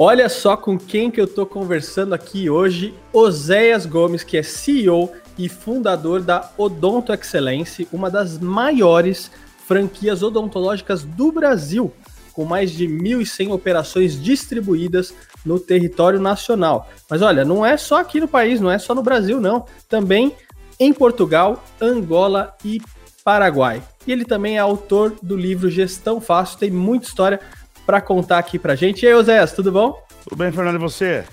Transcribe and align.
Olha 0.00 0.28
só 0.28 0.56
com 0.56 0.78
quem 0.78 1.10
que 1.10 1.20
eu 1.20 1.26
tô 1.26 1.44
conversando 1.44 2.14
aqui 2.14 2.48
hoje, 2.48 2.94
Oséias 3.12 3.84
Gomes, 3.84 4.22
que 4.22 4.36
é 4.36 4.44
CEO 4.44 5.10
e 5.36 5.48
fundador 5.48 6.22
da 6.22 6.52
Odonto 6.56 7.12
Excelência, 7.12 7.84
uma 7.92 8.08
das 8.08 8.38
maiores 8.38 9.28
franquias 9.66 10.22
odontológicas 10.22 11.02
do 11.02 11.32
Brasil, 11.32 11.92
com 12.32 12.44
mais 12.44 12.70
de 12.70 12.86
1.100 12.86 13.50
operações 13.50 14.22
distribuídas 14.22 15.12
no 15.44 15.58
território 15.58 16.20
nacional. 16.20 16.88
Mas 17.10 17.20
olha, 17.20 17.44
não 17.44 17.66
é 17.66 17.76
só 17.76 17.98
aqui 17.98 18.20
no 18.20 18.28
país, 18.28 18.60
não 18.60 18.70
é 18.70 18.78
só 18.78 18.94
no 18.94 19.02
Brasil, 19.02 19.40
não. 19.40 19.66
Também 19.88 20.32
em 20.78 20.92
Portugal, 20.92 21.64
Angola 21.80 22.54
e 22.64 22.80
Paraguai. 23.24 23.82
E 24.06 24.12
ele 24.12 24.24
também 24.24 24.58
é 24.58 24.60
autor 24.60 25.16
do 25.20 25.36
livro 25.36 25.68
Gestão 25.68 26.20
Fácil, 26.20 26.56
tem 26.56 26.70
muita 26.70 27.08
história 27.08 27.40
para 27.88 28.02
contar 28.02 28.36
aqui 28.36 28.58
pra 28.58 28.74
gente. 28.74 29.02
E 29.02 29.08
aí, 29.08 29.14
Oséias, 29.14 29.50
tudo 29.50 29.72
bom? 29.72 29.98
Tudo 30.22 30.36
bem, 30.36 30.52
Fernando, 30.52 30.74
e 30.74 30.78
você? 30.78 31.24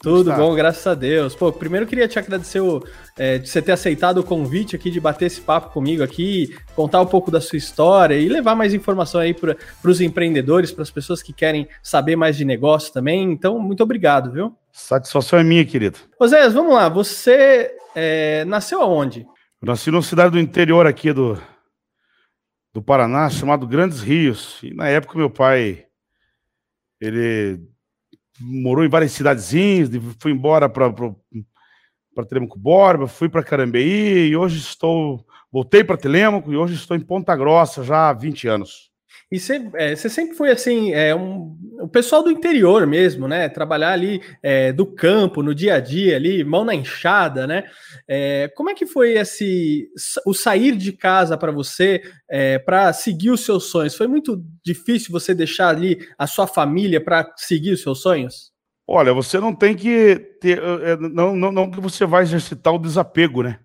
Tudo 0.00 0.32
bom, 0.32 0.54
graças 0.54 0.86
a 0.86 0.94
Deus. 0.94 1.34
Pô, 1.34 1.50
primeiro 1.50 1.88
queria 1.88 2.06
te 2.06 2.16
agradecer 2.20 2.60
o, 2.60 2.80
é, 3.18 3.38
de 3.38 3.48
você 3.48 3.60
ter 3.60 3.72
aceitado 3.72 4.18
o 4.18 4.22
convite 4.22 4.76
aqui 4.76 4.92
de 4.92 5.00
bater 5.00 5.26
esse 5.26 5.40
papo 5.40 5.72
comigo 5.72 6.04
aqui, 6.04 6.56
contar 6.76 7.00
um 7.00 7.06
pouco 7.06 7.32
da 7.32 7.40
sua 7.40 7.56
história 7.56 8.14
e 8.14 8.28
levar 8.28 8.54
mais 8.54 8.72
informação 8.72 9.20
aí 9.20 9.34
para 9.34 9.56
os 9.82 10.00
empreendedores, 10.00 10.70
para 10.70 10.84
as 10.84 10.90
pessoas 10.90 11.20
que 11.20 11.32
querem 11.32 11.66
saber 11.82 12.14
mais 12.14 12.36
de 12.36 12.44
negócio 12.44 12.92
também. 12.92 13.32
Então, 13.32 13.58
muito 13.58 13.82
obrigado, 13.82 14.30
viu? 14.30 14.54
Satisfação 14.70 15.40
é 15.40 15.42
minha, 15.42 15.64
querido. 15.64 15.98
Oséias, 16.20 16.54
vamos 16.54 16.74
lá. 16.74 16.88
Você 16.90 17.72
é, 17.92 18.44
nasceu 18.44 18.80
aonde? 18.80 19.26
Eu 19.60 19.66
nasci 19.66 19.90
numa 19.90 20.00
cidade 20.00 20.30
do 20.30 20.38
interior 20.38 20.86
aqui 20.86 21.12
do, 21.12 21.36
do 22.72 22.80
Paraná, 22.80 23.28
chamado 23.28 23.66
Grandes 23.66 24.00
Rios. 24.00 24.60
E 24.62 24.72
na 24.72 24.86
época 24.86 25.18
meu 25.18 25.28
pai, 25.28 25.86
ele 27.00 27.60
morou 28.40 28.84
em 28.84 28.88
várias 28.88 29.12
cidadezinhas, 29.12 29.90
foi 30.18 30.32
embora 30.32 30.68
para 30.68 30.92
para 32.14 32.24
Telemaco 32.24 32.58
Borba, 32.58 33.08
fui 33.08 33.28
para 33.28 33.42
Carambeí 33.42 34.28
e 34.28 34.36
hoje 34.36 34.58
estou 34.58 35.26
voltei 35.50 35.82
para 35.82 35.96
Telemaco 35.96 36.52
e 36.52 36.56
hoje 36.56 36.74
estou 36.74 36.96
em 36.96 37.00
Ponta 37.00 37.34
Grossa 37.36 37.82
já 37.82 38.08
há 38.08 38.12
20 38.12 38.48
anos. 38.48 38.93
E 39.34 39.40
você, 39.40 39.68
é, 39.74 39.96
sempre 39.96 40.36
foi 40.36 40.52
assim, 40.52 40.92
é, 40.92 41.12
um, 41.12 41.58
o 41.80 41.88
pessoal 41.88 42.22
do 42.22 42.30
interior 42.30 42.86
mesmo, 42.86 43.26
né? 43.26 43.48
Trabalhar 43.48 43.90
ali 43.90 44.22
é, 44.40 44.72
do 44.72 44.86
campo, 44.86 45.42
no 45.42 45.52
dia 45.52 45.74
a 45.74 45.80
dia, 45.80 46.14
ali, 46.14 46.44
mão 46.44 46.64
na 46.64 46.72
enxada, 46.72 47.44
né? 47.44 47.64
É, 48.06 48.46
como 48.54 48.70
é 48.70 48.74
que 48.74 48.86
foi 48.86 49.14
esse 49.14 49.88
o 50.24 50.32
sair 50.32 50.76
de 50.76 50.92
casa 50.92 51.36
para 51.36 51.50
você 51.50 52.00
é, 52.30 52.60
para 52.60 52.92
seguir 52.92 53.32
os 53.32 53.44
seus 53.44 53.64
sonhos? 53.64 53.96
Foi 53.96 54.06
muito 54.06 54.40
difícil 54.64 55.10
você 55.10 55.34
deixar 55.34 55.70
ali 55.70 55.98
a 56.16 56.28
sua 56.28 56.46
família 56.46 57.02
para 57.02 57.28
seguir 57.36 57.72
os 57.72 57.82
seus 57.82 58.02
sonhos? 58.02 58.52
Olha, 58.86 59.12
você 59.12 59.40
não 59.40 59.52
tem 59.52 59.74
que 59.74 60.14
ter. 60.40 60.62
Não, 61.12 61.34
não, 61.34 61.50
não 61.50 61.70
que 61.72 61.80
você 61.80 62.06
vai 62.06 62.22
exercitar 62.22 62.72
o 62.72 62.78
desapego, 62.78 63.42
né? 63.42 63.58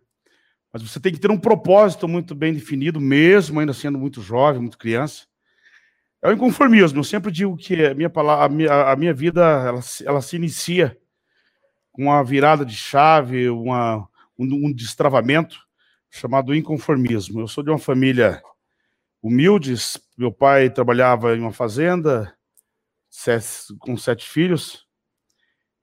Mas 0.73 0.81
você 0.81 0.99
tem 0.99 1.13
que 1.13 1.19
ter 1.19 1.29
um 1.29 1.39
propósito 1.39 2.07
muito 2.07 2.33
bem 2.33 2.55
definido, 2.55 2.99
mesmo 2.99 3.59
ainda 3.59 3.73
sendo 3.73 3.99
muito 3.99 4.19
jovem, 4.19 4.61
muito 4.61 4.75
criança. 4.75 5.28
É 6.21 6.27
o 6.29 6.33
inconformismo. 6.33 6.99
Eu 6.99 7.03
sempre 7.03 7.31
digo 7.31 7.55
que 7.55 7.85
a 7.85 7.93
minha, 7.93 8.09
palavra, 8.09 8.45
a 8.45 8.49
minha, 8.49 8.91
a 8.91 8.95
minha 8.95 9.13
vida 9.13 9.41
ela, 9.41 9.79
ela 10.05 10.21
se 10.21 10.35
inicia 10.35 10.97
com 11.93 12.03
uma 12.03 12.23
virada 12.23 12.65
de 12.65 12.75
chave, 12.75 13.49
uma, 13.49 14.07
um, 14.37 14.67
um 14.67 14.73
destravamento 14.73 15.57
chamado 16.09 16.53
inconformismo. 16.53 17.39
Eu 17.39 17.47
sou 17.47 17.63
de 17.63 17.69
uma 17.69 17.79
família 17.79 18.41
humilde. 19.21 19.73
Meu 20.17 20.31
pai 20.31 20.69
trabalhava 20.69 21.35
em 21.37 21.39
uma 21.39 21.53
fazenda 21.53 22.33
com 23.79 23.95
sete 23.95 24.27
filhos. 24.27 24.85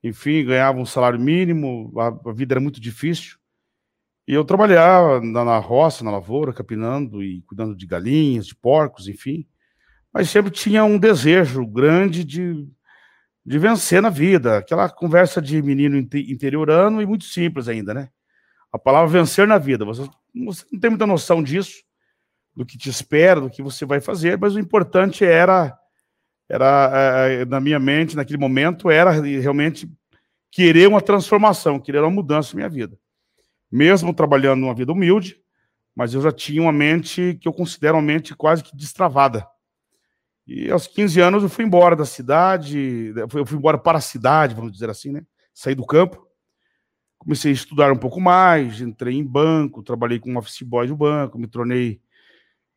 Enfim, 0.03 0.45
ganhava 0.45 0.79
um 0.79 0.87
salário 0.87 1.19
mínimo. 1.19 1.95
A, 1.99 2.09
a 2.29 2.33
vida 2.33 2.53
era 2.53 2.61
muito 2.61 2.79
difícil. 2.79 3.39
E 4.29 4.35
eu 4.35 4.45
trabalhava 4.45 5.21
na, 5.23 5.45
na 5.47 5.59
roça, 5.59 6.05
na 6.05 6.11
lavoura, 6.11 6.53
capinando 6.53 7.23
e 7.23 7.41
cuidando 7.43 7.75
de 7.75 7.87
galinhas, 7.87 8.47
de 8.47 8.55
porcos, 8.55 9.09
enfim 9.09 9.47
mas 10.17 10.31
sempre 10.31 10.51
tinha 10.51 10.83
um 10.83 10.99
desejo 10.99 11.67
grande 11.67 12.25
de, 12.25 12.67
de 13.45 13.59
vencer 13.59 14.01
na 14.01 14.09
vida. 14.09 14.57
Aquela 14.57 14.89
conversa 14.89 15.43
de 15.43 15.61
menino 15.61 15.95
interiorano 15.95 17.03
e 17.03 17.07
muito 17.07 17.25
simples 17.25 17.69
ainda, 17.69 17.93
né? 17.93 18.09
A 18.73 18.79
palavra 18.79 19.21
vencer 19.21 19.47
na 19.47 19.59
vida. 19.59 19.85
Você, 19.85 20.09
você 20.35 20.65
não 20.73 20.81
tem 20.81 20.89
muita 20.89 21.07
noção 21.07 21.43
disso, 21.43 21.83
do 22.55 22.65
que 22.65 22.79
te 22.79 22.89
espera, 22.89 23.43
do 23.43 23.51
que 23.51 23.63
você 23.63 23.85
vai 23.85 24.01
fazer, 24.01 24.39
mas 24.39 24.55
o 24.55 24.59
importante 24.59 25.23
era, 25.23 25.77
era 26.49 27.27
é, 27.29 27.45
na 27.45 27.61
minha 27.61 27.79
mente, 27.79 28.17
naquele 28.17 28.39
momento, 28.39 28.91
era 28.91 29.11
realmente 29.11 29.87
querer 30.51 30.89
uma 30.89 31.03
transformação, 31.03 31.79
querer 31.79 31.99
uma 31.99 32.11
mudança 32.11 32.55
na 32.55 32.61
minha 32.61 32.71
vida. 32.71 32.99
Mesmo 33.71 34.15
trabalhando 34.15 34.61
numa 34.63 34.75
vida 34.75 34.93
humilde, 34.93 35.39
mas 35.95 36.15
eu 36.15 36.23
já 36.23 36.33
tinha 36.33 36.63
uma 36.63 36.73
mente 36.73 37.37
que 37.39 37.47
eu 37.47 37.53
considero 37.53 37.97
uma 37.97 38.03
mente 38.03 38.35
quase 38.35 38.65
que 38.65 38.75
destravada 38.75 39.47
e 40.47 40.71
aos 40.71 40.87
15 40.87 41.21
anos 41.21 41.43
eu 41.43 41.49
fui 41.49 41.65
embora 41.65 41.97
da 41.97 42.05
cidade, 42.05 43.13
eu 43.17 43.47
fui 43.47 43.59
embora 43.59 43.77
para 43.77 43.99
a 43.99 44.01
cidade, 44.01 44.55
vamos 44.55 44.73
dizer 44.73 44.89
assim, 44.89 45.11
né? 45.11 45.23
Saí 45.53 45.75
do 45.75 45.85
campo, 45.85 46.27
comecei 47.19 47.51
a 47.51 47.55
estudar 47.55 47.93
um 47.93 47.97
pouco 47.97 48.21
mais, 48.21 48.81
entrei 48.81 49.17
em 49.17 49.25
banco, 49.25 49.83
trabalhei 49.83 50.21
como 50.21 50.39
office 50.39 50.63
boy 50.63 50.87
do 50.87 50.97
banco, 50.97 51.39
me 51.39 51.49
tornei 51.49 52.01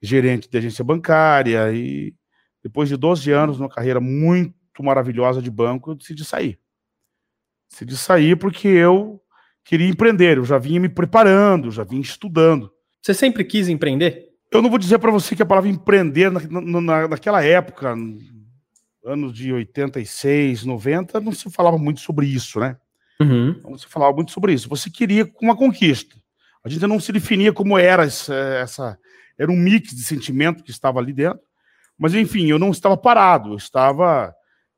gerente 0.02 0.50
de 0.50 0.58
agência 0.58 0.84
bancária 0.84 1.72
e 1.72 2.16
depois 2.64 2.90
de 2.90 2.98
12 2.98 3.32
anos, 3.32 3.60
numa 3.60 3.70
carreira 3.70 4.00
muito 4.00 4.54
maravilhosa 4.82 5.42
de 5.42 5.52
banco, 5.52 5.92
eu 5.92 5.96
decidi 5.96 6.26
sair. 6.26 6.60
Decidi 7.70 7.96
sair 7.96 8.36
porque 8.36 8.68
eu 8.68 9.22
queria 9.64 9.88
empreender, 9.88 10.38
eu 10.38 10.46
já 10.46 10.58
vinha 10.58 10.80
me 10.80 10.90
preparando, 10.90 11.70
já 11.70 11.84
vinha 11.84 12.02
estudando. 12.02 12.72
Você 13.02 13.14
sempre 13.14 13.44
quis 13.44 13.70
empreender? 13.70 14.29
Eu 14.52 14.62
não 14.62 14.70
vou 14.70 14.80
dizer 14.80 14.98
para 14.98 15.12
você 15.12 15.36
que 15.36 15.44
a 15.44 15.46
palavra 15.46 15.70
empreender 15.70 16.32
na, 16.32 16.40
na, 16.82 17.08
naquela 17.08 17.44
época, 17.44 17.96
anos 19.06 19.34
de 19.34 19.54
86, 19.54 20.66
90, 20.66 21.20
não 21.20 21.32
se 21.32 21.50
falava 21.52 21.78
muito 21.78 22.00
sobre 22.00 22.26
isso, 22.26 22.60
né? 22.60 22.78
Uhum. 23.22 23.60
Não 23.64 23.78
se 23.78 23.86
falava 23.86 24.16
muito 24.16 24.32
sobre 24.32 24.54
isso. 24.54 24.70
Você 24.70 24.90
queria 24.90 25.30
uma 25.42 25.56
conquista. 25.56 26.16
A 26.64 26.70
gente 26.70 26.86
não 26.88 27.00
se 27.00 27.12
definia 27.12 27.54
como 27.54 27.78
era 27.78 28.06
essa, 28.06 28.34
essa 28.34 29.00
era 29.38 29.52
um 29.52 29.56
mix 29.56 29.96
de 29.96 30.04
sentimento 30.04 30.64
que 30.64 30.72
estava 30.72 31.00
ali 31.00 31.14
dentro. 31.14 31.42
Mas 31.98 32.14
enfim, 32.14 32.48
eu 32.48 32.58
não 32.58 32.72
estava 32.72 32.98
parado, 32.98 33.50
eu 33.50 33.58
estava 33.58 34.34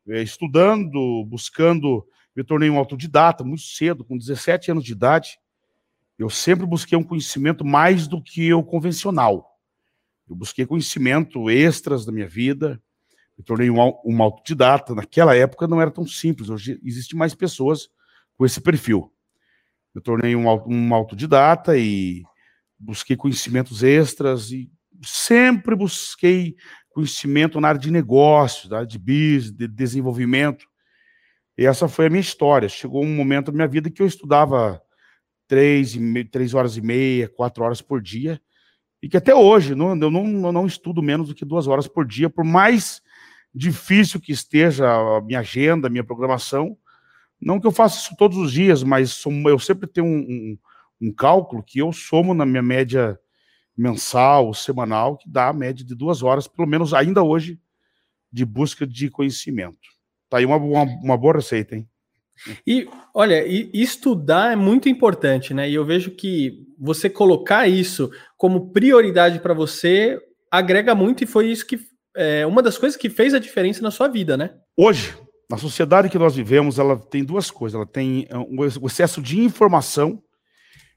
é, 0.08 0.22
estudando, 0.22 1.24
buscando, 1.26 2.06
me 2.36 2.44
tornei 2.44 2.70
um 2.70 2.78
autodidata 2.78 3.44
muito 3.44 3.64
cedo, 3.64 4.04
com 4.04 4.18
17 4.18 4.72
anos 4.72 4.84
de 4.84 4.92
idade. 4.92 5.38
Eu 6.18 6.30
sempre 6.30 6.66
busquei 6.66 6.98
um 6.98 7.04
conhecimento 7.04 7.64
mais 7.64 8.08
do 8.08 8.22
que 8.22 8.54
o 8.54 8.64
convencional. 8.64 9.51
Eu 10.32 10.36
busquei 10.38 10.66
conhecimento 10.66 11.50
extras 11.50 12.06
da 12.06 12.12
minha 12.12 12.26
vida, 12.26 12.82
me 13.38 13.44
tornei 13.44 13.70
um, 13.70 13.80
um 14.06 14.24
autodidata. 14.24 14.96
Naquela 14.96 15.36
época 15.36 15.68
não 15.68 15.82
era 15.82 15.92
tão 15.92 16.08
simples, 16.08 16.50
hoje 16.50 16.80
existem 16.86 17.20
mais 17.20 17.36
pessoas 17.36 17.90
com 18.38 18.46
esse 18.46 18.62
perfil. 18.62 19.14
Eu 19.94 20.00
tornei 20.00 20.34
um, 20.34 20.46
um 20.48 20.96
autodidata 20.96 21.78
e 21.78 22.24
busquei 22.80 23.18
conhecimentos 23.18 23.84
extras 23.84 24.52
e 24.52 24.72
sempre 25.04 25.76
busquei 25.76 26.56
conhecimento 26.92 27.60
na 27.60 27.68
área 27.68 27.82
de 27.82 27.92
negócios, 27.92 28.70
na 28.70 28.78
área 28.78 28.88
de 28.88 28.98
business, 28.98 29.52
de 29.52 29.68
desenvolvimento. 29.68 30.66
E 31.58 31.66
essa 31.66 31.90
foi 31.90 32.06
a 32.06 32.10
minha 32.10 32.22
história. 32.22 32.70
Chegou 32.70 33.04
um 33.04 33.16
momento 33.16 33.48
da 33.48 33.56
minha 33.58 33.68
vida 33.68 33.92
que 33.92 34.02
eu 34.02 34.08
estudava 34.08 34.82
três, 35.46 35.98
três 36.32 36.54
horas 36.54 36.78
e 36.78 36.82
meia, 36.82 37.28
quatro 37.28 37.66
horas 37.66 37.82
por 37.82 38.02
dia, 38.02 38.42
e 39.02 39.10
que 39.10 39.18
até 39.18 39.34
hoje 39.34 39.74
não, 39.74 39.90
eu, 39.90 40.12
não, 40.12 40.26
eu 40.46 40.52
não 40.52 40.66
estudo 40.66 41.02
menos 41.02 41.30
do 41.30 41.36
que 41.36 41.44
duas 41.44 41.68
horas 41.68 41.88
por 41.88 42.06
dia, 42.06 42.30
por 42.30 42.46
mais 42.46 43.02
difícil 43.54 44.22
que 44.22 44.32
esteja 44.32 44.88
a 44.90 45.22
minha 45.22 45.40
agenda, 45.40 45.88
a 45.88 45.90
minha 45.90 46.04
programação. 46.04 46.78
Não 47.40 47.60
que 47.60 47.66
eu 47.66 47.72
faça 47.72 48.00
isso 48.00 48.16
todos 48.16 48.38
os 48.38 48.52
dias, 48.52 48.84
mas 48.84 49.24
eu 49.48 49.60
sempre 49.60 49.88
tenho 49.88 50.06
um, 50.06 50.20
um, 50.20 50.58
um 51.02 51.14
cálculo 51.14 51.64
que 51.64 51.80
eu 51.80 51.92
somo 51.92 52.34
na 52.34 52.46
minha 52.46 52.62
média 52.62 53.20
mensal, 53.76 54.54
semanal, 54.54 55.18
que 55.18 55.28
dá 55.28 55.48
a 55.48 55.54
média 55.54 55.84
de 55.84 55.96
duas 55.96 56.22
horas, 56.22 56.48
pelo 56.48 56.68
menos 56.68 56.94
ainda 56.94 57.24
hoje, 57.24 57.60
de 58.32 58.46
busca 58.46 58.86
de 58.86 59.10
conhecimento. 59.10 59.90
Tá 60.30 60.38
aí 60.38 60.46
uma, 60.46 60.58
uma, 60.58 60.84
uma 60.84 61.18
boa 61.18 61.34
receita, 61.34 61.76
hein? 61.76 61.90
E 62.66 62.88
olha, 63.14 63.46
e 63.46 63.70
estudar 63.74 64.54
é 64.54 64.56
muito 64.56 64.90
importante, 64.90 65.54
né? 65.54 65.70
E 65.70 65.76
eu 65.76 65.86
vejo 65.86 66.12
que 66.12 66.66
você 66.78 67.10
colocar 67.10 67.68
isso 67.68 68.10
como 68.38 68.72
prioridade 68.72 69.40
para 69.40 69.54
você 69.54 70.20
agrega 70.50 70.96
muito 70.96 71.24
e 71.24 71.28
foi 71.28 71.48
isso 71.48 71.66
que 71.66 71.80
é 72.16 72.46
uma 72.46 72.62
das 72.62 72.78
coisas 72.78 72.98
que 72.98 73.10
fez 73.10 73.34
a 73.34 73.40
diferença 73.40 73.82
na 73.82 73.92
sua 73.92 74.08
vida, 74.08 74.36
né? 74.36 74.52
Hoje, 74.76 75.16
na 75.50 75.58
sociedade 75.58 76.10
que 76.10 76.18
nós 76.18 76.36
vivemos, 76.36 76.80
ela 76.80 76.98
tem 76.98 77.24
duas 77.24 77.52
coisas. 77.52 77.76
Ela 77.76 77.86
tem 77.86 78.28
é, 78.30 78.38
um 78.38 78.66
excesso 78.86 79.22
de 79.22 79.40
informação 79.40 80.22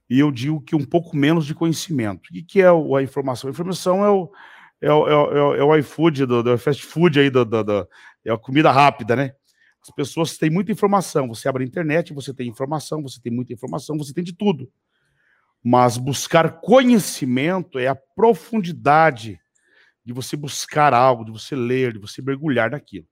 e 0.08 0.20
eu 0.20 0.30
digo 0.30 0.60
que 0.60 0.76
um 0.76 0.84
pouco 0.84 1.16
menos 1.16 1.46
de 1.46 1.54
conhecimento. 1.54 2.28
O 2.28 2.46
que 2.46 2.60
é 2.60 2.68
a 2.68 3.02
informação? 3.02 3.48
A 3.48 3.52
informação 3.52 4.04
é 4.04 4.10
o, 4.10 4.30
é 4.80 4.92
o, 4.92 5.08
é 5.08 5.14
o, 5.14 5.54
é 5.54 5.64
o 5.64 5.76
iFood, 5.76 6.26
do, 6.26 6.42
do 6.42 6.58
fast 6.58 6.84
food 6.84 7.18
aí, 7.18 7.30
do, 7.30 7.44
do, 7.44 7.64
do, 7.64 7.88
é 8.24 8.32
a 8.32 8.38
comida 8.38 8.70
rápida, 8.70 9.16
né? 9.16 9.32
As 9.86 9.94
pessoas 9.94 10.38
têm 10.38 10.48
muita 10.48 10.72
informação. 10.72 11.28
Você 11.28 11.46
abre 11.46 11.62
a 11.62 11.66
internet, 11.66 12.14
você 12.14 12.32
tem 12.32 12.48
informação, 12.48 13.02
você 13.02 13.20
tem 13.20 13.30
muita 13.30 13.52
informação, 13.52 13.98
você 13.98 14.14
tem 14.14 14.24
de 14.24 14.32
tudo. 14.32 14.70
Mas 15.62 15.98
buscar 15.98 16.60
conhecimento 16.60 17.78
é 17.78 17.86
a 17.86 17.94
profundidade 17.94 19.38
de 20.02 20.12
você 20.12 20.36
buscar 20.36 20.94
algo, 20.94 21.24
de 21.24 21.30
você 21.30 21.54
ler, 21.54 21.92
de 21.92 21.98
você 21.98 22.22
mergulhar 22.22 22.70
naquilo. 22.70 23.06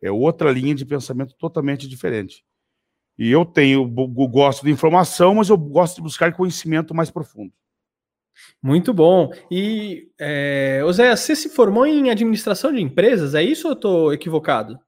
É 0.00 0.10
outra 0.10 0.50
linha 0.50 0.74
de 0.74 0.84
pensamento 0.84 1.34
totalmente 1.34 1.88
diferente. 1.88 2.44
E 3.18 3.30
eu 3.30 3.44
tenho, 3.44 3.82
eu 3.82 4.28
gosto 4.28 4.64
de 4.64 4.70
informação, 4.70 5.36
mas 5.36 5.48
eu 5.48 5.56
gosto 5.56 5.96
de 5.96 6.02
buscar 6.02 6.32
conhecimento 6.32 6.94
mais 6.94 7.10
profundo. 7.10 7.52
Muito 8.62 8.94
bom. 8.94 9.30
E, 9.50 10.08
é, 10.18 10.80
Zé, 10.92 11.14
você 11.14 11.36
se 11.36 11.48
formou 11.50 11.86
em 11.86 12.10
administração 12.10 12.72
de 12.72 12.80
empresas, 12.80 13.34
é 13.34 13.42
isso 13.42 13.66
ou 13.66 13.72
eu 13.72 13.76
estou 13.76 14.12
equivocado? 14.12 14.78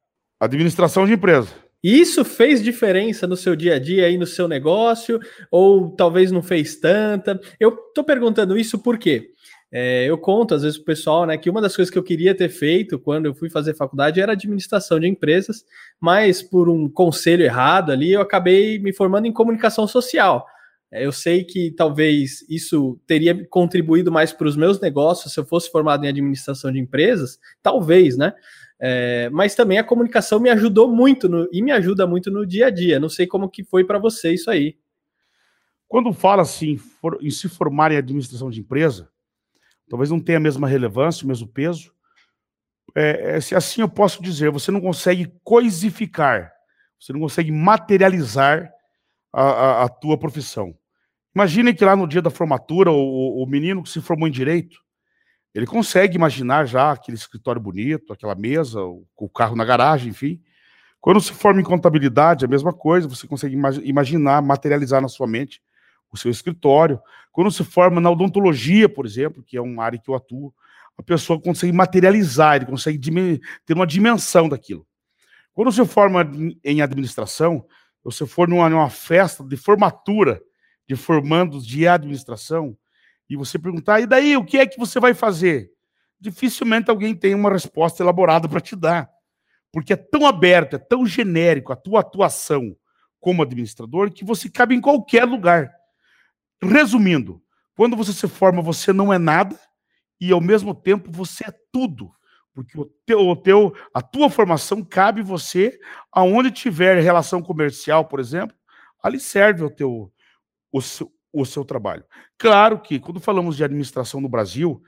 Administração 0.44 1.06
de 1.06 1.12
empresa. 1.12 1.48
Isso 1.82 2.24
fez 2.24 2.62
diferença 2.62 3.26
no 3.26 3.36
seu 3.36 3.54
dia 3.54 3.74
a 3.74 3.78
dia 3.78 4.06
aí 4.06 4.16
no 4.16 4.26
seu 4.26 4.48
negócio, 4.48 5.20
ou 5.50 5.90
talvez 5.90 6.32
não 6.32 6.42
fez 6.42 6.76
tanta? 6.76 7.38
Eu 7.60 7.74
estou 7.88 8.02
perguntando 8.02 8.56
isso 8.56 8.78
porque 8.78 9.32
é, 9.70 10.04
eu 10.06 10.16
conto 10.16 10.54
às 10.54 10.62
vezes 10.62 10.78
pro 10.78 10.86
pessoal, 10.86 11.26
né, 11.26 11.36
que 11.36 11.50
uma 11.50 11.60
das 11.60 11.76
coisas 11.76 11.90
que 11.90 11.98
eu 11.98 12.02
queria 12.02 12.34
ter 12.34 12.48
feito 12.48 12.98
quando 12.98 13.26
eu 13.26 13.34
fui 13.34 13.50
fazer 13.50 13.74
faculdade 13.74 14.20
era 14.20 14.32
administração 14.32 14.98
de 14.98 15.08
empresas, 15.08 15.64
mas 16.00 16.40
por 16.40 16.70
um 16.70 16.88
conselho 16.88 17.42
errado 17.42 17.92
ali, 17.92 18.12
eu 18.12 18.20
acabei 18.20 18.78
me 18.78 18.92
formando 18.92 19.26
em 19.26 19.32
comunicação 19.32 19.86
social. 19.86 20.46
É, 20.90 21.04
eu 21.04 21.10
sei 21.10 21.42
que 21.42 21.72
talvez 21.72 22.48
isso 22.48 22.98
teria 23.06 23.46
contribuído 23.48 24.12
mais 24.12 24.32
para 24.32 24.46
os 24.46 24.56
meus 24.56 24.80
negócios 24.80 25.34
se 25.34 25.40
eu 25.40 25.44
fosse 25.44 25.70
formado 25.70 26.04
em 26.04 26.08
administração 26.08 26.70
de 26.70 26.78
empresas, 26.78 27.38
talvez, 27.60 28.16
né? 28.16 28.32
É, 28.86 29.30
mas 29.30 29.54
também 29.54 29.78
a 29.78 29.84
comunicação 29.84 30.38
me 30.38 30.50
ajudou 30.50 30.94
muito 30.94 31.26
no, 31.26 31.48
e 31.50 31.62
me 31.62 31.72
ajuda 31.72 32.06
muito 32.06 32.30
no 32.30 32.46
dia 32.46 32.66
a 32.66 32.70
dia. 32.70 33.00
Não 33.00 33.08
sei 33.08 33.26
como 33.26 33.48
que 33.48 33.64
foi 33.64 33.82
para 33.82 33.98
você 33.98 34.34
isso 34.34 34.50
aí. 34.50 34.76
Quando 35.88 36.12
fala 36.12 36.42
assim 36.42 36.76
for, 36.76 37.16
em 37.22 37.30
se 37.30 37.48
formar 37.48 37.92
em 37.92 37.96
administração 37.96 38.50
de 38.50 38.60
empresa, 38.60 39.10
talvez 39.88 40.10
não 40.10 40.20
tenha 40.20 40.36
a 40.36 40.40
mesma 40.40 40.68
relevância, 40.68 41.24
o 41.24 41.28
mesmo 41.28 41.48
peso. 41.48 41.94
É, 42.94 43.36
é, 43.36 43.40
se 43.40 43.54
assim 43.54 43.80
eu 43.80 43.88
posso 43.88 44.22
dizer, 44.22 44.50
você 44.50 44.70
não 44.70 44.82
consegue 44.82 45.32
coisificar, 45.42 46.52
você 47.00 47.10
não 47.10 47.20
consegue 47.20 47.50
materializar 47.50 48.70
a, 49.32 49.42
a, 49.44 49.84
a 49.84 49.88
tua 49.88 50.18
profissão. 50.18 50.76
Imagine 51.34 51.72
que 51.72 51.86
lá 51.86 51.96
no 51.96 52.06
dia 52.06 52.20
da 52.20 52.28
formatura, 52.28 52.90
o, 52.90 53.42
o 53.42 53.46
menino 53.46 53.82
que 53.82 53.88
se 53.88 54.02
formou 54.02 54.28
em 54.28 54.30
direito, 54.30 54.83
ele 55.54 55.66
consegue 55.66 56.16
imaginar 56.16 56.66
já 56.66 56.90
aquele 56.90 57.16
escritório 57.16 57.60
bonito, 57.60 58.12
aquela 58.12 58.34
mesa, 58.34 58.82
o, 58.82 59.28
carro 59.28 59.54
na 59.54 59.64
garagem, 59.64 60.08
enfim. 60.08 60.42
Quando 61.00 61.20
se 61.20 61.32
forma 61.32 61.60
em 61.60 61.64
contabilidade, 61.64 62.44
a 62.44 62.48
mesma 62.48 62.72
coisa, 62.72 63.06
você 63.06 63.26
consegue 63.26 63.56
imaginar, 63.84 64.42
materializar 64.42 65.00
na 65.00 65.08
sua 65.08 65.26
mente 65.28 65.62
o 66.10 66.16
seu 66.16 66.30
escritório. 66.30 66.98
Quando 67.30 67.50
se 67.50 67.62
forma 67.62 68.00
na 68.00 68.10
odontologia, 68.10 68.88
por 68.88 69.06
exemplo, 69.06 69.42
que 69.42 69.56
é 69.56 69.60
uma 69.60 69.84
área 69.84 69.98
que 69.98 70.10
eu 70.10 70.14
atuo, 70.14 70.52
a 70.98 71.02
pessoa 71.02 71.40
consegue 71.40 71.72
materializar, 71.72 72.56
ele 72.56 72.66
consegue 72.66 72.98
ter 73.64 73.74
uma 73.74 73.86
dimensão 73.86 74.48
daquilo. 74.48 74.86
Quando 75.52 75.70
você 75.70 75.84
forma 75.84 76.28
em 76.64 76.82
administração, 76.82 77.64
você 78.02 78.26
for 78.26 78.48
numa, 78.48 78.68
numa 78.68 78.90
festa 78.90 79.44
de 79.44 79.56
formatura 79.56 80.40
de 80.86 80.96
formandos 80.96 81.66
de 81.66 81.86
administração, 81.88 82.76
e 83.28 83.36
você 83.36 83.58
perguntar, 83.58 84.00
e 84.00 84.06
daí, 84.06 84.36
o 84.36 84.44
que 84.44 84.58
é 84.58 84.66
que 84.66 84.78
você 84.78 85.00
vai 85.00 85.14
fazer? 85.14 85.70
Dificilmente 86.20 86.90
alguém 86.90 87.14
tem 87.14 87.34
uma 87.34 87.50
resposta 87.50 88.02
elaborada 88.02 88.48
para 88.48 88.60
te 88.60 88.76
dar. 88.76 89.10
Porque 89.72 89.92
é 89.92 89.96
tão 89.96 90.26
aberto, 90.26 90.76
é 90.76 90.78
tão 90.78 91.04
genérico 91.06 91.72
a 91.72 91.76
tua 91.76 92.00
atuação 92.00 92.76
como 93.18 93.42
administrador 93.42 94.12
que 94.12 94.24
você 94.24 94.48
cabe 94.48 94.74
em 94.74 94.80
qualquer 94.80 95.24
lugar. 95.24 95.72
Resumindo, 96.62 97.42
quando 97.76 97.96
você 97.96 98.12
se 98.12 98.28
forma, 98.28 98.62
você 98.62 98.92
não 98.92 99.12
é 99.12 99.18
nada 99.18 99.58
e 100.20 100.30
ao 100.30 100.40
mesmo 100.40 100.74
tempo 100.74 101.10
você 101.10 101.44
é 101.46 101.54
tudo. 101.72 102.10
Porque 102.54 102.78
o 102.78 102.84
teu, 103.04 103.20
o 103.20 103.34
teu, 103.34 103.74
a 103.92 104.00
tua 104.00 104.30
formação 104.30 104.84
cabe 104.84 105.22
você 105.22 105.76
aonde 106.12 106.52
tiver 106.52 107.00
relação 107.00 107.42
comercial, 107.42 108.04
por 108.04 108.20
exemplo, 108.20 108.56
ali 109.02 109.18
serve 109.18 109.64
o 109.64 109.70
teu 109.70 110.12
o 110.72 110.80
o 111.34 111.44
seu 111.44 111.64
trabalho. 111.64 112.04
Claro 112.38 112.80
que 112.80 113.00
quando 113.00 113.20
falamos 113.20 113.56
de 113.56 113.64
administração 113.64 114.20
no 114.20 114.28
Brasil, 114.28 114.82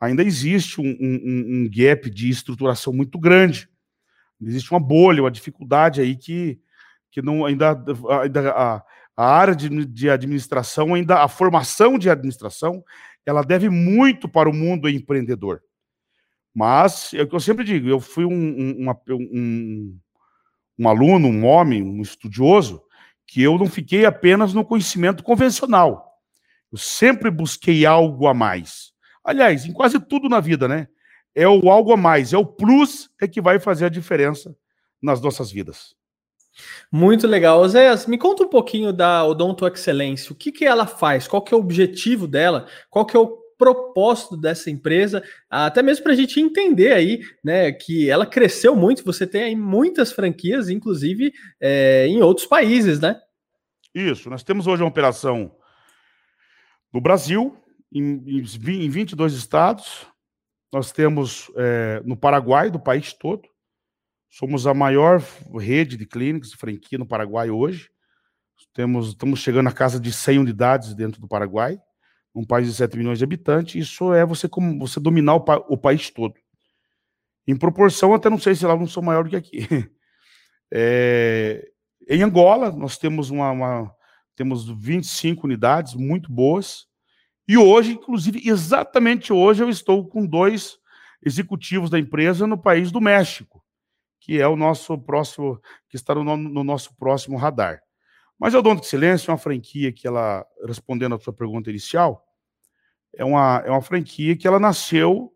ainda 0.00 0.22
existe 0.22 0.80
um, 0.80 0.96
um, 1.00 1.44
um 1.64 1.70
gap 1.70 2.08
de 2.10 2.30
estruturação 2.30 2.92
muito 2.92 3.18
grande. 3.18 3.68
Existe 4.40 4.70
uma 4.70 4.80
bolha, 4.80 5.22
uma 5.22 5.30
dificuldade 5.30 6.00
aí 6.00 6.16
que, 6.16 6.58
que 7.10 7.20
não 7.20 7.44
ainda, 7.44 7.76
ainda 8.22 8.50
a, 8.52 8.82
a 9.14 9.26
área 9.26 9.54
de, 9.54 9.84
de 9.84 10.08
administração, 10.08 10.94
ainda 10.94 11.22
a 11.22 11.28
formação 11.28 11.98
de 11.98 12.08
administração, 12.08 12.82
ela 13.26 13.42
deve 13.42 13.68
muito 13.68 14.28
para 14.28 14.48
o 14.48 14.54
mundo 14.54 14.88
empreendedor. 14.88 15.62
Mas 16.54 17.12
é 17.12 17.22
o 17.22 17.28
que 17.28 17.34
eu 17.34 17.40
sempre 17.40 17.64
digo, 17.64 17.88
eu 17.88 18.00
fui 18.00 18.24
um, 18.24 18.32
um, 18.32 18.90
um, 19.10 19.98
um 20.78 20.88
aluno, 20.88 21.28
um 21.28 21.44
homem, 21.44 21.82
um 21.82 22.00
estudioso, 22.00 22.82
que 23.30 23.40
eu 23.40 23.56
não 23.56 23.66
fiquei 23.66 24.04
apenas 24.04 24.52
no 24.52 24.64
conhecimento 24.64 25.22
convencional. 25.22 26.18
Eu 26.70 26.76
sempre 26.76 27.30
busquei 27.30 27.86
algo 27.86 28.26
a 28.26 28.34
mais. 28.34 28.90
Aliás, 29.24 29.64
em 29.64 29.72
quase 29.72 30.00
tudo 30.00 30.28
na 30.28 30.40
vida, 30.40 30.66
né? 30.66 30.88
É 31.32 31.46
o 31.46 31.70
algo 31.70 31.92
a 31.92 31.96
mais, 31.96 32.32
é 32.32 32.36
o 32.38 32.44
plus 32.44 33.08
é 33.22 33.28
que 33.28 33.40
vai 33.40 33.60
fazer 33.60 33.84
a 33.84 33.88
diferença 33.88 34.52
nas 35.00 35.20
nossas 35.20 35.52
vidas. 35.52 35.94
Muito 36.90 37.28
legal. 37.28 37.66
Zéas, 37.68 38.04
me 38.04 38.18
conta 38.18 38.42
um 38.42 38.48
pouquinho 38.48 38.92
da 38.92 39.24
Odonto 39.24 39.64
Excelência. 39.64 40.32
O 40.32 40.34
que, 40.34 40.50
que 40.50 40.64
ela 40.64 40.84
faz? 40.84 41.28
Qual 41.28 41.40
que 41.40 41.54
é 41.54 41.56
o 41.56 41.60
objetivo 41.60 42.26
dela? 42.26 42.66
Qual 42.90 43.06
que 43.06 43.16
é 43.16 43.20
o 43.20 43.39
propósito 43.60 44.38
dessa 44.38 44.70
empresa? 44.70 45.22
Até 45.50 45.82
mesmo 45.82 46.02
para 46.02 46.14
a 46.14 46.16
gente 46.16 46.40
entender 46.40 46.92
aí, 46.92 47.20
né, 47.44 47.70
que 47.70 48.08
ela 48.08 48.24
cresceu 48.24 48.74
muito. 48.74 49.04
Você 49.04 49.26
tem 49.26 49.42
aí 49.42 49.54
muitas 49.54 50.10
franquias, 50.10 50.70
inclusive 50.70 51.30
é, 51.60 52.06
em 52.06 52.22
outros 52.22 52.46
países, 52.46 52.98
né? 52.98 53.20
Isso. 53.94 54.30
Nós 54.30 54.42
temos 54.42 54.66
hoje 54.66 54.82
uma 54.82 54.88
operação 54.88 55.54
no 56.90 57.00
Brasil, 57.02 57.54
em, 57.92 58.40
em 58.40 58.88
22 58.88 59.34
estados. 59.34 60.06
Nós 60.72 60.90
temos 60.90 61.50
é, 61.56 62.00
no 62.02 62.16
Paraguai, 62.16 62.70
do 62.70 62.80
país 62.80 63.12
todo. 63.12 63.46
Somos 64.30 64.66
a 64.66 64.72
maior 64.72 65.22
rede 65.58 65.98
de 65.98 66.06
clínicas 66.06 66.50
de 66.50 66.56
franquia 66.56 66.96
no 66.96 67.06
Paraguai 67.06 67.50
hoje. 67.50 67.90
Temos, 68.72 69.08
estamos 69.08 69.40
chegando 69.40 69.68
a 69.68 69.72
casa 69.72 69.98
de 69.98 70.12
100 70.12 70.38
unidades 70.38 70.94
dentro 70.94 71.20
do 71.20 71.26
Paraguai, 71.26 71.80
um 72.34 72.44
país 72.44 72.66
de 72.66 72.74
7 72.74 72.96
milhões 72.96 73.18
de 73.18 73.24
habitantes. 73.24 73.74
Isso 73.74 74.12
é 74.12 74.24
você 74.24 74.48
como 74.48 74.78
você 74.78 75.00
dominar 75.00 75.36
o, 75.36 75.44
o 75.68 75.76
país 75.76 76.10
todo. 76.10 76.34
Em 77.46 77.56
proporção, 77.56 78.14
até 78.14 78.30
não 78.30 78.38
sei 78.38 78.54
se 78.54 78.66
lá 78.66 78.76
não 78.76 78.86
sou 78.86 79.02
maior 79.02 79.24
do 79.24 79.30
que 79.30 79.36
aqui. 79.36 79.66
É, 80.72 81.68
em 82.08 82.22
Angola, 82.22 82.70
nós 82.70 82.96
temos 82.96 83.28
uma, 83.28 83.50
uma, 83.50 83.92
temos 84.36 84.68
25 84.68 85.44
unidades 85.44 85.94
muito 85.94 86.32
boas. 86.32 86.86
E 87.48 87.58
hoje, 87.58 87.94
inclusive, 87.94 88.40
exatamente 88.48 89.32
hoje, 89.32 89.64
eu 89.64 89.68
estou 89.68 90.06
com 90.06 90.24
dois 90.24 90.78
executivos 91.26 91.90
da 91.90 91.98
empresa 91.98 92.46
no 92.46 92.56
país 92.56 92.92
do 92.92 93.00
México 93.00 93.60
que 94.20 94.38
é 94.38 94.46
o 94.46 94.54
nosso 94.54 94.96
próximo, 94.98 95.60
que 95.88 95.96
está 95.96 96.14
no, 96.14 96.36
no 96.36 96.62
nosso 96.62 96.94
próximo 96.96 97.36
radar. 97.36 97.80
Mas 98.40 98.54
o 98.54 98.62
Dono 98.62 98.80
de 98.80 98.86
Silêncio 98.86 99.30
é 99.30 99.32
uma 99.32 99.38
franquia 99.38 99.92
que 99.92 100.06
ela, 100.06 100.46
respondendo 100.66 101.14
à 101.14 101.20
sua 101.20 101.30
pergunta 101.30 101.68
inicial, 101.68 102.26
é 103.14 103.22
uma, 103.22 103.62
é 103.66 103.70
uma 103.70 103.82
franquia 103.82 104.34
que 104.34 104.48
ela 104.48 104.58
nasceu 104.58 105.30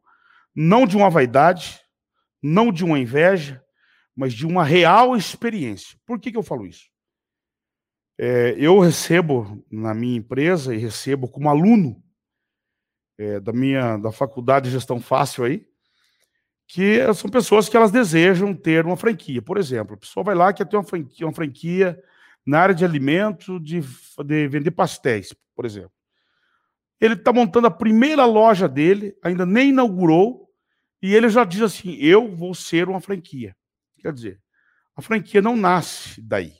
não 0.57 0.87
de 0.87 0.97
uma 0.97 1.11
vaidade, 1.11 1.81
não 2.43 2.73
de 2.73 2.83
uma 2.83 2.99
inveja, 2.99 3.63
mas 4.17 4.33
de 4.33 4.47
uma 4.47 4.65
real 4.65 5.15
experiência. 5.15 5.99
Por 6.07 6.19
que, 6.19 6.33
que 6.33 6.39
eu 6.39 6.43
falo 6.43 6.67
isso? 6.67 6.89
É, 8.17 8.55
eu 8.57 8.79
recebo 8.79 9.63
na 9.71 9.93
minha 9.93 10.17
empresa 10.17 10.75
e 10.75 10.79
recebo 10.79 11.29
como 11.29 11.51
aluno 11.51 12.03
é, 13.19 13.39
da 13.39 13.53
minha 13.53 13.99
da 13.99 14.13
faculdade 14.13 14.67
de 14.67 14.73
gestão 14.73 14.99
fácil 14.99 15.45
aí, 15.45 15.67
que 16.67 17.01
são 17.13 17.29
pessoas 17.29 17.69
que 17.69 17.77
elas 17.77 17.91
desejam 17.91 18.55
ter 18.55 18.87
uma 18.87 18.97
franquia. 18.97 19.43
Por 19.43 19.59
exemplo, 19.59 19.95
a 19.95 19.99
pessoa 19.99 20.25
vai 20.25 20.35
lá 20.35 20.55
quer 20.55 20.67
ter 20.67 20.77
uma 20.77 20.85
franquia, 20.85 21.27
uma 21.27 21.35
franquia 21.35 22.03
na 22.47 22.61
área 22.61 22.75
de 22.75 22.85
alimento, 22.85 23.59
de, 23.59 23.81
de 24.25 24.49
vender 24.49 24.71
pastéis, 24.71 25.35
por 25.55 25.65
exemplo. 25.65 25.93
Ele 27.01 27.15
está 27.15 27.33
montando 27.33 27.67
a 27.67 27.71
primeira 27.71 28.25
loja 28.25 28.69
dele, 28.69 29.15
ainda 29.23 29.45
nem 29.45 29.71
inaugurou, 29.71 30.49
e 31.03 31.15
ele 31.15 31.29
já 31.29 31.45
diz 31.45 31.61
assim: 31.63 31.95
eu 31.97 32.35
vou 32.35 32.55
ser 32.55 32.89
uma 32.89 33.01
franquia. 33.01 33.55
Quer 34.01 34.13
dizer, 34.13 34.41
a 34.97 35.03
franquia 35.03 35.43
não 35.43 35.57
nasce 35.57 36.23
daí. 36.23 36.55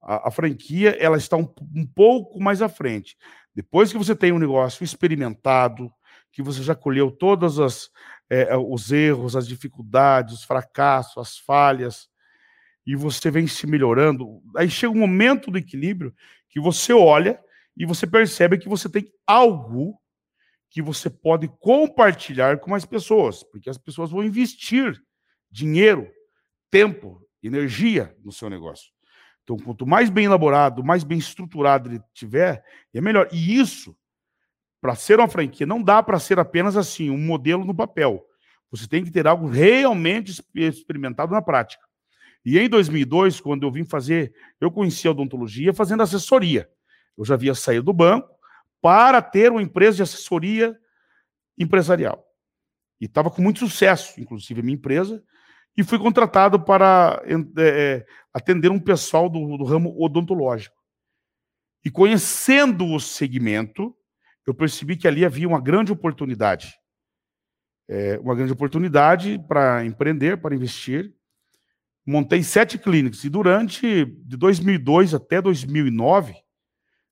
A, 0.00 0.28
a 0.28 0.30
franquia 0.30 0.96
ela 0.98 1.16
está 1.16 1.36
um, 1.36 1.48
um 1.74 1.86
pouco 1.86 2.40
mais 2.40 2.60
à 2.60 2.68
frente. 2.68 3.16
Depois 3.54 3.92
que 3.92 3.98
você 3.98 4.16
tem 4.16 4.32
um 4.32 4.38
negócio 4.38 4.82
experimentado, 4.82 5.92
que 6.32 6.42
você 6.42 6.62
já 6.62 6.74
colheu 6.74 7.16
é, 8.28 8.42
é, 8.42 8.56
os 8.56 8.90
erros, 8.90 9.36
as 9.36 9.46
dificuldades, 9.46 10.34
os 10.34 10.44
fracassos, 10.44 11.18
as 11.18 11.38
falhas. 11.38 12.08
E 12.86 12.96
você 12.96 13.30
vem 13.30 13.46
se 13.46 13.66
melhorando, 13.66 14.42
aí 14.56 14.68
chega 14.68 14.92
um 14.92 14.98
momento 14.98 15.50
do 15.50 15.58
equilíbrio 15.58 16.14
que 16.48 16.60
você 16.60 16.92
olha 16.92 17.40
e 17.76 17.86
você 17.86 18.06
percebe 18.06 18.58
que 18.58 18.68
você 18.68 18.88
tem 18.88 19.10
algo 19.26 19.98
que 20.68 20.82
você 20.82 21.10
pode 21.10 21.48
compartilhar 21.60 22.58
com 22.58 22.70
mais 22.70 22.84
pessoas, 22.84 23.42
porque 23.44 23.68
as 23.68 23.78
pessoas 23.78 24.10
vão 24.10 24.24
investir 24.24 25.00
dinheiro, 25.50 26.10
tempo, 26.70 27.20
energia 27.42 28.16
no 28.24 28.32
seu 28.32 28.48
negócio. 28.48 28.90
Então, 29.42 29.56
quanto 29.56 29.86
mais 29.86 30.08
bem 30.08 30.24
elaborado, 30.24 30.82
mais 30.82 31.04
bem 31.04 31.18
estruturado 31.18 31.90
ele 31.90 32.00
tiver, 32.14 32.64
é 32.94 33.00
melhor. 33.00 33.28
E 33.32 33.58
isso, 33.58 33.96
para 34.80 34.94
ser 34.94 35.18
uma 35.18 35.28
franquia, 35.28 35.66
não 35.66 35.82
dá 35.82 36.02
para 36.02 36.18
ser 36.18 36.38
apenas 36.38 36.76
assim, 36.76 37.10
um 37.10 37.18
modelo 37.18 37.64
no 37.64 37.74
papel. 37.74 38.24
Você 38.70 38.88
tem 38.88 39.04
que 39.04 39.10
ter 39.10 39.26
algo 39.26 39.48
realmente 39.48 40.42
experimentado 40.54 41.32
na 41.32 41.42
prática. 41.42 41.84
E 42.44 42.58
em 42.58 42.68
2002, 42.68 43.40
quando 43.40 43.64
eu 43.64 43.70
vim 43.70 43.84
fazer, 43.84 44.34
eu 44.60 44.70
conheci 44.70 45.06
a 45.06 45.12
odontologia 45.12 45.72
fazendo 45.72 46.02
assessoria. 46.02 46.68
Eu 47.16 47.24
já 47.24 47.34
havia 47.34 47.54
saído 47.54 47.84
do 47.84 47.92
banco 47.92 48.28
para 48.80 49.22
ter 49.22 49.50
uma 49.50 49.62
empresa 49.62 49.98
de 49.98 50.02
assessoria 50.02 50.76
empresarial. 51.56 52.24
E 53.00 53.04
estava 53.04 53.30
com 53.30 53.42
muito 53.42 53.60
sucesso, 53.60 54.20
inclusive 54.20 54.60
a 54.60 54.64
minha 54.64 54.76
empresa, 54.76 55.22
e 55.76 55.82
fui 55.82 55.98
contratado 55.98 56.60
para 56.60 57.22
é, 57.58 58.04
atender 58.32 58.70
um 58.70 58.80
pessoal 58.80 59.28
do, 59.28 59.56
do 59.56 59.64
ramo 59.64 59.94
odontológico. 59.98 60.76
E 61.84 61.90
conhecendo 61.90 62.86
o 62.86 63.00
segmento, 63.00 63.94
eu 64.46 64.54
percebi 64.54 64.96
que 64.96 65.08
ali 65.08 65.24
havia 65.24 65.48
uma 65.48 65.60
grande 65.60 65.92
oportunidade. 65.92 66.74
É, 67.88 68.18
uma 68.18 68.34
grande 68.34 68.52
oportunidade 68.52 69.38
para 69.48 69.84
empreender, 69.84 70.40
para 70.40 70.54
investir. 70.54 71.12
Montei 72.04 72.42
sete 72.42 72.78
clínicas 72.78 73.22
e 73.24 73.28
durante 73.28 74.04
de 74.04 74.36
2002 74.36 75.14
até 75.14 75.40
2009, 75.40 76.34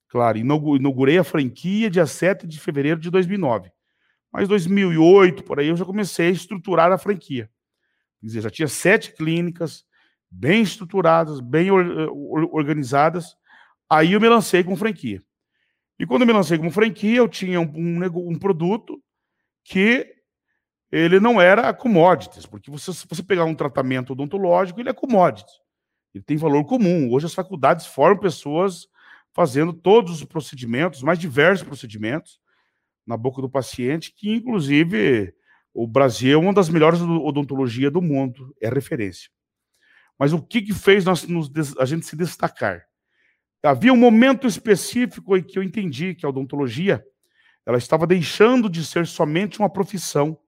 claro, 0.09 0.38
inaugurei 0.38 1.18
a 1.18 1.25
franquia 1.25 1.88
dia 1.88 2.06
7 2.06 2.47
de 2.47 2.59
fevereiro 2.59 2.99
de 2.99 3.11
2009. 3.11 3.70
Mas 4.32 4.49
2008, 4.49 5.44
por 5.44 5.59
aí, 5.59 5.68
eu 5.68 5.76
já 5.76 5.85
comecei 5.85 6.28
a 6.28 6.30
estruturar 6.30 6.92
a 6.92 6.99
franquia. 6.99 7.50
Quer 8.20 8.26
dizer, 8.26 8.40
já 8.42 8.50
tinha 8.50 8.68
sete 8.68 9.12
clínicas, 9.12 9.85
bem 10.30 10.62
estruturadas, 10.62 11.40
bem 11.40 11.70
organizadas. 11.70 13.37
Aí 13.88 14.12
eu 14.12 14.20
me 14.20 14.28
lancei 14.28 14.62
com 14.62 14.76
franquia. 14.76 15.23
E 15.99 16.06
quando 16.06 16.23
eu 16.23 16.26
me 16.26 16.32
lancei 16.32 16.56
como 16.56 16.70
franquia, 16.70 17.18
eu 17.18 17.28
tinha 17.28 17.61
um, 17.61 17.73
um, 17.75 18.30
um 18.30 18.38
produto 18.38 19.02
que 19.64 20.14
ele 20.90 21.20
não 21.20 21.40
era 21.40 21.73
commodities, 21.73 22.47
porque 22.47 22.70
você, 22.70 22.92
se 22.92 23.06
você 23.09 23.23
pegar 23.23 23.44
um 23.44 23.54
tratamento 23.54 24.12
odontológico, 24.12 24.80
ele 24.80 24.88
é 24.88 24.94
commodities. 24.94 25.61
Ele 26.14 26.25
tem 26.25 26.37
valor 26.37 26.64
comum. 26.64 27.11
Hoje 27.12 27.26
as 27.26 27.35
faculdades 27.35 27.87
formam 27.87 28.18
pessoas 28.18 28.88
fazendo 29.32 29.73
todos 29.73 30.14
os 30.14 30.25
procedimentos, 30.25 31.02
mais 31.02 31.18
diversos 31.18 31.64
procedimentos, 31.66 32.40
na 33.06 33.16
boca 33.16 33.40
do 33.40 33.49
paciente, 33.49 34.12
que 34.14 34.30
inclusive 34.30 35.32
o 35.73 35.87
Brasil 35.87 36.32
é 36.32 36.37
uma 36.37 36.52
das 36.52 36.68
melhores 36.68 37.00
odontologia 37.00 37.90
do 37.90 38.02
mundo, 38.02 38.54
é 38.61 38.68
referência. 38.68 39.30
Mas 40.18 40.32
o 40.32 40.42
que, 40.42 40.61
que 40.61 40.75
fez 40.75 41.04
nós, 41.04 41.26
nos, 41.26 41.50
a 41.78 41.85
gente 41.85 42.04
se 42.04 42.16
destacar? 42.16 42.85
Havia 43.62 43.92
um 43.92 43.97
momento 43.97 44.47
específico 44.47 45.37
em 45.37 45.42
que 45.42 45.59
eu 45.59 45.62
entendi 45.62 46.14
que 46.14 46.26
a 46.26 46.28
odontologia 46.28 47.04
ela 47.64 47.78
estava 47.78 48.06
deixando 48.06 48.68
de 48.68 48.85
ser 48.85 49.06
somente 49.06 49.59
uma 49.59 49.70
profissão 49.70 50.38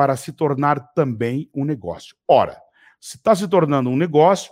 para 0.00 0.16
se 0.16 0.32
tornar 0.32 0.94
também 0.94 1.50
um 1.54 1.62
negócio. 1.62 2.16
Ora, 2.26 2.58
se 2.98 3.18
está 3.18 3.34
se 3.34 3.46
tornando 3.46 3.90
um 3.90 3.98
negócio, 3.98 4.50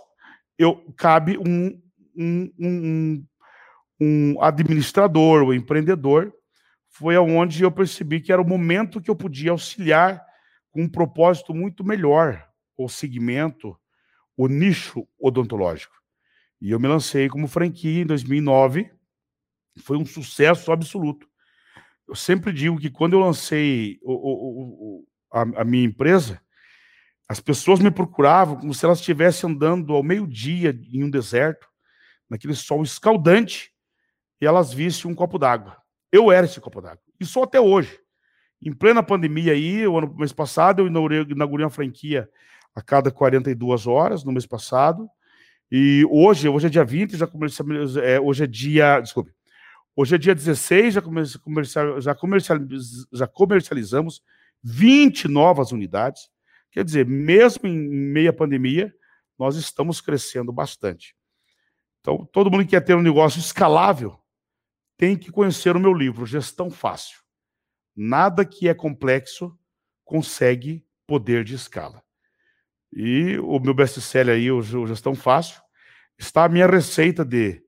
eu 0.59 0.93
cabe 0.95 1.39
um, 1.39 1.81
um, 2.15 2.53
um, 2.59 3.25
um 3.99 4.43
administrador, 4.43 5.41
um 5.41 5.51
empreendedor, 5.51 6.31
foi 6.87 7.15
aonde 7.15 7.63
eu 7.63 7.71
percebi 7.71 8.21
que 8.21 8.31
era 8.31 8.39
o 8.39 8.47
momento 8.47 9.01
que 9.01 9.09
eu 9.09 9.15
podia 9.15 9.49
auxiliar 9.49 10.23
com 10.69 10.83
um 10.83 10.87
propósito 10.87 11.51
muito 11.51 11.83
melhor 11.83 12.47
o 12.77 12.87
segmento, 12.87 13.75
o 14.37 14.47
nicho 14.47 15.07
odontológico. 15.19 15.95
E 16.61 16.69
eu 16.69 16.79
me 16.79 16.87
lancei 16.87 17.27
como 17.27 17.47
franquia 17.47 18.03
em 18.03 18.05
2009, 18.05 18.87
foi 19.79 19.97
um 19.97 20.05
sucesso 20.05 20.71
absoluto. 20.71 21.27
Eu 22.07 22.13
sempre 22.13 22.53
digo 22.53 22.77
que 22.77 22.91
quando 22.91 23.13
eu 23.13 23.19
lancei 23.19 23.97
o, 24.03 24.13
o, 24.13 24.99
o, 24.99 25.08
a, 25.31 25.41
a 25.41 25.63
minha 25.63 25.85
empresa, 25.85 26.41
as 27.27 27.39
pessoas 27.39 27.79
me 27.79 27.91
procuravam 27.91 28.55
como 28.55 28.73
se 28.73 28.83
elas 28.83 28.99
estivessem 28.99 29.49
andando 29.49 29.93
ao 29.93 30.01
meio-dia 30.01 30.77
em 30.91 31.03
um 31.03 31.09
deserto, 31.09 31.67
naquele 32.29 32.55
sol 32.55 32.81
escaldante, 32.83 33.71
e 34.41 34.45
elas 34.45 34.73
vissem 34.73 35.09
um 35.09 35.15
copo 35.15 35.37
d'água. 35.37 35.77
Eu 36.11 36.31
era 36.31 36.45
esse 36.45 36.59
copo 36.59 36.81
d'água. 36.81 37.01
E 37.19 37.25
só 37.25 37.43
até 37.43 37.59
hoje. 37.59 37.99
Em 38.61 38.73
plena 38.73 39.03
pandemia 39.03 39.53
aí, 39.53 39.87
o 39.87 39.97
ano 39.97 40.13
mês 40.17 40.33
passado, 40.33 40.81
eu 40.81 40.87
inaugurei, 40.87 41.21
inaugurei 41.21 41.65
uma 41.65 41.69
franquia 41.69 42.29
a 42.75 42.81
cada 42.81 43.11
42 43.11 43.87
horas, 43.87 44.23
no 44.23 44.31
mês 44.31 44.45
passado. 44.45 45.09
E 45.71 46.03
hoje, 46.09 46.49
hoje 46.49 46.67
é 46.67 46.69
dia 46.69 46.83
20, 46.83 47.15
já 47.15 47.27
comercializamos, 47.27 47.97
é, 47.97 48.19
hoje 48.19 48.43
é 48.43 48.47
dia, 48.47 48.99
desculpe, 48.99 49.31
hoje 49.95 50.15
é 50.15 50.17
dia 50.17 50.33
16, 50.33 50.95
já, 50.95 51.01
comercial, 51.01 52.01
já, 52.01 52.15
comercial, 52.15 52.59
já 53.13 53.27
comercializamos 53.27 54.23
20 54.63 55.27
novas 55.27 55.71
unidades. 55.71 56.29
Quer 56.71 56.83
dizer, 56.83 57.05
mesmo 57.05 57.67
em 57.67 57.77
meia 57.77 58.33
pandemia, 58.33 58.93
nós 59.37 59.55
estamos 59.55 60.01
crescendo 60.01 60.51
bastante. 60.51 61.15
Então, 62.01 62.25
todo 62.31 62.51
mundo 62.51 62.63
que 62.63 62.71
quer 62.71 62.81
ter 62.81 62.95
um 62.95 63.01
negócio 63.01 63.39
escalável 63.39 64.19
tem 64.97 65.17
que 65.17 65.31
conhecer 65.31 65.75
o 65.75 65.79
meu 65.79 65.93
livro, 65.93 66.25
Gestão 66.25 66.69
Fácil. 66.69 67.19
Nada 67.95 68.45
que 68.45 68.67
é 68.67 68.73
complexo 68.73 69.57
consegue 70.03 70.85
poder 71.07 71.43
de 71.43 71.55
escala. 71.55 72.03
E 72.91 73.37
o 73.39 73.59
meu 73.59 73.73
best-seller 73.73 74.35
aí, 74.35 74.51
o 74.51 74.61
Gestão 74.61 75.15
Fácil, 75.15 75.61
está 76.17 76.43
a 76.43 76.49
minha 76.49 76.67
receita 76.67 77.23
de 77.23 77.63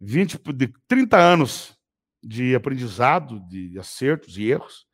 20, 0.00 0.38
de 0.54 0.72
30 0.86 1.18
anos 1.18 1.78
de 2.22 2.54
aprendizado, 2.54 3.40
de 3.48 3.78
acertos 3.78 4.38
e 4.38 4.50
erros, 4.50 4.87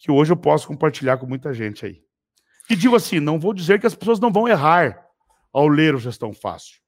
que 0.00 0.10
hoje 0.10 0.32
eu 0.32 0.36
posso 0.36 0.66
compartilhar 0.66 1.18
com 1.18 1.26
muita 1.26 1.52
gente 1.52 1.84
aí. 1.84 2.02
E 2.70 2.74
digo 2.74 2.96
assim, 2.96 3.20
não 3.20 3.38
vou 3.38 3.52
dizer 3.52 3.78
que 3.78 3.86
as 3.86 3.94
pessoas 3.94 4.18
não 4.18 4.32
vão 4.32 4.48
errar 4.48 5.06
ao 5.52 5.68
ler 5.68 5.94
o 5.94 5.98
Gestão 5.98 6.32
Fácil, 6.32 6.80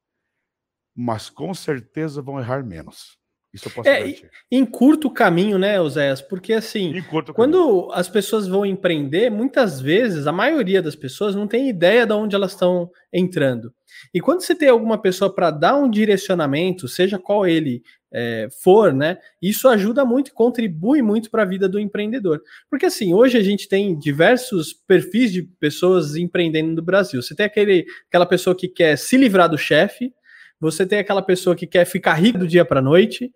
mas 0.94 1.28
com 1.28 1.52
certeza 1.52 2.22
vão 2.22 2.40
errar 2.40 2.64
menos. 2.64 3.18
Isso 3.52 3.68
eu 3.68 3.72
posso 3.72 3.88
é, 3.88 4.00
garantir. 4.00 4.30
Em 4.50 4.64
curto 4.64 5.10
caminho, 5.10 5.58
né, 5.58 5.80
Oséias? 5.80 6.22
Porque 6.22 6.54
assim, 6.54 6.94
quando 7.34 7.90
as 7.92 8.08
pessoas 8.08 8.48
vão 8.48 8.64
empreender, 8.64 9.30
muitas 9.30 9.80
vezes, 9.80 10.26
a 10.26 10.32
maioria 10.32 10.80
das 10.80 10.96
pessoas 10.96 11.34
não 11.34 11.46
tem 11.46 11.68
ideia 11.68 12.06
de 12.06 12.12
onde 12.14 12.34
elas 12.34 12.52
estão 12.52 12.90
entrando. 13.12 13.72
E 14.12 14.20
quando 14.20 14.40
você 14.40 14.54
tem 14.54 14.70
alguma 14.70 15.00
pessoa 15.00 15.34
para 15.34 15.50
dar 15.50 15.76
um 15.76 15.90
direcionamento, 15.90 16.88
seja 16.88 17.18
qual 17.18 17.46
ele 17.46 17.82
é, 18.10 18.48
for, 18.62 18.92
né? 18.92 19.18
Isso 19.40 19.68
ajuda 19.68 20.04
muito 20.04 20.28
e 20.28 20.32
contribui 20.34 21.02
muito 21.02 21.30
para 21.30 21.42
a 21.42 21.46
vida 21.46 21.68
do 21.68 21.78
empreendedor. 21.78 22.42
Porque 22.70 22.86
assim, 22.86 23.12
hoje 23.12 23.38
a 23.38 23.42
gente 23.42 23.68
tem 23.68 23.98
diversos 23.98 24.72
perfis 24.72 25.32
de 25.32 25.42
pessoas 25.42 26.16
empreendendo 26.16 26.74
no 26.74 26.82
Brasil. 26.82 27.22
Você 27.22 27.34
tem 27.34 27.46
aquele, 27.46 27.86
aquela 28.08 28.26
pessoa 28.26 28.56
que 28.56 28.68
quer 28.68 28.96
se 28.96 29.16
livrar 29.16 29.48
do 29.48 29.58
chefe, 29.58 30.12
você 30.60 30.86
tem 30.86 30.98
aquela 30.98 31.22
pessoa 31.22 31.56
que 31.56 31.66
quer 31.66 31.84
ficar 31.84 32.14
rico 32.14 32.38
do 32.38 32.46
dia 32.46 32.64
para 32.64 32.80
a 32.80 32.82
noite, 32.82 33.32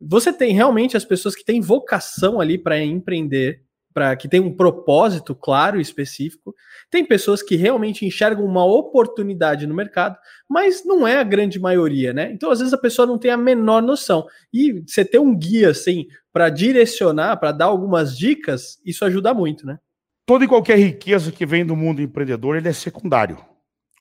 você 0.00 0.32
tem 0.32 0.52
realmente 0.52 0.96
as 0.96 1.04
pessoas 1.04 1.34
que 1.34 1.44
têm 1.44 1.60
vocação 1.60 2.40
ali 2.40 2.56
para 2.56 2.82
empreender, 2.82 3.62
para 3.92 4.14
que 4.14 4.28
tem 4.28 4.38
um 4.38 4.54
propósito 4.54 5.34
claro 5.34 5.78
e 5.78 5.82
específico. 5.82 6.54
Tem 6.88 7.04
pessoas 7.04 7.42
que 7.42 7.56
realmente 7.56 8.06
enxergam 8.06 8.44
uma 8.44 8.64
oportunidade 8.64 9.66
no 9.66 9.74
mercado, 9.74 10.16
mas 10.48 10.84
não 10.84 11.06
é 11.06 11.16
a 11.16 11.24
grande 11.24 11.58
maioria, 11.58 12.12
né? 12.12 12.30
Então, 12.30 12.50
às 12.50 12.60
vezes 12.60 12.72
a 12.72 12.78
pessoa 12.78 13.06
não 13.06 13.18
tem 13.18 13.30
a 13.30 13.36
menor 13.36 13.82
noção. 13.82 14.26
E 14.52 14.84
você 14.86 15.04
ter 15.04 15.18
um 15.18 15.36
guia 15.36 15.70
assim 15.70 16.06
para 16.32 16.48
direcionar, 16.48 17.36
para 17.38 17.50
dar 17.50 17.64
algumas 17.64 18.16
dicas, 18.16 18.80
isso 18.86 19.04
ajuda 19.04 19.34
muito, 19.34 19.66
né? 19.66 19.78
Toda 20.24 20.44
e 20.44 20.48
qualquer 20.48 20.78
riqueza 20.78 21.32
que 21.32 21.46
vem 21.46 21.66
do 21.66 21.74
mundo 21.74 22.02
empreendedor, 22.02 22.56
ele 22.56 22.68
é 22.68 22.72
secundário. 22.72 23.38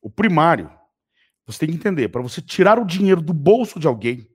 O 0.02 0.10
primário, 0.10 0.70
você 1.46 1.60
tem 1.60 1.70
que 1.70 1.76
entender, 1.76 2.10
para 2.10 2.22
você 2.22 2.42
tirar 2.42 2.78
o 2.78 2.86
dinheiro 2.86 3.22
do 3.22 3.34
bolso 3.34 3.80
de 3.80 3.88
alguém, 3.88 4.28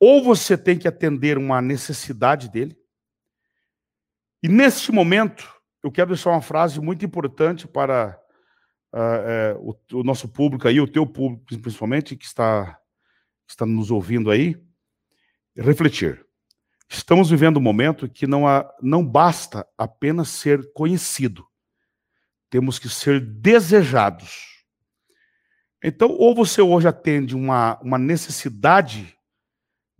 ou 0.00 0.24
você 0.24 0.56
tem 0.56 0.78
que 0.78 0.88
atender 0.88 1.36
uma 1.36 1.60
necessidade 1.60 2.48
dele. 2.48 2.74
E 4.42 4.48
neste 4.48 4.90
momento, 4.90 5.46
eu 5.84 5.92
quero 5.92 6.08
deixar 6.08 6.30
uma 6.30 6.40
frase 6.40 6.80
muito 6.80 7.04
importante 7.04 7.68
para 7.68 8.18
uh, 8.94 9.70
o, 9.92 9.98
o, 9.98 10.02
nosso 10.02 10.26
público 10.26 10.66
aí, 10.66 10.80
o 10.80 10.88
teu 10.88 11.06
público 11.06 11.44
principalmente, 11.60 12.16
que 12.16 12.24
está, 12.24 12.80
está 13.46 13.66
nos 13.66 13.90
ouvindo 13.90 14.30
aí, 14.30 14.56
refletir. 15.54 16.26
Estamos 16.88 17.28
vivendo 17.28 17.58
um 17.58 17.62
momento 17.62 18.08
que 18.08 18.26
não, 18.26 18.48
há, 18.48 18.72
não 18.80 19.06
basta 19.06 19.66
apenas 19.76 20.30
ser 20.30 20.72
conhecido, 20.72 21.46
temos 22.48 22.78
que 22.78 22.88
ser 22.88 23.20
desejados. 23.20 24.64
Então, 25.84 26.10
ou 26.10 26.34
você 26.34 26.60
hoje 26.60 26.88
atende 26.88 27.36
uma, 27.36 27.78
uma 27.80 27.98
necessidade 27.98 29.16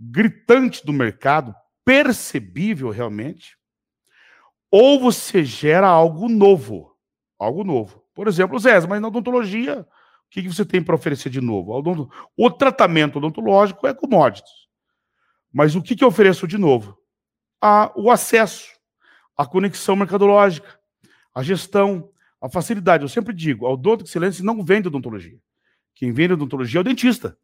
gritante 0.00 0.84
do 0.84 0.92
mercado, 0.92 1.54
percebível 1.84 2.88
realmente, 2.90 3.58
ou 4.70 4.98
você 4.98 5.44
gera 5.44 5.86
algo 5.86 6.28
novo. 6.28 6.96
Algo 7.38 7.64
novo. 7.64 8.02
Por 8.14 8.28
exemplo, 8.28 8.58
Zé, 8.58 8.80
mas 8.86 9.00
na 9.00 9.08
odontologia, 9.08 9.80
o 9.80 10.30
que 10.30 10.48
você 10.48 10.64
tem 10.64 10.82
para 10.82 10.94
oferecer 10.94 11.28
de 11.28 11.40
novo? 11.40 11.72
O 12.36 12.50
tratamento 12.50 13.16
odontológico 13.16 13.86
é 13.86 13.92
commodities. 13.92 14.68
Mas 15.52 15.74
o 15.74 15.82
que 15.82 16.02
eu 16.02 16.08
ofereço 16.08 16.46
de 16.46 16.56
novo? 16.56 16.96
A, 17.60 17.92
o 17.96 18.10
acesso, 18.10 18.68
a 19.36 19.44
conexão 19.44 19.96
mercadológica, 19.96 20.78
a 21.34 21.42
gestão, 21.42 22.10
a 22.40 22.48
facilidade. 22.48 23.02
Eu 23.02 23.08
sempre 23.08 23.34
digo, 23.34 23.66
a 23.66 23.72
Odonto 23.72 24.04
Excelência 24.04 24.44
não 24.44 24.62
vende 24.64 24.88
odontologia. 24.88 25.38
Quem 25.94 26.12
vende 26.12 26.34
odontologia 26.34 26.78
é 26.78 26.82
o 26.82 26.84
dentista. 26.84 27.36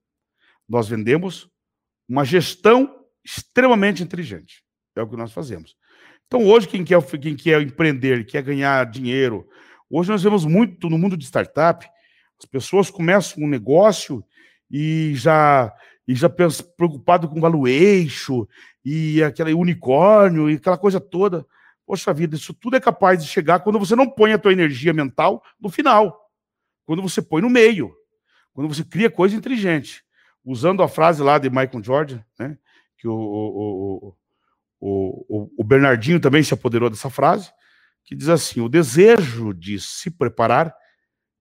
Nós 0.68 0.88
vendemos 0.88 1.50
uma 2.08 2.24
gestão 2.24 3.04
extremamente 3.24 4.02
inteligente. 4.02 4.62
É 4.94 5.02
o 5.02 5.08
que 5.08 5.16
nós 5.16 5.32
fazemos. 5.32 5.76
Então, 6.26 6.44
hoje, 6.46 6.68
quem 6.68 6.84
quer, 6.84 7.02
quem 7.20 7.36
quer 7.36 7.60
empreender, 7.62 8.24
quer 8.26 8.42
ganhar 8.42 8.84
dinheiro, 8.86 9.46
hoje 9.90 10.10
nós 10.10 10.22
vemos 10.22 10.44
muito 10.44 10.88
no 10.88 10.98
mundo 10.98 11.16
de 11.16 11.24
startup, 11.24 11.86
as 12.38 12.44
pessoas 12.46 12.90
começam 12.90 13.42
um 13.42 13.48
negócio 13.48 14.24
e 14.70 15.12
já 15.14 15.72
e 16.08 16.14
já 16.14 16.28
preocupado 16.28 17.28
com 17.28 17.40
valuation 17.40 18.46
e 18.84 19.22
aquele 19.24 19.52
unicórnio 19.52 20.48
e 20.48 20.54
aquela 20.54 20.78
coisa 20.78 21.00
toda. 21.00 21.44
Poxa 21.84 22.12
vida, 22.12 22.36
isso 22.36 22.54
tudo 22.54 22.76
é 22.76 22.80
capaz 22.80 23.22
de 23.22 23.28
chegar 23.28 23.60
quando 23.60 23.78
você 23.78 23.96
não 23.96 24.08
põe 24.08 24.32
a 24.32 24.38
tua 24.38 24.52
energia 24.52 24.92
mental 24.92 25.42
no 25.60 25.68
final, 25.68 26.30
quando 26.84 27.02
você 27.02 27.20
põe 27.20 27.42
no 27.42 27.50
meio, 27.50 27.92
quando 28.52 28.72
você 28.72 28.84
cria 28.84 29.10
coisa 29.10 29.34
inteligente. 29.34 30.04
Usando 30.46 30.82
a 30.82 30.88
frase 30.88 31.22
lá 31.22 31.38
de 31.38 31.50
Michael 31.50 31.82
Jordan, 31.82 32.22
né, 32.38 32.56
que 32.96 33.08
o, 33.08 33.12
o, 33.12 34.16
o, 34.80 35.50
o, 35.58 35.64
Bernardinho 35.64 36.20
também 36.20 36.42
se 36.42 36.54
apoderou 36.54 36.88
dessa 36.88 37.10
frase, 37.10 37.50
que 38.04 38.14
diz 38.14 38.28
assim: 38.28 38.60
o 38.60 38.68
desejo 38.68 39.52
de 39.52 39.80
se 39.80 40.08
preparar 40.08 40.72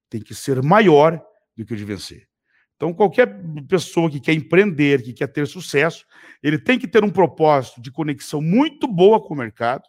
tem 0.10 0.20
que 0.20 0.34
ser 0.34 0.62
maior 0.64 1.24
do 1.56 1.64
que 1.64 1.74
o 1.74 1.78
de 1.78 1.86
vencer. 1.86 2.28
Então, 2.76 2.94
qualquer 2.94 3.42
pessoa 3.70 4.10
que 4.10 4.20
quer 4.20 4.34
empreender, 4.34 5.02
que 5.02 5.14
quer 5.14 5.28
ter 5.28 5.48
sucesso, 5.48 6.06
ele 6.44 6.58
tem 6.58 6.78
que 6.78 6.88
ter 6.88 7.04
um 7.04 7.10
propósito 7.10 7.82
de 7.82 7.92
conexão 7.92 8.42
muito 8.42 8.88
boa 8.88 9.22
com 9.22 9.34
o 9.34 9.38
mercado, 9.38 9.84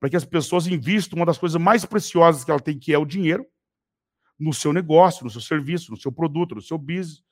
para 0.00 0.08
que 0.08 0.16
as 0.16 0.24
pessoas 0.24 0.66
invistam 0.66 1.18
uma 1.18 1.26
das 1.26 1.36
coisas 1.36 1.60
mais 1.60 1.84
preciosas 1.84 2.44
que 2.44 2.50
ela 2.50 2.60
tem, 2.60 2.78
que 2.78 2.92
é 2.92 2.98
o 2.98 3.04
dinheiro, 3.04 3.44
no 4.38 4.52
seu 4.52 4.72
negócio, 4.72 5.24
no 5.24 5.30
seu 5.30 5.40
serviço, 5.40 5.90
no 5.90 5.96
seu 5.96 6.12
produto, 6.12 6.54
no 6.54 6.62
seu 6.62 6.78
business, 6.78 7.22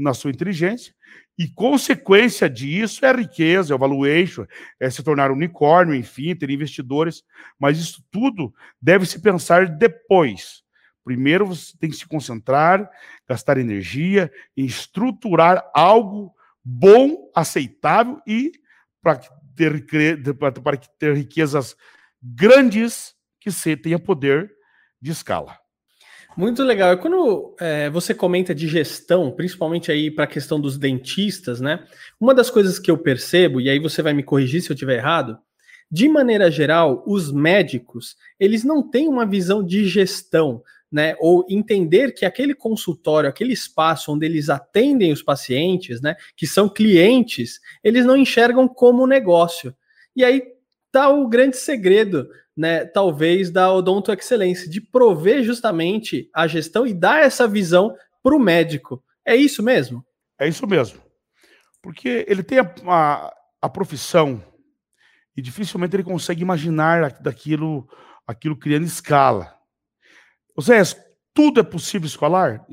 na 0.00 0.14
sua 0.14 0.30
inteligência. 0.30 0.94
E 1.38 1.48
consequência 1.48 2.48
disso 2.48 3.04
é 3.04 3.10
a 3.10 3.16
riqueza, 3.16 3.72
é 3.72 3.76
o 3.76 3.78
valuation, 3.78 4.44
é 4.78 4.90
se 4.90 5.02
tornar 5.02 5.30
unicórnio, 5.30 5.94
enfim, 5.94 6.34
ter 6.34 6.50
investidores. 6.50 7.22
Mas 7.58 7.78
isso 7.78 8.04
tudo 8.10 8.52
deve 8.80 9.06
se 9.06 9.20
pensar 9.20 9.66
depois 9.66 10.62
Primeiro 11.04 11.46
você 11.46 11.76
tem 11.78 11.90
que 11.90 11.96
se 11.96 12.06
concentrar, 12.06 12.88
gastar 13.28 13.58
energia 13.58 14.30
em 14.56 14.64
estruturar 14.64 15.68
algo 15.74 16.34
bom, 16.62 17.30
aceitável 17.34 18.20
e 18.26 18.52
para 19.02 19.18
ter, 19.56 20.34
para 20.34 20.76
ter 20.76 21.16
riquezas 21.16 21.74
grandes 22.22 23.14
que 23.40 23.50
você 23.50 23.76
tenha 23.76 23.98
poder 23.98 24.52
de 25.00 25.10
escala. 25.10 25.58
Muito 26.40 26.62
legal. 26.62 26.96
Quando 26.96 27.54
é, 27.60 27.90
você 27.90 28.14
comenta 28.14 28.54
de 28.54 28.66
gestão, 28.66 29.30
principalmente 29.30 29.92
aí 29.92 30.10
para 30.10 30.24
a 30.24 30.26
questão 30.26 30.58
dos 30.58 30.78
dentistas, 30.78 31.60
né? 31.60 31.84
Uma 32.18 32.34
das 32.34 32.48
coisas 32.48 32.78
que 32.78 32.90
eu 32.90 32.96
percebo, 32.96 33.60
e 33.60 33.68
aí 33.68 33.78
você 33.78 34.00
vai 34.00 34.14
me 34.14 34.22
corrigir 34.22 34.62
se 34.62 34.70
eu 34.70 34.74
estiver 34.74 34.96
errado, 34.96 35.36
de 35.90 36.08
maneira 36.08 36.50
geral, 36.50 37.04
os 37.06 37.30
médicos, 37.30 38.16
eles 38.38 38.64
não 38.64 38.82
têm 38.82 39.06
uma 39.06 39.26
visão 39.26 39.62
de 39.62 39.84
gestão 39.84 40.62
né, 40.90 41.14
ou 41.20 41.44
entender 41.46 42.14
que 42.14 42.24
aquele 42.24 42.54
consultório, 42.54 43.28
aquele 43.28 43.52
espaço 43.52 44.10
onde 44.10 44.24
eles 44.24 44.48
atendem 44.48 45.12
os 45.12 45.22
pacientes, 45.22 46.00
né, 46.00 46.16
que 46.34 46.46
são 46.46 46.70
clientes, 46.70 47.60
eles 47.84 48.06
não 48.06 48.16
enxergam 48.16 48.66
como 48.66 49.06
negócio. 49.06 49.74
E 50.16 50.24
aí 50.24 50.42
tá 50.90 51.10
o 51.10 51.28
grande 51.28 51.58
segredo, 51.58 52.28
né, 52.60 52.84
talvez 52.84 53.50
da 53.50 53.72
Odonto 53.72 54.12
Excelência, 54.12 54.68
de 54.68 54.82
prover 54.82 55.42
justamente 55.42 56.28
a 56.34 56.46
gestão 56.46 56.86
e 56.86 56.92
dar 56.92 57.22
essa 57.22 57.48
visão 57.48 57.96
para 58.22 58.36
o 58.36 58.38
médico. 58.38 59.02
É 59.24 59.34
isso 59.34 59.62
mesmo? 59.62 60.04
É 60.38 60.46
isso 60.46 60.66
mesmo. 60.66 61.00
Porque 61.80 62.26
ele 62.28 62.42
tem 62.42 62.58
a, 62.58 62.74
a, 62.86 63.34
a 63.62 63.68
profissão 63.70 64.44
e 65.34 65.40
dificilmente 65.40 65.96
ele 65.96 66.04
consegue 66.04 66.42
imaginar 66.42 67.18
daquilo, 67.22 67.88
aquilo 68.26 68.58
criando 68.58 68.84
escala. 68.84 69.58
Oséias, 70.54 70.94
tudo 71.32 71.60
é 71.60 71.62
possível 71.62 72.06
escalar? 72.06 72.66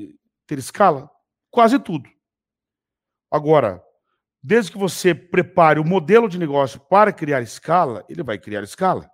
Ter 0.46 0.58
escala? 0.58 1.10
Quase 1.50 1.78
tudo. 1.78 2.10
Agora, 3.30 3.82
desde 4.42 4.70
que 4.70 4.76
você 4.76 5.14
prepare 5.14 5.80
o 5.80 5.84
modelo 5.84 6.28
de 6.28 6.38
negócio 6.38 6.78
para 6.78 7.10
criar 7.10 7.40
escala, 7.40 8.04
ele 8.06 8.22
vai 8.22 8.38
criar 8.38 8.62
escala. 8.62 9.10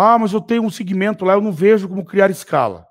Ah, 0.00 0.16
mas 0.16 0.32
eu 0.32 0.40
tenho 0.40 0.62
um 0.62 0.70
segmento 0.70 1.24
lá, 1.24 1.32
eu 1.32 1.40
não 1.40 1.50
vejo 1.50 1.88
como 1.88 2.04
criar 2.04 2.30
escala. 2.30 2.86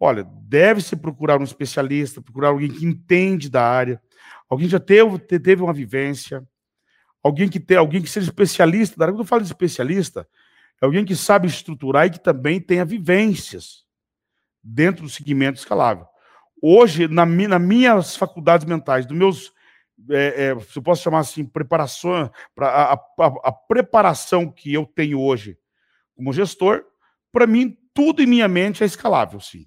Olha, 0.00 0.24
deve-se 0.24 0.96
procurar 0.96 1.38
um 1.38 1.44
especialista, 1.44 2.22
procurar 2.22 2.48
alguém 2.48 2.70
que 2.70 2.86
entende 2.86 3.50
da 3.50 3.62
área, 3.62 4.00
alguém 4.48 4.66
que 4.66 4.72
já 4.72 4.80
teve, 4.80 5.18
teve 5.18 5.62
uma 5.62 5.74
vivência, 5.74 6.42
alguém 7.22 7.46
que 7.46 7.60
tem, 7.60 7.76
alguém 7.76 8.00
que 8.00 8.08
seja 8.08 8.30
especialista 8.30 8.96
da 8.96 9.04
área. 9.04 9.12
Quando 9.12 9.20
eu 9.20 9.26
falo 9.26 9.42
de 9.42 9.48
especialista, 9.48 10.26
é 10.80 10.86
alguém 10.86 11.04
que 11.04 11.14
sabe 11.14 11.46
estruturar 11.46 12.06
e 12.06 12.10
que 12.10 12.18
também 12.18 12.58
tenha 12.58 12.86
vivências 12.86 13.84
dentro 14.64 15.02
do 15.02 15.10
segmento 15.10 15.58
escalável. 15.58 16.06
Hoje, 16.62 17.06
na, 17.06 17.26
nas 17.26 17.60
minhas 17.60 18.16
faculdades 18.16 18.64
mentais, 18.64 19.04
dos 19.04 19.14
meus, 19.14 19.52
é, 20.08 20.46
é, 20.46 20.60
se 20.60 20.78
eu 20.78 20.82
posso 20.82 21.02
chamar 21.02 21.18
assim, 21.18 21.44
preparação, 21.44 22.32
pra, 22.54 22.66
a, 22.66 22.94
a, 22.94 23.26
a 23.44 23.52
preparação 23.52 24.50
que 24.50 24.72
eu 24.72 24.86
tenho 24.86 25.20
hoje 25.20 25.58
como 26.20 26.34
gestor, 26.34 26.84
para 27.32 27.46
mim, 27.46 27.74
tudo 27.94 28.22
em 28.22 28.26
minha 28.26 28.46
mente 28.46 28.82
é 28.82 28.86
escalável, 28.86 29.40
sim. 29.40 29.64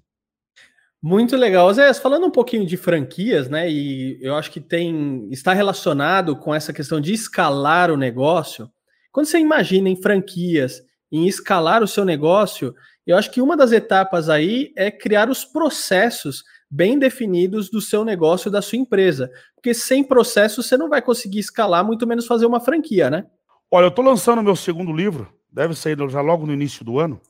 Muito 1.02 1.36
legal. 1.36 1.72
Zé, 1.74 1.92
falando 1.94 2.26
um 2.26 2.30
pouquinho 2.30 2.64
de 2.64 2.76
franquias, 2.76 3.48
né? 3.48 3.68
E 3.68 4.18
eu 4.22 4.36
acho 4.36 4.52
que 4.52 4.60
tem 4.60 5.28
está 5.32 5.52
relacionado 5.52 6.36
com 6.36 6.54
essa 6.54 6.72
questão 6.72 7.00
de 7.00 7.12
escalar 7.12 7.90
o 7.90 7.96
negócio. 7.96 8.70
Quando 9.12 9.26
você 9.26 9.38
imagina 9.38 9.88
em 9.88 10.00
franquias 10.00 10.80
em 11.10 11.26
escalar 11.26 11.82
o 11.82 11.88
seu 11.88 12.04
negócio, 12.04 12.74
eu 13.06 13.16
acho 13.16 13.30
que 13.30 13.40
uma 13.40 13.56
das 13.56 13.72
etapas 13.72 14.28
aí 14.28 14.72
é 14.76 14.90
criar 14.90 15.28
os 15.28 15.44
processos 15.44 16.42
bem 16.70 16.98
definidos 16.98 17.68
do 17.68 17.80
seu 17.80 18.04
negócio, 18.04 18.50
da 18.50 18.62
sua 18.62 18.78
empresa. 18.78 19.30
Porque 19.54 19.74
sem 19.74 20.02
processo 20.02 20.62
você 20.62 20.76
não 20.76 20.88
vai 20.88 21.02
conseguir 21.02 21.40
escalar, 21.40 21.84
muito 21.84 22.06
menos 22.06 22.26
fazer 22.26 22.46
uma 22.46 22.60
franquia, 22.60 23.10
né? 23.10 23.26
Olha, 23.70 23.86
eu 23.86 23.88
estou 23.88 24.04
lançando 24.04 24.42
meu 24.42 24.56
segundo 24.56 24.92
livro, 24.92 25.32
deve 25.54 25.74
sair 25.76 25.96
já 26.10 26.20
logo 26.20 26.44
no 26.44 26.52
início 26.52 26.84
do 26.84 26.98
ano, 26.98 27.20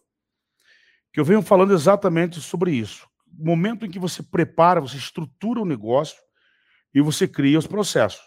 que 1.13 1.21
eu 1.21 1.25
venho 1.25 1.43
falando 1.43 1.75
exatamente 1.75 2.41
sobre 2.41 2.73
isso. 2.73 3.07
O 3.39 3.45
momento 3.45 3.85
em 3.85 3.91
que 3.91 3.99
você 3.99 4.23
prepara, 4.23 4.81
você 4.81 4.97
estrutura 4.97 5.61
o 5.61 5.67
negócio 5.67 6.17
e 6.95 7.03
você 7.03 7.29
cria 7.29 7.59
os 7.59 7.67
processos. 7.67 8.23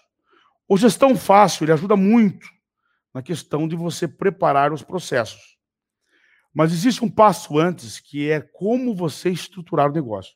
O 0.69 0.77
gestão 0.77 1.17
fácil, 1.17 1.65
ele 1.65 1.71
ajuda 1.71 1.95
muito 1.95 2.47
na 3.11 3.23
questão 3.23 3.67
de 3.67 3.75
você 3.75 4.07
preparar 4.07 4.71
os 4.71 4.83
processos. 4.83 5.57
Mas 6.53 6.71
existe 6.71 7.03
um 7.03 7.09
passo 7.09 7.57
antes, 7.57 7.99
que 7.99 8.29
é 8.29 8.39
como 8.39 8.95
você 8.95 9.29
estruturar 9.29 9.89
o 9.89 9.93
negócio. 9.93 10.35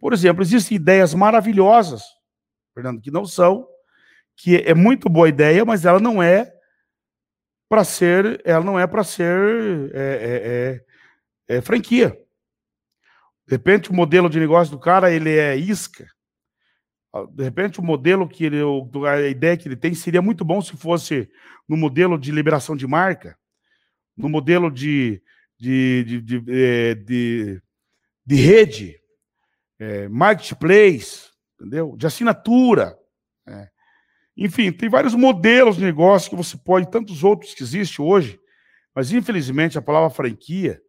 Por 0.00 0.12
exemplo, 0.12 0.42
existem 0.42 0.76
ideias 0.76 1.14
maravilhosas, 1.14 2.02
Fernando, 2.74 3.00
que 3.00 3.10
não 3.10 3.24
são, 3.24 3.66
que 4.36 4.56
é 4.56 4.74
muito 4.74 5.08
boa 5.08 5.28
ideia, 5.28 5.64
mas 5.64 5.84
ela 5.84 6.00
não 6.00 6.22
é 6.22 6.55
para 7.68 7.84
ser, 7.84 8.40
ela 8.44 8.64
não 8.64 8.78
é 8.78 8.86
para 8.86 9.02
ser 9.04 9.90
é, 9.92 10.80
é, 11.48 11.54
é, 11.54 11.56
é, 11.56 11.60
franquia. 11.60 12.16
De 13.46 13.54
repente, 13.54 13.90
o 13.90 13.94
modelo 13.94 14.28
de 14.28 14.40
negócio 14.40 14.72
do 14.72 14.78
cara 14.78 15.10
ele 15.10 15.30
é 15.36 15.56
isca. 15.56 16.06
De 17.30 17.42
repente, 17.42 17.80
o 17.80 17.82
modelo 17.82 18.28
que 18.28 18.44
ele, 18.44 18.58
a 19.08 19.20
ideia 19.28 19.56
que 19.56 19.68
ele 19.68 19.76
tem 19.76 19.94
seria 19.94 20.20
muito 20.20 20.44
bom 20.44 20.60
se 20.60 20.76
fosse 20.76 21.30
no 21.68 21.76
modelo 21.76 22.18
de 22.18 22.30
liberação 22.30 22.76
de 22.76 22.86
marca, 22.86 23.38
no 24.16 24.28
modelo 24.28 24.70
de, 24.70 25.22
de, 25.58 26.04
de, 26.04 26.20
de, 26.20 26.44
é, 26.48 26.94
de, 26.94 27.62
de 28.24 28.34
rede, 28.36 29.00
é, 29.78 30.08
marketplace, 30.08 31.30
entendeu? 31.54 31.96
De 31.96 32.06
assinatura. 32.06 32.98
É. 34.38 34.44
Enfim, 34.44 34.72
tem 34.72 34.88
vários 34.88 35.14
modelos 35.14 35.76
de 35.76 35.84
negócio 35.84 36.30
que 36.30 36.36
você 36.36 36.56
pode, 36.56 36.90
tantos 36.90 37.24
outros 37.24 37.54
que 37.54 37.62
existem 37.62 38.04
hoje, 38.04 38.38
mas 38.94 39.12
infelizmente 39.12 39.78
a 39.78 39.82
palavra 39.82 40.10
franquia, 40.10 40.80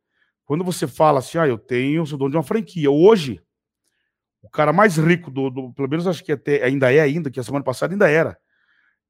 quando 0.46 0.64
você 0.64 0.88
fala 0.88 1.20
assim, 1.20 1.38
ah, 1.38 1.48
eu 1.48 1.58
tenho, 1.58 2.06
sou 2.06 2.18
dono 2.18 2.32
de 2.32 2.38
uma 2.38 2.44
franquia, 2.44 2.90
hoje, 2.90 3.42
o 4.42 4.50
cara 4.50 4.72
mais 4.72 4.98
rico 4.98 5.30
do, 5.30 5.50
do, 5.50 5.74
pelo 5.74 5.90
menos 5.90 6.08
acho 6.08 6.24
que 6.24 6.32
até 6.32 6.64
ainda 6.64 6.92
é 6.94 7.02
ainda, 7.02 7.30
que 7.30 7.40
a 7.40 7.44
semana 7.44 7.64
passada 7.64 7.94
ainda 7.94 8.10
era. 8.10 8.38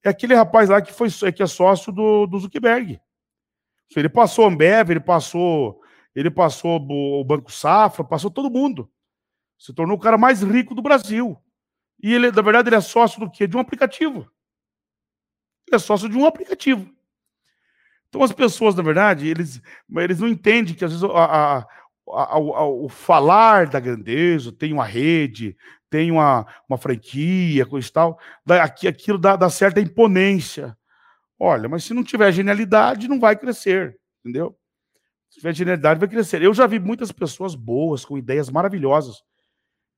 É 0.04 0.10
aquele 0.10 0.34
rapaz 0.34 0.70
lá 0.70 0.82
que 0.82 0.94
foi 0.94 1.10
que 1.32 1.44
é 1.44 1.48
sócio 1.48 1.92
do, 1.92 2.26
do 2.26 2.40
Zuckerberg. 2.40 3.00
Ele 3.96 4.10
passou 4.10 4.46
a 4.46 4.48
Ambev, 4.50 4.92
ele 4.92 5.00
passou, 5.00 5.80
ele 6.16 6.30
passou 6.30 6.80
o 6.80 7.24
Banco 7.24 7.52
Safra, 7.52 8.04
passou 8.04 8.30
todo 8.30 8.50
mundo. 8.50 8.90
Se 9.58 9.74
tornou 9.74 9.98
o 9.98 10.00
cara 10.00 10.18
mais 10.18 10.42
rico 10.42 10.76
do 10.76 10.82
Brasil. 10.82 11.38
E 12.02 12.14
ele, 12.14 12.32
na 12.32 12.42
verdade, 12.42 12.70
ele 12.70 12.76
é 12.76 12.82
sócio 12.82 13.20
do 13.20 13.30
quê? 13.30 13.48
De 13.48 13.58
um 13.58 13.60
aplicativo. 13.60 14.30
Ele 15.68 15.76
é 15.76 15.80
sócio 15.80 16.08
de 16.08 16.18
um 16.18 16.26
aplicativo. 16.26 16.90
Então 18.10 18.24
as 18.24 18.32
pessoas, 18.32 18.76
na 18.76 18.84
verdade, 18.84 19.28
eles, 19.28 19.62
eles 19.98 20.20
não 20.20 20.28
entendem 20.28 20.74
que 20.74 20.86
às 20.86 20.92
vezes 20.92 21.04
a, 21.04 21.58
a, 21.58 21.68
a, 22.08 22.66
o 22.66 22.88
falar 22.88 23.68
da 23.68 23.80
grandeza, 23.80 24.52
tem 24.52 24.72
uma 24.72 24.86
rede, 24.86 25.58
tem 25.90 26.10
uma, 26.12 26.46
uma 26.70 26.78
franquia, 26.78 27.66
coisa 27.66 27.88
e 27.88 27.92
tal, 27.92 28.20
aquilo 28.88 29.18
dá, 29.18 29.36
dá 29.36 29.50
certa 29.50 29.82
imponência. 29.82 30.78
Olha, 31.40 31.68
mas 31.68 31.84
se 31.84 31.94
não 31.94 32.04
tiver 32.04 32.32
genialidade, 32.32 33.08
não 33.08 33.20
vai 33.20 33.36
crescer, 33.36 34.00
entendeu? 34.22 34.58
Se 35.30 35.40
tiver 35.40 35.54
genialidade, 35.54 36.00
vai 36.00 36.10
crescer. 36.10 36.42
Eu 36.42 36.54
já 36.54 36.66
vi 36.66 36.80
muitas 36.80 37.12
pessoas 37.12 37.56
boas, 37.56 38.06
com 38.06 38.18
ideias 38.18 38.50
maravilhosas, 38.50 39.22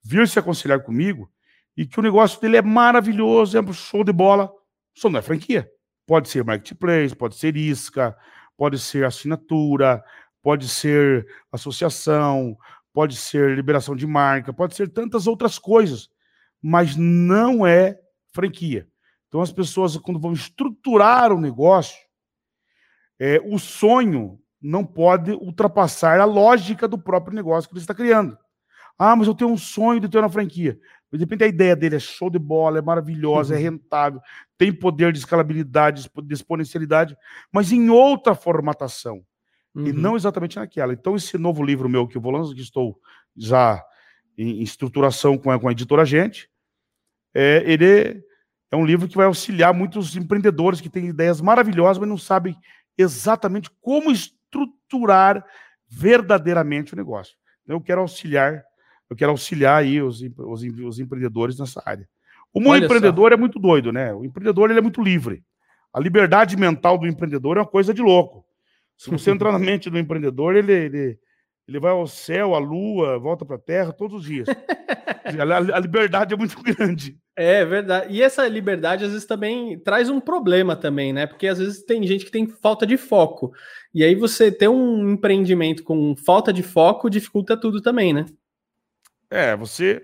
vir 0.03 0.27
se 0.27 0.39
aconselhar 0.39 0.81
comigo 0.81 1.31
e 1.75 1.85
que 1.85 1.99
o 1.99 2.03
negócio 2.03 2.39
dele 2.41 2.57
é 2.57 2.61
maravilhoso, 2.61 3.57
é 3.57 3.61
um 3.61 3.73
show 3.73 4.03
de 4.03 4.11
bola, 4.11 4.51
só 4.95 5.09
não 5.09 5.19
é 5.19 5.21
franquia. 5.21 5.69
Pode 6.05 6.29
ser 6.29 6.43
marketplace, 6.43 7.15
pode 7.15 7.35
ser 7.35 7.55
isca, 7.55 8.15
pode 8.57 8.79
ser 8.79 9.05
assinatura, 9.05 10.03
pode 10.41 10.67
ser 10.67 11.27
associação, 11.51 12.57
pode 12.93 13.15
ser 13.15 13.55
liberação 13.55 13.95
de 13.95 14.07
marca, 14.07 14.51
pode 14.51 14.75
ser 14.75 14.89
tantas 14.89 15.27
outras 15.27 15.57
coisas, 15.57 16.09
mas 16.61 16.95
não 16.95 17.65
é 17.65 17.97
franquia. 18.33 18.87
Então 19.27 19.41
as 19.41 19.51
pessoas, 19.51 19.95
quando 19.97 20.19
vão 20.19 20.33
estruturar 20.33 21.31
o 21.31 21.39
negócio, 21.39 21.97
é, 23.19 23.39
o 23.45 23.59
sonho 23.59 24.39
não 24.61 24.85
pode 24.85 25.31
ultrapassar 25.31 26.19
a 26.19 26.25
lógica 26.25 26.87
do 26.87 26.97
próprio 26.97 27.35
negócio 27.35 27.69
que 27.69 27.75
ele 27.75 27.81
está 27.81 27.93
criando. 27.93 28.37
Ah, 28.97 29.15
mas 29.15 29.27
eu 29.27 29.35
tenho 29.35 29.51
um 29.51 29.57
sonho 29.57 29.99
de 29.99 30.09
ter 30.09 30.19
uma 30.19 30.29
franquia. 30.29 30.77
De 31.11 31.17
repente 31.17 31.43
a 31.43 31.47
ideia 31.47 31.75
dele 31.75 31.95
é 31.95 31.99
show 31.99 32.29
de 32.29 32.37
bola, 32.37 32.77
é 32.77 32.81
maravilhosa, 32.81 33.53
é 33.53 33.57
uhum. 33.57 33.61
é 33.61 33.63
rentável, 33.63 34.21
tem 34.57 34.71
poder 34.71 35.11
de 35.11 35.19
escalabilidade, 35.19 36.09
de 36.23 36.33
exponencialidade, 36.33 37.17
mas 37.51 37.71
em 37.71 37.89
outra 37.89 38.35
formatação. 38.35 39.23
Uhum. 39.73 39.87
E 39.87 39.93
não 39.93 40.15
exatamente 40.15 40.57
naquela. 40.57 40.93
Então, 40.93 41.15
esse 41.15 41.37
novo 41.37 41.63
livro 41.63 41.89
meu 41.89 42.07
que 42.07 42.17
eu 42.17 42.21
vou 42.21 42.31
lançar, 42.31 42.53
que 42.53 42.61
estou 42.61 42.99
já 43.35 43.83
em 44.37 44.61
estruturação 44.61 45.37
com 45.37 45.51
a, 45.51 45.59
com 45.59 45.67
a 45.67 45.71
editora 45.71 46.05
Gente, 46.05 46.49
é, 47.33 47.63
ele 47.65 48.23
é 48.71 48.75
um 48.75 48.85
livro 48.85 49.07
que 49.07 49.17
vai 49.17 49.25
auxiliar 49.25 49.73
muitos 49.73 50.15
empreendedores 50.15 50.79
que 50.79 50.89
têm 50.89 51.07
ideias 51.07 51.41
maravilhosas, 51.41 51.97
mas 51.97 52.09
não 52.09 52.17
sabem 52.17 52.55
exatamente 52.97 53.69
como 53.81 54.11
estruturar 54.11 55.43
verdadeiramente 55.87 56.93
o 56.93 56.97
negócio. 56.97 57.35
Então, 57.63 57.77
eu 57.77 57.81
quero 57.81 58.01
auxiliar 58.01 58.63
eu 59.09 59.15
quero 59.15 59.31
auxiliar 59.31 59.81
aí 59.81 60.01
os, 60.01 60.21
os, 60.37 60.63
os 60.63 60.99
empreendedores 60.99 61.57
nessa 61.57 61.81
área. 61.85 62.07
O 62.53 62.59
mundo 62.59 62.83
empreendedor 62.83 63.31
só. 63.31 63.33
é 63.33 63.37
muito 63.37 63.59
doido, 63.59 63.91
né? 63.91 64.13
O 64.13 64.23
empreendedor 64.23 64.69
ele 64.69 64.79
é 64.79 64.81
muito 64.81 65.01
livre. 65.01 65.43
A 65.93 65.99
liberdade 65.99 66.55
mental 66.55 66.97
do 66.97 67.07
empreendedor 67.07 67.57
é 67.57 67.61
uma 67.61 67.67
coisa 67.67 67.93
de 67.93 68.01
louco. 68.01 68.45
Se 68.97 69.09
você 69.09 69.31
entrar 69.31 69.51
na 69.51 69.59
mente 69.59 69.89
do 69.89 69.97
empreendedor, 69.97 70.55
ele, 70.55 70.73
ele, 70.73 71.17
ele 71.67 71.79
vai 71.79 71.91
ao 71.91 72.05
céu, 72.05 72.53
à 72.53 72.59
lua, 72.59 73.17
volta 73.17 73.45
para 73.45 73.55
a 73.55 73.59
terra 73.59 73.93
todos 73.93 74.19
os 74.19 74.25
dias. 74.25 74.47
a, 75.23 75.75
a, 75.77 75.79
liberdade 75.79 76.33
é 76.33 76.37
muito 76.37 76.61
grande. 76.61 77.17
É 77.35 77.63
verdade. 77.63 78.13
E 78.13 78.21
essa 78.21 78.47
liberdade 78.47 79.05
às 79.05 79.11
vezes 79.11 79.25
também 79.25 79.79
traz 79.79 80.09
um 80.09 80.19
problema 80.19 80.75
também, 80.75 81.13
né? 81.13 81.25
Porque 81.25 81.47
às 81.47 81.57
vezes 81.57 81.83
tem 81.83 82.05
gente 82.05 82.25
que 82.25 82.31
tem 82.31 82.47
falta 82.47 82.85
de 82.85 82.97
foco. 82.97 83.53
E 83.93 84.03
aí 84.03 84.15
você 84.15 84.51
ter 84.51 84.67
um 84.67 85.11
empreendimento 85.11 85.83
com 85.83 86.15
falta 86.15 86.51
de 86.51 86.61
foco 86.61 87.09
dificulta 87.09 87.55
tudo 87.55 87.81
também, 87.81 88.13
né? 88.13 88.25
É, 89.29 89.55
você. 89.55 90.03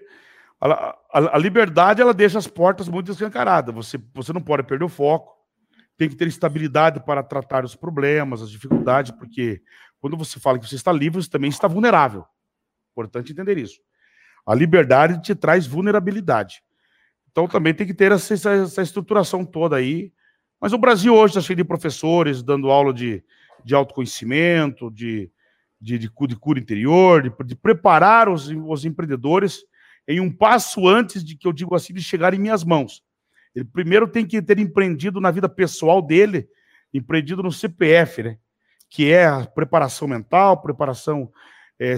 A, 0.59 0.67
a, 1.11 1.35
a, 1.35 1.37
liberdade 1.37 2.01
ela 2.01 2.13
deixa 2.13 2.37
as 2.37 2.47
portas 2.47 2.87
muito 2.87 3.11
escancaradas. 3.11 3.73
Você, 3.73 3.99
você 4.13 4.31
não 4.31 4.41
pode 4.41 4.63
perder 4.63 4.85
o 4.85 4.89
foco. 4.89 5.35
Tem 5.97 6.09
que 6.09 6.15
ter 6.15 6.27
estabilidade 6.27 6.99
para 7.05 7.23
tratar 7.23 7.63
os 7.63 7.75
problemas, 7.75 8.41
as 8.41 8.51
dificuldades, 8.51 9.11
porque 9.11 9.61
quando 9.99 10.17
você 10.17 10.39
fala 10.39 10.59
que 10.59 10.67
você 10.67 10.75
está 10.75 10.91
livre, 10.91 11.21
você 11.21 11.29
também 11.29 11.49
está 11.49 11.67
vulnerável. 11.67 12.25
Importante 12.91 13.31
entender 13.31 13.57
isso. 13.57 13.79
A 14.45 14.53
liberdade 14.53 15.21
te 15.21 15.33
traz 15.33 15.65
vulnerabilidade. 15.65 16.61
Então 17.31 17.47
também 17.47 17.73
tem 17.73 17.87
que 17.87 17.93
ter 17.93 18.11
essa, 18.11 18.33
essa, 18.33 18.81
estruturação 18.81 19.43
toda 19.43 19.75
aí. 19.75 20.13
Mas 20.59 20.73
o 20.73 20.77
Brasil 20.77 21.13
hoje 21.13 21.31
está 21.31 21.41
cheio 21.41 21.57
de 21.57 21.63
professores 21.63 22.43
dando 22.43 22.69
aula 22.69 22.93
de, 22.93 23.23
de 23.63 23.75
autoconhecimento, 23.75 24.91
de, 24.91 25.29
de, 25.85 25.99
de, 25.99 26.09
de 26.09 26.35
cura 26.35 26.59
interior, 26.59 27.21
de, 27.21 27.31
de 27.45 27.55
preparar 27.55 28.27
os, 28.27 28.49
os 28.49 28.85
empreendedores 28.85 29.63
em 30.07 30.19
um 30.19 30.31
passo 30.31 30.87
antes 30.87 31.23
de 31.23 31.35
que 31.37 31.47
eu 31.47 31.53
digo 31.53 31.75
assim, 31.75 31.93
de 31.93 32.01
chegar 32.01 32.33
em 32.33 32.39
minhas 32.39 32.63
mãos. 32.63 33.03
Ele 33.55 33.65
primeiro 33.65 34.07
tem 34.07 34.25
que 34.25 34.41
ter 34.41 34.57
empreendido 34.57 35.21
na 35.21 35.29
vida 35.29 35.47
pessoal 35.47 36.01
dele, 36.01 36.47
empreendido 36.91 37.43
no 37.43 37.51
CPF, 37.51 38.23
né? 38.23 38.37
Que 38.89 39.11
é 39.11 39.27
a 39.27 39.45
preparação 39.45 40.07
mental, 40.07 40.61
preparação 40.61 41.31
é, 41.79 41.95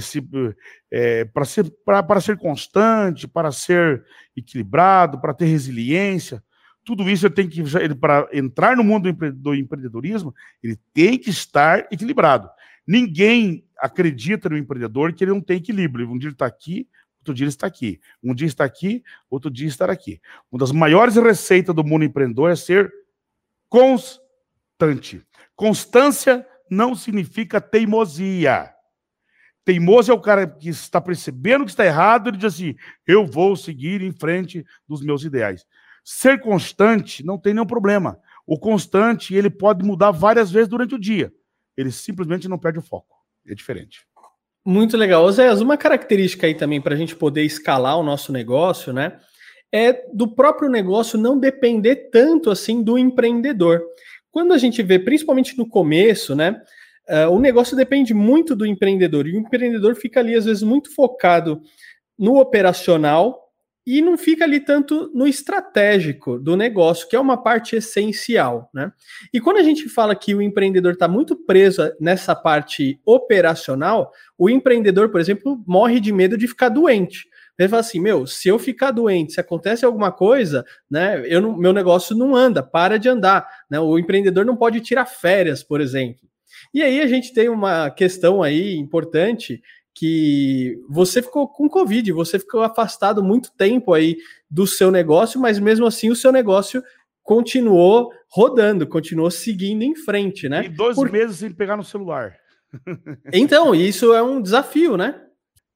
é, 0.91 1.25
para 1.25 1.45
ser, 1.45 1.73
para 1.85 2.21
ser 2.21 2.37
constante, 2.37 3.27
para 3.27 3.51
ser 3.51 4.03
equilibrado, 4.35 5.19
para 5.19 5.33
ter 5.33 5.45
resiliência. 5.45 6.43
Tudo 6.83 7.09
isso 7.09 7.25
ele 7.25 7.33
tem 7.33 7.49
que, 7.49 7.63
para 7.95 8.27
entrar 8.33 8.75
no 8.75 8.83
mundo 8.83 9.11
do 9.33 9.55
empreendedorismo, 9.55 10.33
ele 10.61 10.77
tem 10.93 11.17
que 11.17 11.29
estar 11.29 11.87
equilibrado. 11.91 12.49
Ninguém 12.87 13.65
acredita 13.77 14.47
no 14.47 14.57
empreendedor 14.57 15.13
que 15.13 15.23
ele 15.23 15.31
não 15.31 15.41
tem 15.41 15.57
equilíbrio. 15.57 16.09
Um 16.09 16.17
dia 16.17 16.29
ele 16.29 16.35
está 16.35 16.45
aqui, 16.45 16.87
outro 17.19 17.33
dia 17.33 17.43
ele 17.43 17.49
está 17.49 17.67
aqui. 17.67 17.99
Um 18.23 18.33
dia 18.33 18.47
está 18.47 18.63
aqui, 18.63 19.03
outro 19.29 19.51
dia 19.51 19.67
está 19.67 19.91
aqui. 19.91 20.21
Uma 20.51 20.59
das 20.59 20.71
maiores 20.71 21.15
receitas 21.15 21.75
do 21.75 21.83
mundo 21.83 22.05
empreendedor 22.05 22.49
é 22.49 22.55
ser 22.55 22.91
constante. 23.69 25.21
Constância 25.55 26.47
não 26.69 26.95
significa 26.95 27.59
teimosia. 27.59 28.71
Teimoso 29.65 30.11
é 30.11 30.15
o 30.15 30.21
cara 30.21 30.47
que 30.47 30.69
está 30.69 31.01
percebendo 31.01 31.65
que 31.65 31.71
está 31.71 31.85
errado, 31.85 32.29
ele 32.29 32.37
diz 32.37 32.53
assim: 32.53 32.73
eu 33.05 33.25
vou 33.25 33.53
seguir 33.53 34.01
em 34.01 34.13
frente 34.13 34.65
dos 34.87 35.01
meus 35.01 35.25
ideais. 35.25 35.65
Ser 36.05 36.39
constante 36.39 37.25
não 37.25 37.37
tem 37.37 37.53
nenhum 37.53 37.65
problema. 37.65 38.17
O 38.45 38.57
constante, 38.57 39.35
ele 39.35 39.49
pode 39.49 39.83
mudar 39.83 40.11
várias 40.11 40.49
vezes 40.49 40.69
durante 40.69 40.95
o 40.95 40.99
dia. 40.99 41.33
Ele 41.77 41.91
simplesmente 41.91 42.47
não 42.47 42.57
perde 42.57 42.79
o 42.79 42.81
foco. 42.81 43.15
É 43.47 43.53
diferente. 43.53 44.01
Muito 44.65 44.97
legal. 44.97 45.31
Zé, 45.31 45.53
uma 45.53 45.77
característica 45.77 46.45
aí 46.47 46.53
também 46.53 46.81
para 46.81 46.93
a 46.93 46.97
gente 46.97 47.15
poder 47.15 47.43
escalar 47.43 47.97
o 47.97 48.03
nosso 48.03 48.33
negócio, 48.33 48.91
né? 48.91 49.17
É 49.71 50.05
do 50.13 50.27
próprio 50.27 50.69
negócio 50.69 51.17
não 51.17 51.39
depender 51.39 52.09
tanto 52.11 52.49
assim 52.49 52.83
do 52.83 52.97
empreendedor. 52.97 53.81
Quando 54.31 54.53
a 54.53 54.57
gente 54.57 54.83
vê, 54.83 54.99
principalmente 54.99 55.57
no 55.57 55.67
começo, 55.67 56.35
né? 56.35 56.61
Uh, 57.07 57.31
o 57.31 57.39
negócio 57.39 57.77
depende 57.77 58.13
muito 58.13 58.53
do 58.53 58.65
empreendedor 58.65 59.25
e 59.25 59.37
o 59.37 59.39
empreendedor 59.39 59.95
fica 59.95 60.19
ali, 60.19 60.35
às 60.35 60.43
vezes, 60.43 60.63
muito 60.63 60.93
focado 60.93 61.61
no 62.19 62.37
operacional 62.37 63.46
e 63.87 64.01
não 64.01 64.17
fica 64.17 64.43
ali 64.43 64.59
tanto 64.59 65.09
no 65.15 65.25
estratégico 65.25 66.37
do 66.37 66.57
negócio, 66.57 67.07
que 67.07 67.15
é 67.15 67.19
uma 67.19 67.41
parte 67.41 67.77
essencial, 67.77 68.69
né? 68.73 68.91
E 69.33 69.39
quando 69.39 69.57
a 69.57 69.63
gente 69.63 69.87
fala 69.87 70.13
que 70.13 70.35
o 70.35 70.41
empreendedor 70.41 70.91
está 70.91 71.07
muito 71.07 71.37
preso 71.37 71.89
nessa 71.97 72.35
parte 72.35 72.99
operacional, 73.05 74.11
o 74.37 74.49
empreendedor, 74.49 75.07
por 75.07 75.21
exemplo, 75.21 75.63
morre 75.65 76.01
de 76.01 76.11
medo 76.11 76.37
de 76.37 76.49
ficar 76.49 76.67
doente. 76.67 77.29
Ele 77.57 77.69
fala 77.69 77.79
assim: 77.79 78.01
meu, 78.01 78.27
se 78.27 78.49
eu 78.49 78.59
ficar 78.59 78.91
doente, 78.91 79.31
se 79.31 79.39
acontece 79.39 79.85
alguma 79.85 80.11
coisa, 80.11 80.65
né, 80.91 81.23
eu 81.25 81.39
não, 81.39 81.57
meu 81.57 81.71
negócio 81.71 82.13
não 82.13 82.35
anda, 82.35 82.61
para 82.61 82.99
de 82.99 83.07
andar. 83.07 83.47
Né? 83.69 83.79
O 83.79 83.97
empreendedor 83.97 84.43
não 84.43 84.57
pode 84.57 84.81
tirar 84.81 85.05
férias, 85.05 85.63
por 85.63 85.79
exemplo. 85.79 86.27
E 86.73 86.83
aí 86.83 86.99
a 86.99 87.07
gente 87.07 87.33
tem 87.33 87.47
uma 87.47 87.89
questão 87.89 88.43
aí 88.43 88.75
importante 88.75 89.61
que 89.97 90.79
você 90.87 91.23
ficou 91.23 91.47
com 91.47 91.67
Covid, 91.67 92.11
você 92.11 92.37
ficou 92.37 92.61
afastado 92.61 93.23
muito 93.23 93.51
tempo 93.51 93.93
aí 93.93 94.17
do 94.47 94.67
seu 94.67 94.91
negócio, 94.91 95.41
mas 95.41 95.57
mesmo 95.57 95.87
assim 95.87 96.11
o 96.11 96.15
seu 96.15 96.31
negócio 96.31 96.83
continuou 97.23 98.11
rodando, 98.29 98.85
continuou 98.85 99.31
seguindo 99.31 99.81
em 99.81 99.95
frente, 99.95 100.47
né? 100.47 100.65
E 100.65 100.69
dois 100.69 100.95
Por... 100.95 101.11
meses 101.11 101.37
sem 101.37 101.51
pegar 101.51 101.75
no 101.75 101.83
celular. 101.83 102.35
Então, 103.33 103.73
isso 103.73 104.13
é 104.13 104.21
um 104.21 104.41
desafio, 104.41 104.97
né? 104.97 105.19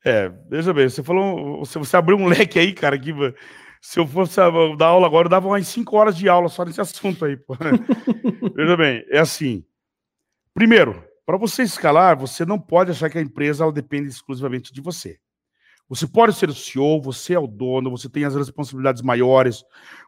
É, 0.05 0.31
veja 0.49 0.73
bem, 0.73 0.87
você 0.87 1.01
falou, 1.01 1.63
você, 1.65 1.97
abriu 1.97 2.17
um 2.17 2.27
leque 2.27 2.59
aí, 2.59 2.73
cara, 2.73 2.99
que 2.99 3.13
se 3.81 3.99
eu 3.99 4.05
fosse 4.05 4.35
dar 4.77 4.87
aula 4.87 5.07
agora, 5.07 5.25
eu 5.25 5.29
dava 5.29 5.47
umas 5.47 5.67
cinco 5.67 5.95
horas 5.95 6.15
de 6.15 6.27
aula 6.29 6.49
só 6.49 6.63
nesse 6.65 6.81
assunto 6.81 7.25
aí. 7.25 7.37
Pô. 7.37 7.55
veja 8.55 8.77
bem, 8.77 9.03
é 9.09 9.19
assim. 9.19 9.63
Primeiro, 10.53 11.03
para 11.25 11.37
você 11.37 11.63
escalar, 11.63 12.17
você 12.17 12.45
não 12.45 12.59
pode 12.59 12.91
achar 12.91 13.09
que 13.09 13.17
a 13.17 13.21
empresa 13.21 13.63
ela 13.63 13.71
depende 13.71 14.09
exclusivamente 14.09 14.73
de 14.73 14.81
você. 14.81 15.19
Você 15.91 16.07
pode 16.07 16.33
ser 16.33 16.49
o 16.49 16.53
CEO, 16.53 17.01
você 17.01 17.33
é 17.33 17.39
o 17.39 17.45
dono, 17.45 17.91
você 17.91 18.07
tem 18.07 18.23
as 18.23 18.33
responsabilidades 18.33 19.01
maiores, 19.01 19.61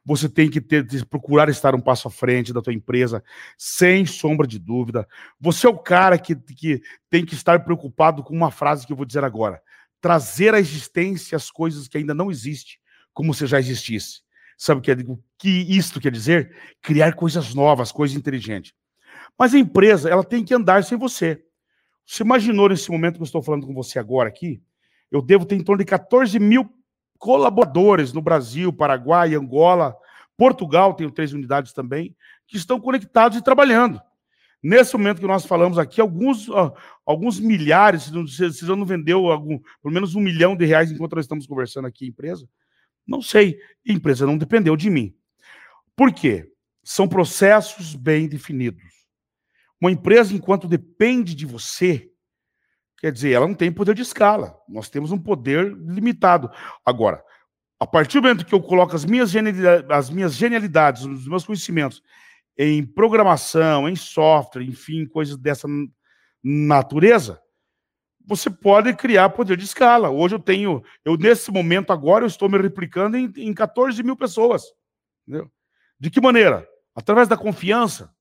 você 0.05 0.29
tem 0.29 0.49
que 0.49 0.61
ter, 0.61 0.85
procurar 1.07 1.49
estar 1.49 1.75
um 1.75 1.81
passo 1.81 2.07
à 2.07 2.11
frente 2.11 2.53
da 2.53 2.61
tua 2.61 2.73
empresa, 2.73 3.21
sem 3.57 4.05
sombra 4.05 4.47
de 4.47 4.57
dúvida. 4.57 5.05
Você 5.41 5.67
é 5.67 5.69
o 5.69 5.77
cara 5.77 6.17
que, 6.17 6.37
que 6.37 6.81
tem 7.09 7.25
que 7.25 7.33
estar 7.33 7.65
preocupado 7.65 8.23
com 8.23 8.33
uma 8.33 8.49
frase 8.49 8.87
que 8.87 8.93
eu 8.93 8.97
vou 8.97 9.05
dizer 9.05 9.25
agora. 9.25 9.61
Trazer 9.99 10.53
à 10.53 10.59
existência 10.59 11.35
as 11.35 11.51
coisas 11.51 11.85
que 11.89 11.97
ainda 11.97 12.13
não 12.13 12.31
existem, 12.31 12.75
como 13.11 13.33
se 13.33 13.45
já 13.45 13.59
existisse. 13.59 14.21
Sabe 14.57 14.79
o 14.79 14.81
que, 14.81 14.91
é, 14.91 14.93
o 14.93 15.19
que 15.37 15.49
isto 15.49 15.99
quer 15.99 16.13
dizer? 16.13 16.55
Criar 16.81 17.13
coisas 17.13 17.53
novas, 17.53 17.91
coisas 17.91 18.15
inteligentes. 18.15 18.73
Mas 19.37 19.53
a 19.53 19.59
empresa, 19.59 20.09
ela 20.09 20.23
tem 20.23 20.43
que 20.43 20.53
andar 20.53 20.83
sem 20.83 20.97
você. 20.97 21.43
Você 22.05 22.23
imaginou 22.23 22.69
nesse 22.69 22.91
momento 22.91 23.15
que 23.15 23.21
eu 23.21 23.25
estou 23.25 23.41
falando 23.41 23.65
com 23.65 23.73
você 23.73 23.97
agora 23.97 24.29
aqui? 24.29 24.61
Eu 25.11 25.21
devo 25.21 25.45
ter 25.45 25.55
em 25.55 25.63
torno 25.63 25.83
de 25.83 25.89
14 25.89 26.37
mil 26.39 26.69
colaboradores 27.17 28.11
no 28.11 28.21
Brasil, 28.21 28.73
Paraguai, 28.73 29.33
Angola, 29.35 29.95
Portugal, 30.37 30.93
tenho 30.93 31.11
três 31.11 31.31
unidades 31.31 31.71
também, 31.71 32.15
que 32.47 32.57
estão 32.57 32.79
conectados 32.79 33.37
e 33.37 33.41
trabalhando. 33.41 34.01
Nesse 34.61 34.95
momento 34.97 35.19
que 35.19 35.27
nós 35.27 35.45
falamos 35.45 35.77
aqui, 35.77 35.99
alguns, 35.99 36.47
alguns 37.05 37.39
milhares, 37.39 38.11
se 38.53 38.65
não 38.65 38.85
vendeu 38.85 39.31
algum, 39.31 39.59
pelo 39.81 39.93
menos 39.93 40.15
um 40.15 40.21
milhão 40.21 40.55
de 40.55 40.65
reais 40.65 40.91
enquanto 40.91 41.15
nós 41.15 41.25
estamos 41.25 41.45
conversando 41.45 41.85
aqui, 41.85 42.07
empresa, 42.07 42.47
não 43.05 43.21
sei. 43.21 43.59
A 43.87 43.91
empresa 43.91 44.25
não 44.25 44.37
dependeu 44.37 44.75
de 44.75 44.89
mim. 44.89 45.13
Por 45.95 46.13
quê? 46.13 46.49
São 46.83 47.07
processos 47.07 47.95
bem 47.95 48.27
definidos. 48.27 49.02
Uma 49.83 49.91
empresa, 49.91 50.33
enquanto 50.33 50.67
depende 50.67 51.35
de 51.35 51.45
você, 51.45 52.09
Quer 53.03 53.11
dizer, 53.11 53.33
ela 53.33 53.45
não 53.45 53.53
tem 53.53 53.69
poder 53.69 53.93
de 53.93 54.01
escala. 54.01 54.57
Nós 54.65 54.89
temos 54.89 55.11
um 55.11 55.17
poder 55.17 55.75
limitado. 55.75 56.49
Agora, 56.85 57.21
a 57.77 57.85
partir 57.85 58.21
do 58.21 58.23
momento 58.23 58.45
que 58.45 58.55
eu 58.55 58.61
coloco 58.61 58.95
as 58.95 59.03
minhas, 59.03 59.29
genialidades, 59.29 59.89
as 59.89 60.09
minhas 60.09 60.33
genialidades, 60.35 61.03
os 61.03 61.27
meus 61.27 61.45
conhecimentos 61.45 62.01
em 62.57 62.85
programação, 62.85 63.89
em 63.89 63.95
software, 63.97 64.63
enfim, 64.63 65.05
coisas 65.05 65.35
dessa 65.35 65.67
natureza, 66.41 67.41
você 68.25 68.49
pode 68.49 68.95
criar 68.95 69.31
poder 69.31 69.57
de 69.57 69.65
escala. 69.65 70.09
Hoje 70.09 70.35
eu 70.35 70.39
tenho, 70.39 70.81
eu 71.03 71.17
nesse 71.17 71.51
momento 71.51 71.91
agora, 71.91 72.23
eu 72.23 72.27
estou 72.29 72.47
me 72.47 72.57
replicando 72.57 73.17
em, 73.17 73.29
em 73.35 73.53
14 73.53 74.01
mil 74.01 74.15
pessoas. 74.15 74.63
Entendeu? 75.27 75.51
De 75.99 76.09
que 76.09 76.21
maneira? 76.21 76.65
Através 76.95 77.27
da 77.27 77.35
confiança. 77.35 78.12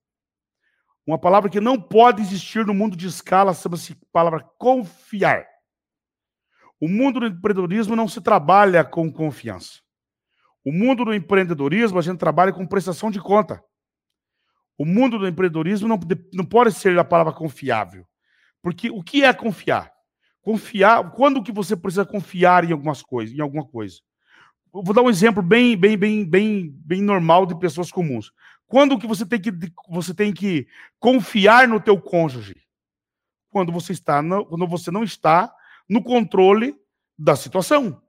Uma 1.06 1.18
palavra 1.18 1.50
que 1.50 1.60
não 1.60 1.80
pode 1.80 2.22
existir 2.22 2.64
no 2.64 2.74
mundo 2.74 2.96
de 2.96 3.06
escala 3.06 3.54
chama-se 3.54 3.96
palavra 4.12 4.46
confiar. 4.58 5.44
O 6.80 6.88
mundo 6.88 7.20
do 7.20 7.26
empreendedorismo 7.26 7.96
não 7.96 8.08
se 8.08 8.20
trabalha 8.20 8.84
com 8.84 9.12
confiança. 9.12 9.80
O 10.64 10.72
mundo 10.72 11.04
do 11.04 11.14
empreendedorismo 11.14 11.98
a 11.98 12.02
gente 12.02 12.18
trabalha 12.18 12.52
com 12.52 12.66
prestação 12.66 13.10
de 13.10 13.20
conta. 13.20 13.62
O 14.78 14.84
mundo 14.84 15.18
do 15.18 15.26
empreendedorismo 15.26 15.88
não, 15.88 15.98
não 16.32 16.44
pode 16.44 16.72
ser 16.72 16.96
a 16.98 17.04
palavra 17.04 17.32
confiável. 17.32 18.06
Porque 18.62 18.90
o 18.90 19.02
que 19.02 19.24
é 19.24 19.32
confiar? 19.32 19.92
Confiar, 20.40 21.10
quando 21.12 21.42
que 21.42 21.52
você 21.52 21.76
precisa 21.76 22.04
confiar 22.04 22.64
em 22.64 22.72
algumas 22.72 23.02
coisas, 23.02 23.34
em 23.34 23.40
alguma 23.40 23.64
coisa? 23.64 23.96
Eu 24.74 24.82
vou 24.82 24.94
dar 24.94 25.02
um 25.02 25.10
exemplo 25.10 25.42
bem, 25.42 25.76
bem, 25.76 25.96
bem, 25.96 26.24
bem, 26.24 26.70
bem 26.84 27.02
normal 27.02 27.44
de 27.44 27.58
pessoas 27.58 27.90
comuns. 27.90 28.32
Quando 28.72 28.98
que 28.98 29.06
você 29.06 29.26
tem 29.26 29.38
que 29.38 29.52
você 29.90 30.14
tem 30.14 30.32
que 30.32 30.66
confiar 30.98 31.68
no 31.68 31.78
teu 31.78 32.00
cônjuge? 32.00 32.56
Quando 33.50 33.70
você 33.70 33.92
está 33.92 34.22
no, 34.22 34.46
quando 34.46 34.66
você 34.66 34.90
não 34.90 35.04
está 35.04 35.54
no 35.86 36.02
controle 36.02 36.74
da 37.18 37.36
situação. 37.36 38.00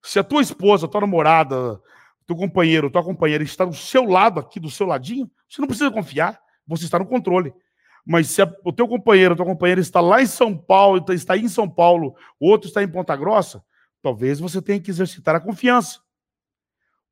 Se 0.00 0.20
a 0.20 0.22
tua 0.22 0.40
esposa, 0.40 0.86
a 0.86 0.88
tua 0.88 1.00
namorada, 1.00 1.82
teu 2.28 2.36
companheiro, 2.36 2.92
tua 2.92 3.02
companheira 3.02 3.42
está 3.42 3.64
do 3.64 3.74
seu 3.74 4.04
lado 4.04 4.38
aqui, 4.38 4.60
do 4.60 4.70
seu 4.70 4.86
ladinho, 4.86 5.28
você 5.48 5.60
não 5.60 5.66
precisa 5.66 5.90
confiar, 5.90 6.40
você 6.64 6.84
está 6.84 7.00
no 7.00 7.06
controle. 7.06 7.52
Mas 8.06 8.28
se 8.30 8.40
a, 8.40 8.56
o 8.64 8.72
teu 8.72 8.86
companheiro, 8.86 9.34
a 9.34 9.36
tua 9.36 9.46
companheira 9.46 9.80
está 9.80 10.00
lá 10.00 10.22
em 10.22 10.26
São 10.26 10.56
Paulo, 10.56 11.04
está 11.12 11.36
em 11.36 11.48
São 11.48 11.68
Paulo, 11.68 12.14
o 12.38 12.48
outro 12.48 12.68
está 12.68 12.84
em 12.84 12.88
Ponta 12.88 13.16
Grossa, 13.16 13.64
talvez 14.00 14.38
você 14.38 14.62
tenha 14.62 14.78
que 14.78 14.92
exercitar 14.92 15.34
a 15.34 15.40
confiança. 15.40 15.98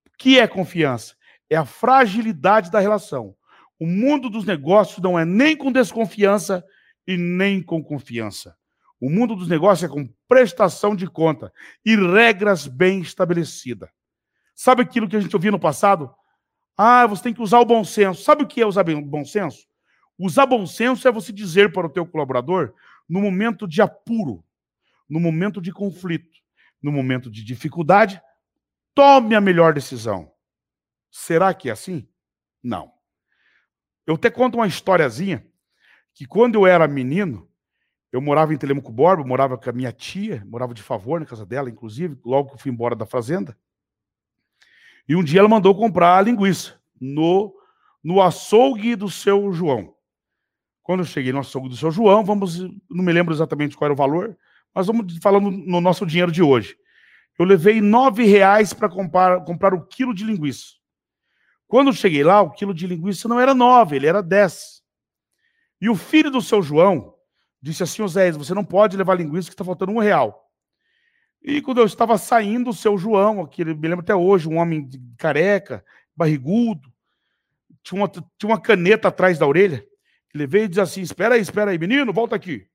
O 0.06 0.16
que 0.16 0.38
é 0.38 0.46
confiança? 0.46 1.18
É 1.50 1.56
a 1.56 1.64
fragilidade 1.64 2.70
da 2.70 2.78
relação. 2.78 3.34
O 3.78 3.86
mundo 3.86 4.30
dos 4.30 4.44
negócios 4.44 5.02
não 5.02 5.18
é 5.18 5.24
nem 5.24 5.56
com 5.56 5.72
desconfiança 5.72 6.64
e 7.06 7.16
nem 7.16 7.60
com 7.60 7.82
confiança. 7.82 8.56
O 9.00 9.10
mundo 9.10 9.34
dos 9.34 9.48
negócios 9.48 9.90
é 9.90 9.92
com 9.92 10.08
prestação 10.28 10.94
de 10.94 11.08
conta 11.08 11.52
e 11.84 11.96
regras 11.96 12.66
bem 12.66 13.00
estabelecidas. 13.00 13.88
Sabe 14.54 14.82
aquilo 14.82 15.08
que 15.08 15.16
a 15.16 15.20
gente 15.20 15.34
ouvia 15.34 15.50
no 15.50 15.58
passado? 15.58 16.14
Ah, 16.76 17.06
você 17.06 17.24
tem 17.24 17.34
que 17.34 17.42
usar 17.42 17.58
o 17.58 17.64
bom 17.64 17.82
senso. 17.82 18.22
Sabe 18.22 18.44
o 18.44 18.46
que 18.46 18.60
é 18.60 18.66
usar 18.66 18.84
bom 18.84 19.24
senso? 19.24 19.66
Usar 20.18 20.44
bom 20.44 20.66
senso 20.66 21.08
é 21.08 21.12
você 21.12 21.32
dizer 21.32 21.72
para 21.72 21.86
o 21.86 21.90
teu 21.90 22.06
colaborador, 22.06 22.74
no 23.08 23.22
momento 23.22 23.66
de 23.66 23.80
apuro, 23.80 24.44
no 25.08 25.18
momento 25.18 25.62
de 25.62 25.72
conflito, 25.72 26.38
no 26.82 26.92
momento 26.92 27.30
de 27.30 27.42
dificuldade, 27.42 28.20
tome 28.94 29.34
a 29.34 29.40
melhor 29.40 29.72
decisão. 29.72 30.29
Será 31.10 31.52
que 31.52 31.68
é 31.68 31.72
assim? 31.72 32.08
Não. 32.62 32.92
Eu 34.06 34.14
até 34.14 34.30
conto 34.30 34.56
uma 34.56 34.66
historiazinha 34.66 35.46
que 36.14 36.26
quando 36.26 36.56
eu 36.56 36.66
era 36.66 36.86
menino, 36.88 37.48
eu 38.12 38.20
morava 38.20 38.52
em 38.52 38.56
Telemaco 38.56 38.90
Borba, 38.90 39.24
morava 39.24 39.56
com 39.56 39.70
a 39.70 39.72
minha 39.72 39.92
tia, 39.92 40.44
morava 40.46 40.74
de 40.74 40.82
favor 40.82 41.20
na 41.20 41.26
casa 41.26 41.46
dela, 41.46 41.70
inclusive, 41.70 42.18
logo 42.24 42.48
que 42.48 42.54
eu 42.54 42.58
fui 42.58 42.72
embora 42.72 42.96
da 42.96 43.06
fazenda. 43.06 43.56
E 45.08 45.14
um 45.14 45.22
dia 45.22 45.40
ela 45.40 45.48
mandou 45.48 45.74
comprar 45.74 46.18
a 46.18 46.22
linguiça 46.22 46.80
no, 47.00 47.54
no 48.02 48.20
açougue 48.20 48.96
do 48.96 49.08
seu 49.08 49.52
João. 49.52 49.94
Quando 50.82 51.00
eu 51.00 51.06
cheguei 51.06 51.32
no 51.32 51.38
açougue 51.38 51.68
do 51.68 51.76
seu 51.76 51.90
João, 51.90 52.24
vamos, 52.24 52.60
não 52.60 53.04
me 53.04 53.12
lembro 53.12 53.32
exatamente 53.32 53.76
qual 53.76 53.86
era 53.86 53.94
o 53.94 53.96
valor, 53.96 54.36
mas 54.74 54.86
vamos 54.86 55.16
falando 55.18 55.50
no 55.50 55.80
nosso 55.80 56.04
dinheiro 56.04 56.32
de 56.32 56.42
hoje. 56.42 56.76
Eu 57.38 57.44
levei 57.46 57.80
nove 57.80 58.24
reais 58.24 58.72
para 58.72 58.88
comprar, 58.88 59.44
comprar 59.44 59.72
o 59.72 59.86
quilo 59.86 60.12
de 60.12 60.24
linguiça. 60.24 60.79
Quando 61.70 61.86
eu 61.86 61.92
cheguei 61.92 62.24
lá, 62.24 62.42
o 62.42 62.50
quilo 62.50 62.74
de 62.74 62.84
linguiça 62.84 63.28
não 63.28 63.38
era 63.38 63.54
nove, 63.54 63.94
ele 63.94 64.08
era 64.08 64.20
dez. 64.20 64.82
E 65.80 65.88
o 65.88 65.94
filho 65.94 66.28
do 66.28 66.42
seu 66.42 66.60
João 66.60 67.14
disse 67.62 67.84
assim, 67.84 68.06
Zé, 68.08 68.32
você 68.32 68.52
não 68.52 68.64
pode 68.64 68.96
levar 68.96 69.14
linguiça 69.14 69.48
que 69.48 69.54
está 69.54 69.62
faltando 69.62 69.92
um 69.92 70.00
real. 70.00 70.50
E 71.40 71.62
quando 71.62 71.78
eu 71.78 71.86
estava 71.86 72.18
saindo, 72.18 72.70
o 72.70 72.74
seu 72.74 72.98
João, 72.98 73.40
aquele, 73.40 73.72
me 73.72 73.86
lembro 73.86 74.02
até 74.02 74.12
hoje, 74.12 74.48
um 74.48 74.56
homem 74.56 74.90
careca, 75.16 75.84
barrigudo, 76.14 76.92
tinha 77.84 78.00
uma, 78.00 78.08
tinha 78.08 78.50
uma 78.50 78.60
caneta 78.60 79.06
atrás 79.06 79.38
da 79.38 79.46
orelha, 79.46 79.86
ele 80.34 80.48
veio 80.48 80.64
e 80.64 80.68
disse 80.68 80.80
assim, 80.80 81.02
espera 81.02 81.36
aí, 81.36 81.40
espera 81.40 81.70
aí, 81.70 81.78
menino, 81.78 82.12
volta 82.12 82.34
aqui. 82.34 82.66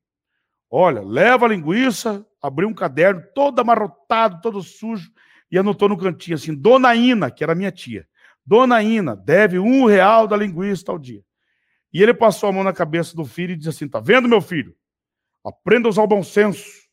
Olha, 0.72 1.02
leva 1.02 1.46
a 1.46 1.50
linguiça, 1.50 2.26
abriu 2.42 2.70
um 2.70 2.74
caderno 2.74 3.22
todo 3.36 3.60
amarrotado, 3.60 4.40
todo 4.42 4.64
sujo, 4.64 5.12
e 5.52 5.58
anotou 5.58 5.90
no 5.90 5.98
cantinho 5.98 6.36
assim, 6.36 6.56
Dona 6.56 6.96
Ina, 6.96 7.30
que 7.30 7.44
era 7.44 7.54
minha 7.54 7.74
tia. 7.74 8.08
Dona 8.46 8.84
Ina 8.84 9.16
deve 9.16 9.58
um 9.58 9.86
real 9.86 10.28
da 10.28 10.38
linguiça 10.38 10.92
ao 10.92 11.00
dia. 11.00 11.24
E 11.92 12.04
ele 12.04 12.14
passou 12.14 12.50
a 12.50 12.52
mão 12.52 12.64
na 12.64 12.74
cabeça 12.74 13.16
do 13.16 13.26
filho 13.26 13.54
e 13.54 13.56
disse 13.56 13.70
assim: 13.70 13.88
Tá 13.88 14.00
vendo, 14.00 14.28
meu 14.28 14.42
filho? 14.42 14.76
Aprenda 15.44 15.88
a 15.88 15.90
usar 15.90 16.04
o 16.04 16.08
bom 16.08 16.22
senso. 16.22 16.86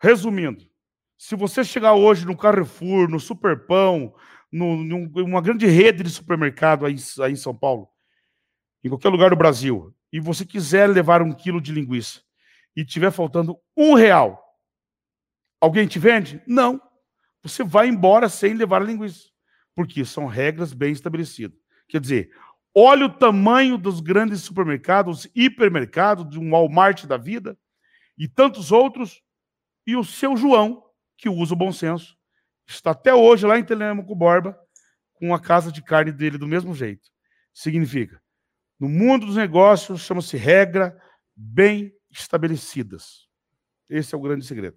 Resumindo, 0.00 0.68
se 1.16 1.36
você 1.36 1.62
chegar 1.62 1.94
hoje 1.94 2.24
no 2.24 2.36
Carrefour, 2.36 3.08
no 3.08 3.20
Superpão, 3.20 4.14
numa 4.50 5.40
grande 5.40 5.66
rede 5.66 6.02
de 6.02 6.10
supermercado 6.10 6.86
aí, 6.86 6.96
aí 7.20 7.32
em 7.32 7.36
São 7.36 7.54
Paulo, 7.54 7.88
em 8.82 8.88
qualquer 8.88 9.08
lugar 9.08 9.30
do 9.30 9.36
Brasil, 9.36 9.94
e 10.12 10.20
você 10.20 10.44
quiser 10.44 10.88
levar 10.88 11.20
um 11.20 11.32
quilo 11.32 11.60
de 11.60 11.72
linguiça 11.72 12.22
e 12.74 12.84
tiver 12.84 13.10
faltando 13.10 13.58
um 13.76 13.94
real, 13.94 14.40
alguém 15.60 15.86
te 15.86 15.98
vende? 15.98 16.40
Não. 16.46 16.80
Você 17.42 17.62
vai 17.62 17.88
embora 17.88 18.28
sem 18.28 18.54
levar 18.54 18.80
a 18.80 18.84
linguiça 18.84 19.28
porque 19.78 20.04
são 20.04 20.26
regras 20.26 20.72
bem 20.72 20.90
estabelecidas. 20.90 21.56
Quer 21.86 22.00
dizer, 22.00 22.30
olha 22.74 23.06
o 23.06 23.16
tamanho 23.16 23.78
dos 23.78 24.00
grandes 24.00 24.42
supermercados, 24.42 25.28
hipermercados, 25.36 26.28
de 26.28 26.36
um 26.36 26.50
Walmart 26.50 27.06
da 27.06 27.16
vida 27.16 27.56
e 28.18 28.26
tantos 28.26 28.72
outros, 28.72 29.22
e 29.86 29.94
o 29.94 30.02
seu 30.02 30.36
João, 30.36 30.82
que 31.16 31.28
usa 31.28 31.54
o 31.54 31.56
bom 31.56 31.70
senso, 31.70 32.16
está 32.66 32.90
até 32.90 33.14
hoje 33.14 33.46
lá 33.46 33.56
em 33.56 33.62
Telemaco 33.62 34.16
Borba, 34.16 34.58
com 35.12 35.32
a 35.32 35.38
casa 35.38 35.70
de 35.70 35.80
carne 35.80 36.10
dele 36.10 36.38
do 36.38 36.48
mesmo 36.48 36.74
jeito. 36.74 37.08
Significa, 37.54 38.20
no 38.80 38.88
mundo 38.88 39.26
dos 39.26 39.36
negócios, 39.36 40.00
chama-se 40.00 40.36
regra 40.36 41.00
bem 41.36 41.92
estabelecidas. 42.10 43.28
Esse 43.88 44.12
é 44.12 44.18
o 44.18 44.20
grande 44.20 44.44
segredo. 44.44 44.76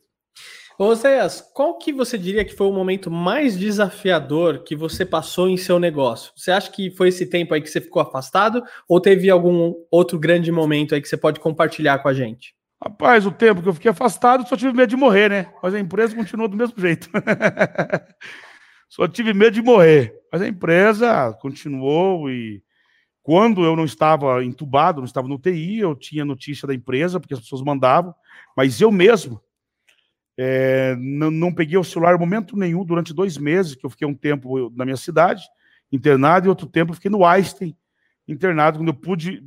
Ô 0.83 0.95
Zéas, 0.95 1.47
qual 1.53 1.77
que 1.77 1.93
você 1.93 2.17
diria 2.17 2.43
que 2.43 2.55
foi 2.55 2.65
o 2.65 2.73
momento 2.73 3.11
mais 3.11 3.55
desafiador 3.55 4.63
que 4.63 4.75
você 4.75 5.05
passou 5.05 5.47
em 5.47 5.55
seu 5.55 5.77
negócio? 5.77 6.33
Você 6.35 6.49
acha 6.49 6.71
que 6.71 6.89
foi 6.89 7.09
esse 7.09 7.27
tempo 7.27 7.53
aí 7.53 7.61
que 7.61 7.69
você 7.69 7.79
ficou 7.79 8.01
afastado 8.01 8.63
ou 8.89 8.99
teve 8.99 9.29
algum 9.29 9.75
outro 9.91 10.17
grande 10.17 10.51
momento 10.51 10.95
aí 10.95 10.99
que 10.99 11.07
você 11.07 11.15
pode 11.15 11.39
compartilhar 11.39 11.99
com 11.99 12.07
a 12.07 12.15
gente? 12.15 12.55
Rapaz, 12.83 13.27
o 13.27 13.31
tempo 13.31 13.61
que 13.61 13.69
eu 13.69 13.75
fiquei 13.75 13.91
afastado, 13.91 14.49
só 14.49 14.57
tive 14.57 14.73
medo 14.73 14.89
de 14.89 14.95
morrer, 14.95 15.29
né? 15.29 15.53
Mas 15.61 15.75
a 15.75 15.79
empresa 15.79 16.15
continuou 16.15 16.47
do 16.47 16.57
mesmo 16.57 16.81
jeito. 16.81 17.07
só 18.89 19.07
tive 19.07 19.35
medo 19.35 19.53
de 19.53 19.61
morrer. 19.61 20.15
Mas 20.33 20.41
a 20.41 20.47
empresa 20.47 21.31
continuou 21.39 22.27
e 22.27 22.63
quando 23.21 23.63
eu 23.63 23.75
não 23.75 23.85
estava 23.85 24.43
entubado, 24.43 24.99
não 24.99 25.05
estava 25.05 25.27
no 25.27 25.37
TI, 25.37 25.77
eu 25.77 25.93
tinha 25.93 26.25
notícia 26.25 26.67
da 26.67 26.73
empresa, 26.73 27.19
porque 27.19 27.35
as 27.35 27.39
pessoas 27.39 27.61
mandavam, 27.61 28.15
mas 28.57 28.81
eu 28.81 28.91
mesmo 28.91 29.39
é, 30.43 30.95
não, 30.95 31.29
não, 31.29 31.53
peguei 31.53 31.77
o 31.77 31.83
celular 31.83 32.17
momento 32.17 32.57
nenhum 32.57 32.83
durante 32.83 33.13
dois 33.13 33.37
meses, 33.37 33.75
que 33.75 33.85
eu 33.85 33.91
fiquei 33.91 34.07
um 34.07 34.15
tempo 34.15 34.71
na 34.71 34.83
minha 34.83 34.97
cidade, 34.97 35.43
internado, 35.91 36.47
e 36.47 36.49
outro 36.49 36.65
tempo 36.65 36.89
eu 36.89 36.95
fiquei 36.95 37.11
no 37.11 37.23
Einstein, 37.23 37.77
internado. 38.27 38.79
Quando 38.79 38.87
eu 38.87 38.95
pude 38.95 39.39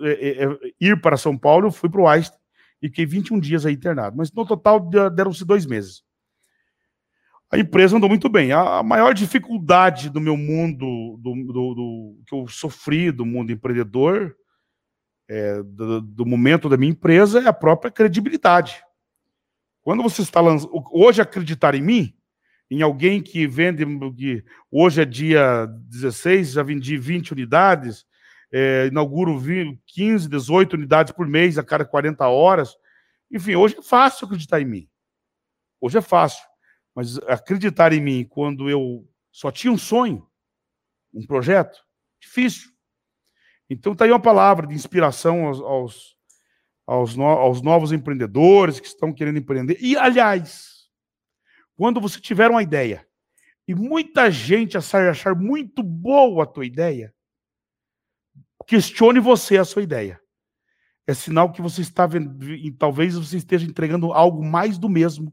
é, 0.00 0.42
é, 0.42 0.58
ir 0.80 1.00
para 1.00 1.16
São 1.16 1.38
Paulo, 1.38 1.68
eu 1.68 1.70
fui 1.70 1.88
para 1.88 2.00
o 2.00 2.08
Einstein 2.08 2.40
e 2.82 2.88
fiquei 2.88 3.06
21 3.06 3.38
dias 3.38 3.64
aí 3.64 3.74
internado. 3.74 4.16
Mas 4.16 4.32
no 4.32 4.44
total 4.44 4.80
deram-se 5.10 5.44
dois 5.44 5.64
meses. 5.64 6.02
A 7.48 7.56
empresa 7.56 7.96
andou 7.96 8.08
muito 8.08 8.28
bem. 8.28 8.50
A, 8.50 8.82
maior 8.82 9.14
dificuldade 9.14 10.10
do 10.10 10.20
meu 10.20 10.36
mundo, 10.36 11.16
do, 11.20 11.32
do, 11.32 11.74
do 11.74 12.16
que 12.26 12.34
eu 12.34 12.48
sofri 12.48 13.12
do 13.12 13.24
mundo 13.24 13.52
empreendedor, 13.52 14.34
é, 15.28 15.62
do, 15.62 16.00
do, 16.00 16.26
momento 16.26 16.68
da 16.68 16.76
minha 16.76 16.90
empresa, 16.90 17.40
é 17.40 17.46
a 17.46 17.52
própria 17.52 17.88
credibilidade. 17.88 18.82
Quando 19.82 20.02
você 20.02 20.22
está 20.22 20.40
lançando. 20.40 20.72
Hoje, 20.92 21.22
acreditar 21.22 21.74
em 21.74 21.82
mim, 21.82 22.14
em 22.70 22.82
alguém 22.82 23.22
que 23.22 23.46
vende. 23.46 23.84
Que 24.16 24.44
hoje 24.70 25.02
é 25.02 25.04
dia 25.04 25.66
16, 25.88 26.52
já 26.52 26.62
vendi 26.62 26.96
20 26.96 27.32
unidades, 27.32 28.06
é, 28.52 28.86
inauguro 28.86 29.40
15, 29.86 30.28
18 30.28 30.74
unidades 30.74 31.12
por 31.12 31.26
mês 31.26 31.58
a 31.58 31.64
cada 31.64 31.84
40 31.84 32.26
horas. 32.28 32.76
Enfim, 33.30 33.54
hoje 33.54 33.76
é 33.78 33.82
fácil 33.82 34.26
acreditar 34.26 34.60
em 34.60 34.66
mim. 34.66 34.88
Hoje 35.80 35.98
é 35.98 36.02
fácil. 36.02 36.44
Mas 36.94 37.18
acreditar 37.18 37.92
em 37.92 38.00
mim 38.00 38.26
quando 38.28 38.68
eu 38.68 39.08
só 39.32 39.50
tinha 39.50 39.72
um 39.72 39.78
sonho, 39.78 40.26
um 41.14 41.24
projeto, 41.24 41.78
difícil. 42.20 42.70
Então 43.68 43.92
está 43.92 44.04
aí 44.04 44.10
uma 44.10 44.20
palavra 44.20 44.66
de 44.66 44.74
inspiração 44.74 45.46
aos, 45.46 45.60
aos, 45.60 46.16
aos, 46.90 47.14
no, 47.14 47.24
aos 47.24 47.62
novos 47.62 47.92
empreendedores 47.92 48.80
que 48.80 48.86
estão 48.88 49.12
querendo 49.12 49.38
empreender. 49.38 49.78
E, 49.80 49.96
aliás, 49.96 50.88
quando 51.76 52.00
você 52.00 52.20
tiver 52.20 52.50
uma 52.50 52.64
ideia 52.64 53.06
e 53.66 53.76
muita 53.76 54.28
gente 54.28 54.76
achar 54.76 55.36
muito 55.36 55.84
boa 55.84 56.42
a 56.42 56.46
tua 56.46 56.66
ideia, 56.66 57.14
questione 58.66 59.20
você 59.20 59.56
a 59.56 59.64
sua 59.64 59.82
ideia. 59.82 60.20
É 61.06 61.14
sinal 61.14 61.52
que 61.52 61.62
você 61.62 61.80
está 61.80 62.08
e 62.58 62.72
talvez 62.72 63.14
você 63.14 63.36
esteja 63.36 63.66
entregando 63.66 64.12
algo 64.12 64.44
mais 64.44 64.76
do 64.76 64.88
mesmo 64.88 65.32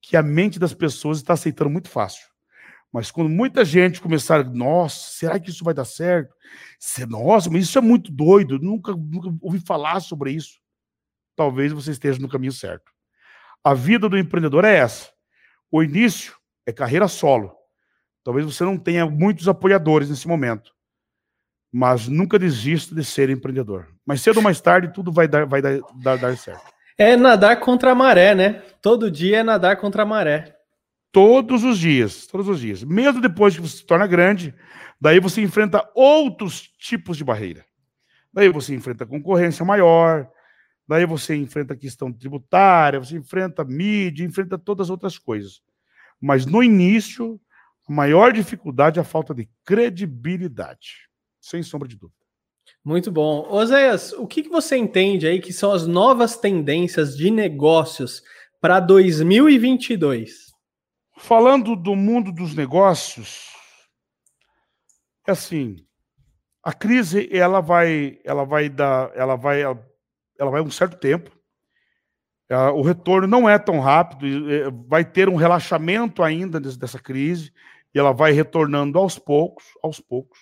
que 0.00 0.16
a 0.16 0.22
mente 0.22 0.60
das 0.60 0.74
pessoas 0.74 1.18
está 1.18 1.32
aceitando 1.32 1.70
muito 1.70 1.88
fácil. 1.88 2.31
Mas 2.92 3.10
quando 3.10 3.30
muita 3.30 3.64
gente 3.64 4.02
começar, 4.02 4.44
nossa, 4.44 5.12
será 5.12 5.40
que 5.40 5.48
isso 5.48 5.64
vai 5.64 5.72
dar 5.72 5.86
certo? 5.86 6.34
Nossa, 7.08 7.48
mas 7.48 7.64
isso 7.64 7.78
é 7.78 7.80
muito 7.80 8.12
doido, 8.12 8.58
nunca, 8.58 8.92
nunca 8.92 9.34
ouvi 9.40 9.60
falar 9.60 10.00
sobre 10.00 10.32
isso. 10.32 10.60
Talvez 11.34 11.72
você 11.72 11.92
esteja 11.92 12.20
no 12.20 12.28
caminho 12.28 12.52
certo. 12.52 12.92
A 13.64 13.72
vida 13.72 14.08
do 14.08 14.18
empreendedor 14.18 14.64
é 14.64 14.76
essa. 14.76 15.10
O 15.70 15.82
início 15.82 16.36
é 16.66 16.72
carreira 16.72 17.08
solo. 17.08 17.56
Talvez 18.22 18.44
você 18.44 18.62
não 18.62 18.76
tenha 18.76 19.06
muitos 19.06 19.48
apoiadores 19.48 20.10
nesse 20.10 20.28
momento. 20.28 20.70
Mas 21.72 22.06
nunca 22.06 22.38
desista 22.38 22.94
de 22.94 23.02
ser 23.02 23.30
empreendedor. 23.30 23.88
Mais 24.04 24.20
cedo 24.20 24.36
ou 24.36 24.42
mais 24.42 24.60
tarde, 24.60 24.92
tudo 24.92 25.10
vai 25.10 25.26
dar, 25.26 25.46
vai 25.46 25.62
dar, 25.62 25.80
dar, 26.02 26.18
dar 26.18 26.36
certo. 26.36 26.70
É 26.98 27.16
nadar 27.16 27.58
contra 27.60 27.92
a 27.92 27.94
maré, 27.94 28.34
né? 28.34 28.62
Todo 28.82 29.10
dia 29.10 29.38
é 29.38 29.42
nadar 29.42 29.76
contra 29.78 30.02
a 30.02 30.06
maré. 30.06 30.54
Todos 31.12 31.62
os 31.62 31.78
dias, 31.78 32.26
todos 32.26 32.48
os 32.48 32.58
dias. 32.58 32.82
Mesmo 32.82 33.20
depois 33.20 33.54
que 33.54 33.60
você 33.60 33.76
se 33.76 33.84
torna 33.84 34.06
grande, 34.06 34.54
daí 34.98 35.20
você 35.20 35.42
enfrenta 35.42 35.86
outros 35.94 36.62
tipos 36.78 37.18
de 37.18 37.24
barreira. 37.24 37.64
Daí 38.32 38.48
você 38.48 38.74
enfrenta 38.74 39.04
concorrência 39.04 39.62
maior, 39.62 40.26
daí 40.88 41.04
você 41.04 41.36
enfrenta 41.36 41.76
questão 41.76 42.10
tributária, 42.10 42.98
você 42.98 43.14
enfrenta 43.14 43.62
mídia, 43.62 44.24
enfrenta 44.24 44.56
todas 44.58 44.86
as 44.86 44.90
outras 44.90 45.18
coisas. 45.18 45.60
Mas 46.18 46.46
no 46.46 46.62
início, 46.62 47.38
a 47.86 47.92
maior 47.92 48.32
dificuldade 48.32 48.98
é 48.98 49.02
a 49.02 49.04
falta 49.04 49.34
de 49.34 49.46
credibilidade, 49.64 51.08
sem 51.40 51.62
sombra 51.62 51.86
de 51.86 51.96
dúvida. 51.96 52.22
Muito 52.82 53.12
bom. 53.12 53.46
Oséias, 53.50 54.12
o 54.14 54.26
que, 54.26 54.44
que 54.44 54.48
você 54.48 54.76
entende 54.76 55.26
aí 55.26 55.40
que 55.40 55.52
são 55.52 55.72
as 55.72 55.86
novas 55.86 56.36
tendências 56.38 57.16
de 57.16 57.30
negócios 57.30 58.22
para 58.60 58.80
2022? 58.80 60.51
Falando 61.24 61.76
do 61.76 61.94
mundo 61.94 62.32
dos 62.32 62.52
negócios, 62.52 63.46
é 65.24 65.30
assim, 65.30 65.76
a 66.60 66.72
crise 66.72 67.28
ela 67.32 67.60
vai, 67.60 68.18
ela 68.24 68.44
vai 68.44 68.68
dar, 68.68 69.12
ela 69.14 69.36
vai, 69.36 69.62
ela 69.62 70.50
vai 70.50 70.60
um 70.60 70.70
certo 70.70 70.98
tempo. 70.98 71.30
O 72.74 72.82
retorno 72.82 73.28
não 73.28 73.48
é 73.48 73.56
tão 73.56 73.78
rápido, 73.78 74.26
vai 74.88 75.04
ter 75.04 75.28
um 75.28 75.36
relaxamento 75.36 76.24
ainda 76.24 76.58
dessa 76.58 76.98
crise 76.98 77.52
e 77.94 78.00
ela 78.00 78.12
vai 78.12 78.32
retornando 78.32 78.98
aos 78.98 79.16
poucos, 79.16 79.64
aos 79.80 80.00
poucos. 80.00 80.40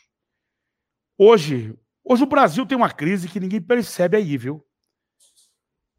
Hoje, 1.19 1.79
hoje 2.03 2.23
o 2.23 2.27
Brasil 2.27 2.65
tem 2.65 2.79
uma 2.79 2.91
crise 2.91 3.29
que 3.29 3.39
ninguém 3.39 3.61
percebe 3.61 4.17
aí, 4.17 4.39
viu? 4.39 4.67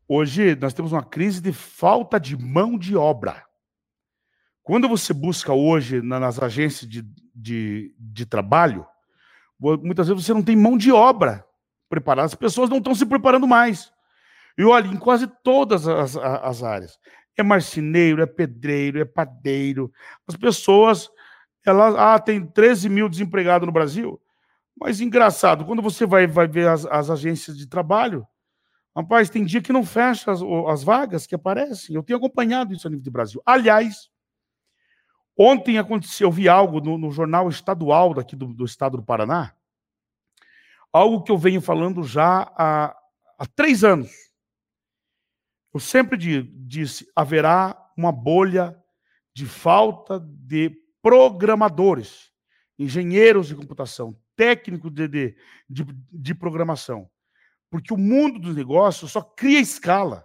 Hoje 0.08 0.56
nós 0.56 0.74
temos 0.74 0.92
uma 0.92 1.06
crise 1.06 1.40
de 1.40 1.54
falta 1.54 2.20
de 2.20 2.36
mão 2.36 2.80
de 2.80 2.98
obra. 2.98 3.46
Quando 4.64 4.88
você 4.88 5.14
busca 5.14 5.54
hoje 5.54 6.02
nas 6.02 6.42
agências 6.42 6.90
de, 6.90 7.04
de, 7.34 7.96
de 7.98 8.26
trabalho, 8.26 8.86
muitas 9.60 10.08
vezes 10.08 10.26
você 10.26 10.34
não 10.34 10.44
tem 10.44 10.56
mão 10.56 10.78
de 10.78 10.92
obra 10.92 11.46
preparada, 11.90 12.28
as 12.28 12.36
pessoas 12.36 12.70
não 12.70 12.78
estão 12.78 12.96
se 12.96 13.06
preparando 13.06 13.48
mais. 13.48 13.92
E 14.58 14.64
olha, 14.64 14.88
em 14.88 14.98
quase 14.98 15.28
todas 15.44 15.88
as, 15.88 16.16
as 16.16 16.64
áreas. 16.64 17.00
É 17.38 17.44
marceneiro, 17.44 18.22
é 18.22 18.26
pedreiro, 18.26 19.00
é 19.00 19.06
padeiro. 19.06 19.92
As 20.28 20.36
pessoas, 20.36 21.10
elas, 21.66 21.96
ah, 21.96 22.20
tem 22.20 22.46
13 22.46 22.90
mil 22.90 23.10
desempregados 23.10 23.66
no 23.66 23.72
Brasil. 23.72 24.22
Mas 24.80 25.02
engraçado, 25.02 25.66
quando 25.66 25.82
você 25.82 26.06
vai, 26.06 26.28
vai 26.28 26.48
ver 26.48 26.68
as, 26.68 26.86
as 26.86 27.10
agências 27.10 27.58
de 27.58 27.68
trabalho, 27.68 28.28
rapaz, 28.96 29.30
tem 29.30 29.46
dia 29.46 29.62
que 29.62 29.74
não 29.74 29.86
fecha 29.86 30.32
as, 30.32 30.42
as 30.68 30.84
vagas 30.84 31.26
que 31.26 31.36
aparecem. 31.36 31.96
Eu 31.96 32.04
tenho 32.04 32.18
acompanhado 32.18 32.74
isso 32.74 32.88
a 32.88 32.90
nível 32.90 33.04
de 33.04 33.12
Brasil. 33.12 33.42
Aliás, 33.46 34.11
Ontem 35.44 35.80
aconteceu, 35.80 36.28
eu 36.28 36.32
vi 36.32 36.48
algo 36.48 36.80
no, 36.80 37.00
no 37.00 37.10
jornal 37.10 37.50
estadual 37.50 38.14
daqui 38.14 38.36
do, 38.36 38.54
do, 38.54 38.64
estado 38.64 38.98
do 38.98 39.04
Paraná, 39.04 39.56
algo 40.94 41.24
que 41.24 41.32
eu 41.32 41.38
venho 41.38 41.60
falando 41.60 42.04
já 42.04 42.42
há, 42.56 42.96
há 43.40 43.48
três 43.48 43.84
anos. 43.84 44.12
Eu 45.74 45.80
sempre 45.80 46.16
disse: 46.16 47.12
haverá 47.16 47.76
uma 47.98 48.12
bolha 48.12 48.80
de 49.34 49.48
falta 49.48 50.20
de 50.20 50.80
programadores, 51.02 52.32
engenheiros 52.78 53.48
de 53.48 53.56
computação, 53.56 54.16
técnicos 54.36 54.92
de, 54.92 55.08
de, 55.08 55.36
de, 55.68 55.88
de 56.12 56.36
programação. 56.36 57.10
Porque 57.68 57.92
o 57.92 57.98
mundo 57.98 58.38
dos 58.38 58.56
negócios 58.56 59.12
só 59.12 59.24
cria 59.24 59.60
escala. 59.60 60.24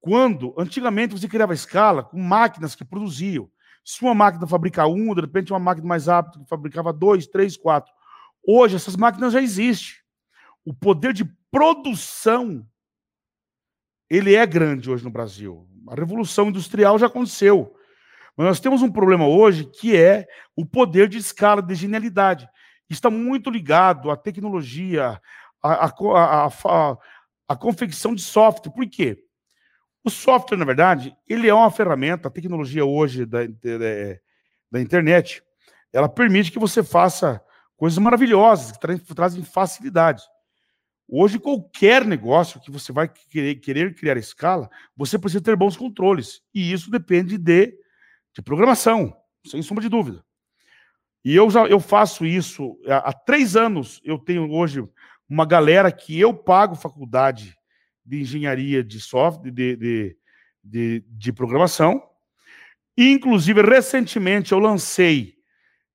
Quando, 0.00 0.52
antigamente, 0.58 1.16
você 1.16 1.28
criava 1.28 1.54
escala 1.54 2.02
com 2.02 2.18
máquinas 2.18 2.74
que 2.74 2.84
produziam. 2.84 3.48
Se 3.84 4.02
uma 4.02 4.14
máquina 4.14 4.46
fabrica 4.46 4.86
um, 4.86 5.14
de 5.14 5.20
repente 5.20 5.52
uma 5.52 5.58
máquina 5.58 5.86
mais 5.86 6.06
rápida 6.06 6.42
que 6.42 6.48
fabricava 6.48 6.92
dois, 6.92 7.26
três, 7.26 7.56
quatro. 7.56 7.92
Hoje 8.46 8.76
essas 8.76 8.96
máquinas 8.96 9.32
já 9.32 9.42
existem. 9.42 9.96
O 10.64 10.72
poder 10.72 11.12
de 11.12 11.24
produção 11.50 12.66
ele 14.08 14.34
é 14.34 14.46
grande 14.46 14.90
hoje 14.90 15.04
no 15.04 15.10
Brasil. 15.10 15.68
A 15.88 15.94
revolução 15.94 16.48
industrial 16.48 16.98
já 16.98 17.06
aconteceu. 17.06 17.74
Mas 18.36 18.46
nós 18.46 18.60
temos 18.60 18.82
um 18.82 18.90
problema 18.90 19.26
hoje 19.26 19.64
que 19.64 19.96
é 19.96 20.26
o 20.56 20.64
poder 20.64 21.08
de 21.08 21.18
escala, 21.18 21.62
de 21.62 21.74
genialidade. 21.74 22.48
Está 22.88 23.08
muito 23.10 23.50
ligado 23.50 24.10
à 24.10 24.16
tecnologia, 24.16 25.20
à, 25.62 25.86
à, 25.86 26.46
à, 26.46 26.98
à 27.48 27.56
confecção 27.56 28.14
de 28.14 28.22
software. 28.22 28.72
Por 28.72 28.86
quê? 28.88 29.23
O 30.04 30.10
software, 30.10 30.58
na 30.58 30.66
verdade, 30.66 31.16
ele 31.26 31.48
é 31.48 31.54
uma 31.54 31.70
ferramenta, 31.70 32.28
a 32.28 32.30
tecnologia 32.30 32.84
hoje 32.84 33.24
da, 33.24 33.46
da, 33.46 34.18
da 34.70 34.80
internet, 34.80 35.42
ela 35.90 36.10
permite 36.10 36.52
que 36.52 36.58
você 36.58 36.82
faça 36.82 37.42
coisas 37.74 37.98
maravilhosas, 37.98 38.72
que 38.72 38.78
tra 38.78 38.98
trazem 39.14 39.42
facilidade. 39.42 40.22
Hoje, 41.08 41.38
qualquer 41.38 42.04
negócio 42.04 42.60
que 42.60 42.70
você 42.70 42.92
vai 42.92 43.08
querer, 43.08 43.54
querer, 43.56 43.94
criar 43.94 44.18
escala, 44.18 44.68
você 44.94 45.18
precisa 45.18 45.42
ter 45.42 45.56
bons 45.56 45.76
controles. 45.76 46.42
E 46.54 46.70
isso 46.70 46.90
depende 46.90 47.38
de, 47.38 47.74
de 48.34 48.42
programação, 48.42 49.16
sem 49.46 49.62
sombra 49.62 49.82
de 49.82 49.88
dúvida. 49.88 50.22
E 51.24 51.34
eu 51.34 51.48
já 51.48 51.66
eu 51.66 51.80
faço 51.80 52.26
isso 52.26 52.78
há, 52.86 53.08
há 53.08 53.12
três 53.12 53.56
anos. 53.56 54.02
Eu 54.04 54.18
tenho 54.18 54.50
hoje 54.50 54.86
uma 55.26 55.46
galera 55.46 55.90
que 55.90 56.20
eu 56.20 56.34
pago 56.34 56.74
faculdade 56.74 57.56
de 58.04 58.20
engenharia 58.20 58.84
de 58.84 59.00
software, 59.00 59.50
de, 59.50 59.76
de, 59.76 60.16
de, 60.62 61.04
de 61.06 61.32
programação. 61.32 62.02
Inclusive, 62.96 63.62
recentemente 63.62 64.52
eu 64.52 64.58
lancei 64.58 65.34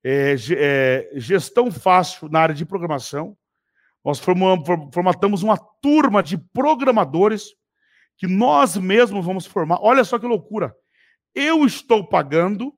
é, 0.04 0.36
é, 0.58 1.10
gestão 1.16 1.72
fácil 1.72 2.30
na 2.30 2.40
área 2.40 2.56
de 2.56 2.66
programação. 2.66 3.38
Nós 4.04 4.20
formamos, 4.20 4.66
formatamos 4.94 5.44
uma 5.44 5.58
turma 5.82 6.24
de 6.24 6.38
programadores 6.38 7.54
que 8.18 8.28
nós 8.28 8.76
mesmos 8.76 9.26
vamos 9.26 9.46
formar. 9.46 9.80
Olha 9.82 10.04
só 10.04 10.18
que 10.18 10.26
loucura. 10.26 10.76
Eu 11.36 11.66
estou 11.66 12.08
pagando 12.08 12.74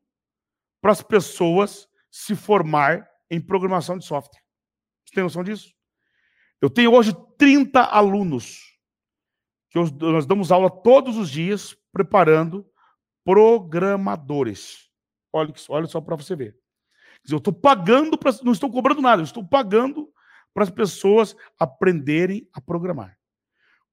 para 0.82 0.92
as 0.92 1.02
pessoas 1.02 1.88
se 2.12 2.36
formar 2.36 3.08
em 3.30 3.40
programação 3.40 3.98
de 3.98 4.06
software. 4.06 4.42
Você 5.06 5.16
tem 5.16 5.24
noção 5.24 5.44
disso? 5.44 5.74
Eu 6.60 6.70
tenho 6.70 6.94
hoje 6.94 7.14
30 7.38 7.82
alunos 7.82 8.71
que 9.72 9.80
nós 9.80 10.26
damos 10.26 10.52
aula 10.52 10.70
todos 10.70 11.18
os 11.18 11.30
dias 11.30 11.76
preparando 11.94 12.70
programadores. 13.24 14.90
Olha, 15.32 15.54
olha 15.70 15.88
só 15.88 16.02
para 16.02 16.18
você 16.18 16.36
ver. 16.36 16.58
Dizer, 17.24 17.36
eu 17.36 17.38
estou 17.38 17.54
pagando, 17.54 18.18
pra, 18.18 18.34
não 18.44 18.52
estou 18.52 18.70
cobrando 18.70 19.02
nada, 19.02 19.22
eu 19.22 19.26
estou 19.26 19.48
pagando 19.48 20.12
para 20.54 20.64
as 20.64 20.70
pessoas 20.70 21.36
aprenderem 21.58 22.46
a 22.54 22.60
programar. 22.60 23.18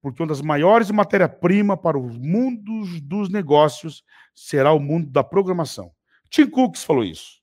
Porque 0.01 0.21
uma 0.21 0.27
das 0.27 0.41
maiores 0.41 0.91
matérias-primas 0.91 1.79
para 1.81 1.97
os 1.97 2.17
mundos 2.17 2.99
dos 2.99 3.29
negócios 3.29 4.03
será 4.35 4.73
o 4.73 4.79
mundo 4.79 5.09
da 5.09 5.23
programação. 5.23 5.93
Tim 6.29 6.49
Cook 6.49 6.77
falou 6.77 7.05
isso. 7.05 7.39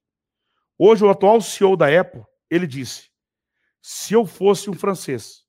Hoje, 0.79 1.03
o 1.05 1.09
atual 1.09 1.41
CEO 1.41 1.75
da 1.75 1.89
Apple, 1.89 2.23
ele 2.51 2.67
disse: 2.67 3.11
se 3.81 4.13
eu 4.13 4.27
fosse 4.27 4.69
um 4.69 4.75
francês 4.75 5.46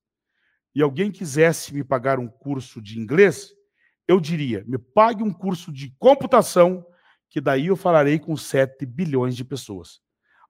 e 0.78 0.82
alguém 0.84 1.10
quisesse 1.10 1.74
me 1.74 1.84
pagar 1.84 2.20
um 2.20 2.28
curso 2.28 2.80
de 2.80 3.00
inglês, 3.00 3.52
eu 4.08 4.20
diria: 4.20 4.64
me 4.68 4.78
pague 4.78 5.24
um 5.24 5.34
curso 5.34 5.72
de 5.72 5.92
computação, 5.98 6.86
que 7.32 7.42
daí 7.42 7.66
eu 7.66 7.76
falarei 7.76 8.20
com 8.20 8.38
7 8.38 8.86
bilhões 8.86 9.36
de 9.36 9.44
pessoas. 9.44 10.00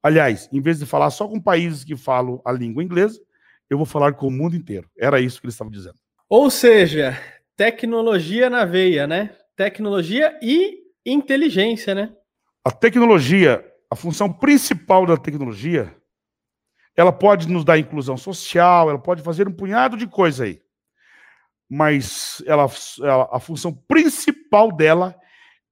Aliás, 0.04 0.50
em 0.52 0.60
vez 0.60 0.80
de 0.80 0.86
falar 0.86 1.12
só 1.12 1.30
com 1.30 1.40
países 1.40 1.86
que 1.86 1.96
falam 1.96 2.42
a 2.44 2.52
língua 2.52 2.84
inglesa, 2.84 3.22
eu 3.70 3.78
vou 3.78 3.86
falar 3.86 4.16
com 4.16 4.28
o 4.28 4.32
mundo 4.32 4.54
inteiro. 4.54 4.90
Era 5.00 5.22
isso 5.22 5.40
que 5.40 5.48
ele 5.48 5.54
estava 5.54 5.72
dizendo. 5.72 5.96
Ou 6.28 6.50
seja, 6.50 7.18
tecnologia 7.56 8.50
na 8.50 8.66
veia, 8.66 9.08
né? 9.08 9.34
Tecnologia 9.56 10.38
e 10.42 10.84
inteligência, 11.06 11.96
né? 11.96 12.14
A 12.66 12.72
tecnologia, 12.72 13.66
a 13.90 13.96
função 13.96 14.32
principal 14.34 15.06
da 15.06 15.16
tecnologia, 15.16 15.96
ela 16.98 17.14
pode 17.14 17.48
nos 17.48 17.64
dar 17.64 17.78
inclusão 17.78 18.18
social, 18.18 18.90
ela 18.90 19.00
pode 19.00 19.22
fazer 19.22 19.48
um 19.48 19.54
punhado 19.54 19.96
de 19.96 20.08
coisa 20.08 20.46
aí. 20.46 20.60
Mas 21.70 22.42
ela, 22.48 22.66
ela 23.00 23.30
a 23.32 23.40
função 23.40 23.72
principal 23.72 24.72
dela 24.72 25.16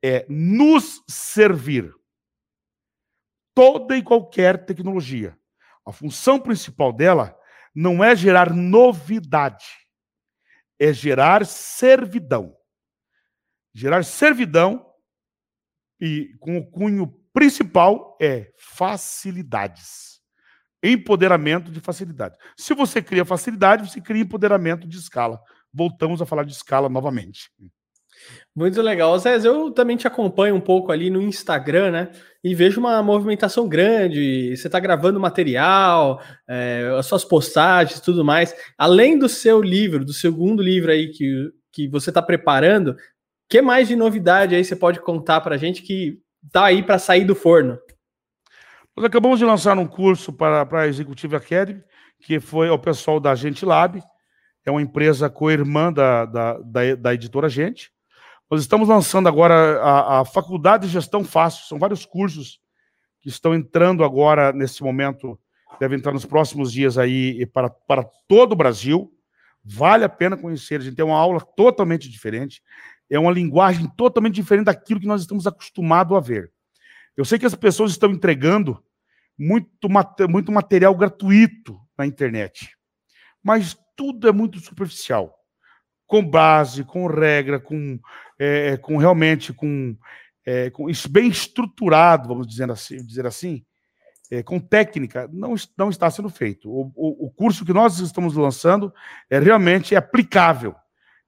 é 0.03 0.23
nos 0.29 1.03
servir 1.07 1.91
toda 3.55 3.97
e 3.97 4.03
qualquer 4.03 4.65
tecnologia. 4.65 5.35
A 5.83 5.91
função 5.91 6.39
principal 6.39 6.93
dela 6.93 7.35
não 7.73 8.03
é 8.03 8.15
gerar 8.15 8.53
novidade, 8.53 9.65
é 10.79 10.93
gerar 10.93 11.43
servidão. 11.45 12.55
Gerar 13.73 14.05
servidão 14.05 14.85
e 15.99 16.35
com 16.39 16.57
o 16.57 16.69
cunho 16.69 17.07
principal 17.33 18.15
é 18.21 18.53
facilidades. 18.57 20.14
Empoderamento 20.87 21.71
de 21.71 21.79
facilidade. 21.79 22.37
Se 22.55 22.73
você 22.73 23.01
cria 23.01 23.25
facilidade, 23.25 23.89
você 23.89 23.99
cria 23.99 24.21
empoderamento 24.21 24.87
de 24.87 24.97
escala. 24.97 25.39
Voltamos 25.73 26.21
a 26.21 26.25
falar 26.25 26.43
de 26.43 26.53
escala 26.53 26.87
novamente. 26.87 27.49
Muito 28.55 28.81
legal. 28.81 29.17
Zé, 29.19 29.37
eu 29.43 29.71
também 29.71 29.97
te 29.97 30.07
acompanho 30.07 30.55
um 30.55 30.61
pouco 30.61 30.91
ali 30.91 31.09
no 31.09 31.21
Instagram, 31.21 31.91
né? 31.91 32.11
E 32.43 32.55
vejo 32.55 32.79
uma 32.79 33.01
movimentação 33.03 33.67
grande. 33.67 34.55
Você 34.55 34.67
está 34.67 34.79
gravando 34.79 35.19
material, 35.19 36.21
é, 36.47 36.89
as 36.97 37.05
suas 37.05 37.25
postagens 37.25 37.99
tudo 37.99 38.23
mais. 38.23 38.55
Além 38.77 39.17
do 39.17 39.27
seu 39.27 39.61
livro, 39.61 40.05
do 40.05 40.13
segundo 40.13 40.63
livro 40.63 40.91
aí 40.91 41.09
que, 41.09 41.51
que 41.71 41.87
você 41.87 42.09
está 42.09 42.21
preparando, 42.21 42.95
que 43.49 43.61
mais 43.61 43.87
de 43.87 43.95
novidade 43.95 44.55
aí 44.55 44.63
você 44.63 44.75
pode 44.75 44.99
contar 45.01 45.41
para 45.41 45.55
a 45.55 45.57
gente 45.57 45.81
que 45.81 46.19
tá 46.51 46.65
aí 46.65 46.81
para 46.81 46.97
sair 46.97 47.25
do 47.25 47.35
forno? 47.35 47.77
Nós 48.95 49.05
acabamos 49.07 49.39
de 49.39 49.45
lançar 49.45 49.77
um 49.77 49.85
curso 49.85 50.31
para, 50.31 50.65
para 50.65 50.83
a 50.83 50.87
Executive 50.87 51.35
Academy, 51.35 51.83
que 52.21 52.39
foi 52.39 52.69
o 52.69 52.79
pessoal 52.79 53.19
da 53.19 53.35
Gente 53.35 53.65
Lab, 53.65 54.01
é 54.65 54.71
uma 54.71 54.81
empresa 54.81 55.29
co-irmã 55.29 55.91
da, 55.91 56.25
da, 56.25 56.57
da, 56.59 56.95
da 56.95 57.13
editora 57.13 57.49
Gente. 57.49 57.91
Nós 58.49 58.61
estamos 58.61 58.87
lançando 58.87 59.27
agora 59.27 59.81
a, 59.81 60.21
a 60.21 60.25
Faculdade 60.25 60.87
de 60.87 60.93
Gestão 60.93 61.25
Fácil, 61.25 61.65
são 61.67 61.77
vários 61.77 62.05
cursos 62.05 62.61
que 63.19 63.27
estão 63.27 63.53
entrando 63.53 64.01
agora 64.01 64.53
nesse 64.53 64.81
momento, 64.81 65.37
devem 65.77 65.97
entrar 65.97 66.13
nos 66.13 66.25
próximos 66.25 66.71
dias 66.71 66.97
aí 66.97 67.45
para, 67.47 67.69
para 67.69 68.03
todo 68.29 68.53
o 68.53 68.55
Brasil. 68.55 69.11
Vale 69.61 70.05
a 70.05 70.09
pena 70.09 70.37
conhecer, 70.37 70.79
a 70.79 70.83
gente 70.83 70.95
tem 70.95 71.03
uma 71.03 71.17
aula 71.17 71.41
totalmente 71.41 72.09
diferente, 72.09 72.61
é 73.09 73.19
uma 73.19 73.31
linguagem 73.31 73.91
totalmente 73.97 74.35
diferente 74.35 74.65
daquilo 74.65 75.01
que 75.01 75.07
nós 75.07 75.19
estamos 75.19 75.45
acostumados 75.45 76.15
a 76.15 76.19
ver. 76.21 76.49
Eu 77.17 77.23
sei 77.23 77.39
que 77.39 77.45
as 77.45 77.55
pessoas 77.55 77.91
estão 77.91 78.11
entregando 78.11 78.83
muito, 79.37 79.89
muito 80.29 80.51
material 80.51 80.95
gratuito 80.95 81.79
na 81.97 82.05
internet, 82.05 82.69
mas 83.43 83.77
tudo 83.95 84.27
é 84.27 84.31
muito 84.31 84.59
superficial 84.59 85.33
com 86.07 86.23
base, 86.23 86.83
com 86.83 87.07
regra, 87.07 87.59
com, 87.59 87.99
é, 88.37 88.77
com 88.77 88.97
realmente 88.97 89.51
com, 89.51 89.97
é, 90.45 90.69
com 90.69 90.89
isso 90.89 91.09
bem 91.09 91.27
estruturado, 91.27 92.27
vamos 92.27 92.47
dizer 92.47 92.69
assim, 92.69 92.97
dizer 92.97 93.25
assim 93.25 93.65
é, 94.31 94.41
com 94.41 94.59
técnica, 94.59 95.29
não, 95.31 95.55
não 95.77 95.89
está 95.89 96.09
sendo 96.09 96.29
feito. 96.29 96.69
O, 96.69 96.91
o, 96.95 97.27
o, 97.27 97.31
curso 97.31 97.65
que 97.65 97.73
nós 97.73 97.99
estamos 97.99 98.35
lançando 98.35 98.93
é 99.29 99.39
realmente 99.39 99.95
aplicável. 99.95 100.75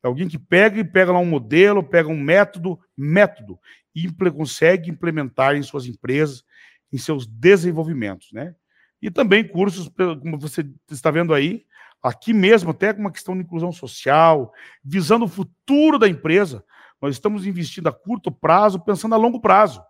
É 0.03 0.07
alguém 0.07 0.27
que 0.27 0.37
pega 0.37 0.79
e 0.79 0.83
pega 0.83 1.11
lá 1.11 1.19
um 1.19 1.25
modelo, 1.25 1.83
pega 1.83 2.09
um 2.09 2.19
método, 2.19 2.79
método, 2.97 3.59
e 3.95 4.11
consegue 4.31 4.91
implementar 4.91 5.55
em 5.55 5.63
suas 5.63 5.85
empresas, 5.85 6.43
em 6.91 6.97
seus 6.97 7.25
desenvolvimentos, 7.25 8.31
né? 8.31 8.55
E 9.01 9.11
também 9.11 9.47
cursos, 9.47 9.89
como 10.19 10.39
você 10.39 10.67
está 10.89 11.11
vendo 11.11 11.33
aí, 11.33 11.65
aqui 12.01 12.33
mesmo, 12.33 12.71
até 12.71 12.93
com 12.93 13.01
uma 13.01 13.11
questão 13.11 13.35
de 13.35 13.41
inclusão 13.41 13.71
social, 13.71 14.51
visando 14.83 15.25
o 15.25 15.29
futuro 15.29 15.99
da 15.99 16.07
empresa. 16.07 16.63
Nós 17.01 17.15
estamos 17.15 17.45
investindo 17.45 17.87
a 17.87 17.91
curto 17.91 18.31
prazo, 18.31 18.79
pensando 18.79 19.13
a 19.13 19.17
longo 19.17 19.39
prazo. 19.39 19.83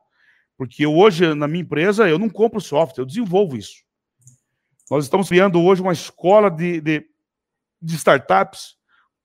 Porque 0.58 0.86
hoje, 0.86 1.34
na 1.36 1.48
minha 1.48 1.62
empresa, 1.62 2.10
eu 2.10 2.18
não 2.18 2.30
compro 2.30 2.60
software, 2.60 3.02
eu 3.02 3.06
desenvolvo 3.06 3.56
isso. 3.56 3.84
Nós 4.90 5.06
estamos 5.06 5.30
criando 5.30 5.62
hoje 5.62 5.82
uma 5.82 5.94
escola 5.94 6.50
de, 6.50 6.82
de, 6.82 7.06
de 7.82 7.96
startups 7.96 8.76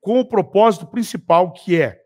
com 0.00 0.20
o 0.20 0.28
propósito 0.28 0.86
principal 0.86 1.52
que 1.52 1.80
é, 1.80 2.04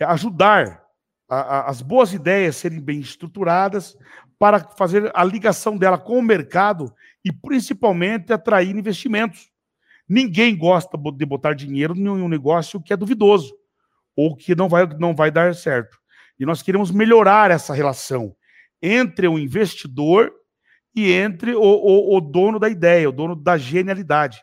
ajudar 0.00 0.84
a, 1.28 1.36
a, 1.36 1.70
as 1.70 1.82
boas 1.82 2.12
ideias 2.12 2.56
serem 2.56 2.80
bem 2.80 3.00
estruturadas 3.00 3.96
para 4.40 4.60
fazer 4.74 5.12
a 5.14 5.22
ligação 5.22 5.76
dela 5.76 5.98
com 5.98 6.18
o 6.18 6.22
mercado 6.22 6.90
e 7.22 7.30
principalmente 7.30 8.32
atrair 8.32 8.74
investimentos. 8.74 9.50
Ninguém 10.08 10.56
gosta 10.56 10.96
de 11.14 11.26
botar 11.26 11.52
dinheiro 11.52 11.94
em 11.94 12.08
um 12.08 12.26
negócio 12.26 12.80
que 12.80 12.90
é 12.90 12.96
duvidoso 12.96 13.54
ou 14.16 14.34
que 14.34 14.54
não 14.54 14.66
vai, 14.66 14.86
não 14.98 15.14
vai 15.14 15.30
dar 15.30 15.54
certo. 15.54 15.98
E 16.38 16.46
nós 16.46 16.62
queremos 16.62 16.90
melhorar 16.90 17.50
essa 17.50 17.74
relação 17.74 18.34
entre 18.80 19.28
o 19.28 19.38
investidor 19.38 20.32
e 20.96 21.12
entre 21.12 21.54
o, 21.54 21.60
o, 21.60 22.16
o 22.16 22.20
dono 22.22 22.58
da 22.58 22.70
ideia, 22.70 23.10
o 23.10 23.12
dono 23.12 23.36
da 23.36 23.58
genialidade. 23.58 24.42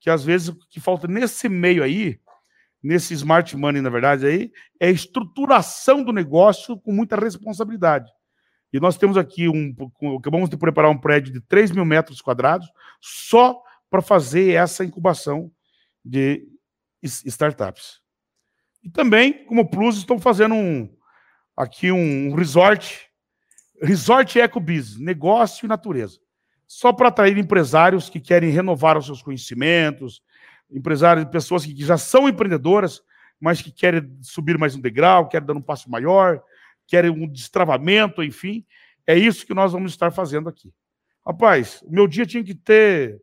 Que 0.00 0.08
às 0.08 0.24
vezes 0.24 0.48
o 0.48 0.58
que 0.70 0.80
falta 0.80 1.06
nesse 1.06 1.50
meio 1.50 1.82
aí, 1.82 2.18
nesse 2.82 3.12
smart 3.12 3.54
money, 3.58 3.82
na 3.82 3.90
verdade, 3.90 4.26
aí, 4.26 4.50
é 4.80 4.86
a 4.86 4.90
estruturação 4.90 6.02
do 6.02 6.14
negócio 6.14 6.80
com 6.80 6.92
muita 6.92 7.14
responsabilidade. 7.14 8.10
E 8.74 8.80
nós 8.80 8.98
temos 8.98 9.16
aqui 9.16 9.48
um. 9.48 9.72
Acabamos 10.18 10.50
de 10.50 10.56
preparar 10.56 10.90
um 10.90 10.98
prédio 10.98 11.32
de 11.32 11.40
3 11.40 11.70
mil 11.70 11.84
metros 11.84 12.20
quadrados 12.20 12.66
só 13.00 13.62
para 13.88 14.02
fazer 14.02 14.54
essa 14.54 14.84
incubação 14.84 15.48
de 16.04 16.44
startups. 17.00 18.00
E 18.82 18.90
também, 18.90 19.46
como 19.46 19.70
Plus, 19.70 19.98
estão 19.98 20.18
fazendo 20.18 20.56
um, 20.56 20.92
aqui 21.56 21.92
um 21.92 22.34
resort, 22.34 23.08
resort 23.80 24.40
ecobiz, 24.40 24.98
negócio 24.98 25.66
e 25.66 25.68
natureza. 25.68 26.18
Só 26.66 26.92
para 26.92 27.10
atrair 27.10 27.38
empresários 27.38 28.10
que 28.10 28.18
querem 28.18 28.50
renovar 28.50 28.98
os 28.98 29.06
seus 29.06 29.22
conhecimentos, 29.22 30.20
empresários, 30.68 31.26
pessoas 31.26 31.64
que 31.64 31.76
já 31.76 31.96
são 31.96 32.28
empreendedoras, 32.28 33.00
mas 33.38 33.62
que 33.62 33.70
querem 33.70 34.18
subir 34.20 34.58
mais 34.58 34.74
um 34.74 34.80
degrau, 34.80 35.28
querem 35.28 35.46
dar 35.46 35.54
um 35.54 35.62
passo 35.62 35.88
maior, 35.88 36.42
querem 36.86 37.10
um 37.10 37.28
destravamento, 37.28 38.22
enfim. 38.22 38.64
É 39.06 39.16
isso 39.16 39.46
que 39.46 39.54
nós 39.54 39.72
vamos 39.72 39.92
estar 39.92 40.10
fazendo 40.10 40.48
aqui. 40.48 40.72
Rapaz, 41.26 41.82
meu 41.88 42.06
dia 42.06 42.26
tinha 42.26 42.44
que 42.44 42.54
ter 42.54 43.20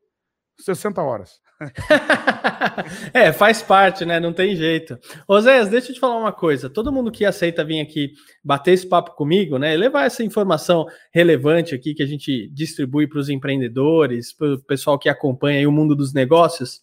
60 0.59 1.01
horas. 1.01 1.39
é, 3.13 3.31
faz 3.31 3.61
parte, 3.61 4.03
né? 4.05 4.19
Não 4.19 4.33
tem 4.33 4.55
jeito. 4.55 4.97
Oséias, 5.27 5.69
deixa 5.69 5.91
eu 5.91 5.93
te 5.93 5.99
falar 5.99 6.17
uma 6.17 6.31
coisa. 6.31 6.69
Todo 6.69 6.91
mundo 6.91 7.11
que 7.11 7.23
aceita 7.23 7.63
vir 7.63 7.79
aqui 7.79 8.13
bater 8.43 8.73
esse 8.73 8.87
papo 8.87 9.15
comigo, 9.15 9.57
né? 9.57 9.75
Levar 9.75 10.05
essa 10.05 10.23
informação 10.23 10.87
relevante 11.13 11.75
aqui 11.75 11.93
que 11.93 12.01
a 12.01 12.05
gente 12.05 12.49
distribui 12.51 13.07
para 13.07 13.19
os 13.19 13.29
empreendedores, 13.29 14.33
para 14.33 14.55
o 14.55 14.63
pessoal 14.63 14.97
que 14.97 15.09
acompanha 15.09 15.67
o 15.67 15.71
mundo 15.71 15.95
dos 15.95 16.13
negócios. 16.13 16.81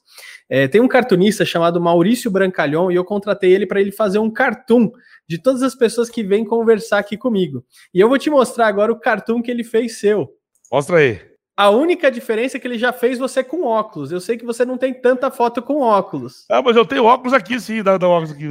É, 0.49 0.69
tem 0.69 0.81
um 0.81 0.89
cartunista 0.89 1.45
chamado 1.45 1.81
Maurício 1.81 2.31
Brancalhon 2.31 2.91
e 2.91 2.95
eu 2.95 3.05
contratei 3.05 3.53
ele 3.53 3.67
para 3.67 3.81
ele 3.81 3.93
fazer 3.93 4.19
um 4.19 4.31
cartoon 4.31 4.91
de 5.29 5.41
todas 5.41 5.63
as 5.63 5.75
pessoas 5.75 6.09
que 6.09 6.23
vêm 6.23 6.45
conversar 6.45 6.99
aqui 6.99 7.17
comigo. 7.17 7.65
E 7.93 8.01
eu 8.01 8.09
vou 8.09 8.19
te 8.19 8.31
mostrar 8.31 8.69
agora 8.69 8.93
o 8.93 8.99
cartoon 8.99 9.43
que 9.43 9.51
ele 9.51 9.65
fez 9.65 9.99
seu. 9.99 10.29
Mostra 10.71 10.99
aí. 10.99 11.38
A 11.59 11.71
única 11.71 12.09
diferença 12.09 12.57
é 12.57 12.61
que 12.61 12.69
ele 12.69 12.79
já 12.79 12.93
fez 12.93 13.19
você 13.19 13.43
com 13.43 13.65
óculos. 13.65 14.13
Eu 14.13 14.21
sei 14.21 14.39
que 14.39 14.45
você 14.45 14.65
não 14.65 14.79
tem 14.79 14.95
tanta 14.95 15.29
foto 15.29 15.61
com 15.61 15.81
óculos. 15.81 16.47
Ah, 16.49 16.63
mas 16.63 16.77
eu 16.77 16.87
tenho 16.87 17.03
óculos 17.03 17.33
aqui, 17.33 17.59
sim, 17.59 17.83
dá, 17.83 17.99
dá 17.99 18.07
óculos 18.07 18.31
aqui. 18.31 18.47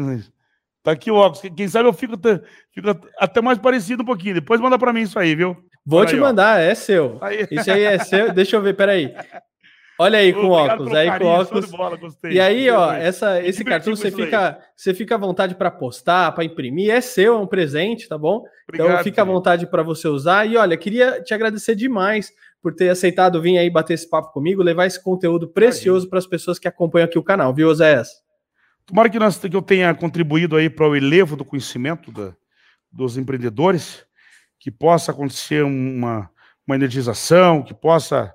Tá 0.83 0.91
aqui 0.91 1.09
o 1.09 1.15
óculos. 1.15 1.41
Quem 1.55 1.69
sabe 1.69 1.87
eu 1.87 1.93
fico 1.93 2.15
até, 2.15 2.41
fico 2.73 2.89
até 3.17 3.41
mais 3.41 3.57
parecido 3.59 4.03
um 4.03 4.05
pouquinho. 4.05 4.33
Depois 4.33 4.59
manda 4.59 4.77
para 4.77 4.91
mim 4.91 5.03
isso 5.03 5.17
aí, 5.17 5.35
viu? 5.35 5.55
Vou 5.85 6.05
te 6.05 6.17
mandar, 6.17 6.59
é 6.59 6.75
seu. 6.75 7.17
Aí. 7.21 7.47
Isso 7.49 7.71
aí 7.71 7.83
é 7.83 7.97
seu. 7.97 8.31
Deixa 8.35 8.57
eu 8.57 8.61
ver, 8.61 8.75
peraí. 8.75 9.15
Olha 9.97 10.19
aí 10.19 10.33
com 10.33 10.49
óculos, 10.49 10.93
aí 10.93 11.07
carinho, 11.07 11.31
com 11.31 11.37
óculos. 11.37 11.71
Bola, 11.71 11.97
e 12.29 12.41
aí, 12.41 12.69
ó, 12.69 12.91
essa, 12.91 13.41
esse 13.41 13.63
cartão 13.63 13.95
você 13.95 14.11
fica, 14.11 14.59
você 14.75 14.93
fica 14.93 15.15
à 15.15 15.17
vontade 15.17 15.55
para 15.55 15.71
postar, 15.71 16.33
para 16.33 16.43
imprimir, 16.43 16.91
é 16.91 16.99
seu, 16.99 17.35
é 17.35 17.39
um 17.39 17.47
presente, 17.47 18.07
tá 18.09 18.17
bom? 18.17 18.39
Então, 18.39 18.49
Obrigado, 18.67 18.91
então 18.91 19.03
fica 19.05 19.21
à 19.21 19.25
vontade 19.25 19.65
para 19.65 19.81
você 19.81 20.09
usar. 20.09 20.45
E 20.45 20.57
olha, 20.57 20.75
queria 20.75 21.21
te 21.23 21.33
agradecer 21.33 21.73
demais 21.73 22.31
por 22.61 22.73
ter 22.73 22.89
aceitado 22.89 23.41
vir 23.41 23.57
aí 23.57 23.69
bater 23.69 23.93
esse 23.93 24.09
papo 24.09 24.31
comigo, 24.31 24.63
levar 24.63 24.85
esse 24.85 25.01
conteúdo 25.01 25.47
precioso 25.47 26.09
para 26.09 26.19
as 26.19 26.27
pessoas 26.27 26.59
que 26.59 26.67
acompanham 26.67 27.05
aqui 27.05 27.17
o 27.17 27.23
canal, 27.23 27.53
viu, 27.53 27.73
Zéas? 27.73 28.09
Tomara 28.85 29.09
que, 29.09 29.19
nós, 29.19 29.37
que 29.37 29.55
eu 29.55 29.61
tenha 29.61 29.93
contribuído 29.93 30.55
aí 30.55 30.69
para 30.69 30.87
o 30.87 30.95
elevo 30.95 31.35
do 31.35 31.43
conhecimento 31.43 32.11
da, 32.11 32.33
dos 32.91 33.17
empreendedores, 33.17 34.05
que 34.59 34.71
possa 34.71 35.11
acontecer 35.11 35.63
uma, 35.63 36.29
uma 36.65 36.75
energização, 36.75 37.61
que 37.61 37.73
possa 37.73 38.33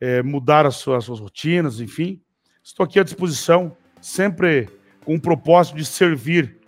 é, 0.00 0.22
mudar 0.22 0.66
as 0.66 0.76
suas, 0.76 0.98
as 0.98 1.04
suas 1.04 1.20
rotinas, 1.20 1.80
enfim. 1.80 2.20
Estou 2.62 2.84
aqui 2.84 3.00
à 3.00 3.02
disposição, 3.02 3.76
sempre 4.00 4.68
com 5.04 5.14
o 5.14 5.20
propósito 5.20 5.76
de 5.76 5.84
servir 5.84 6.58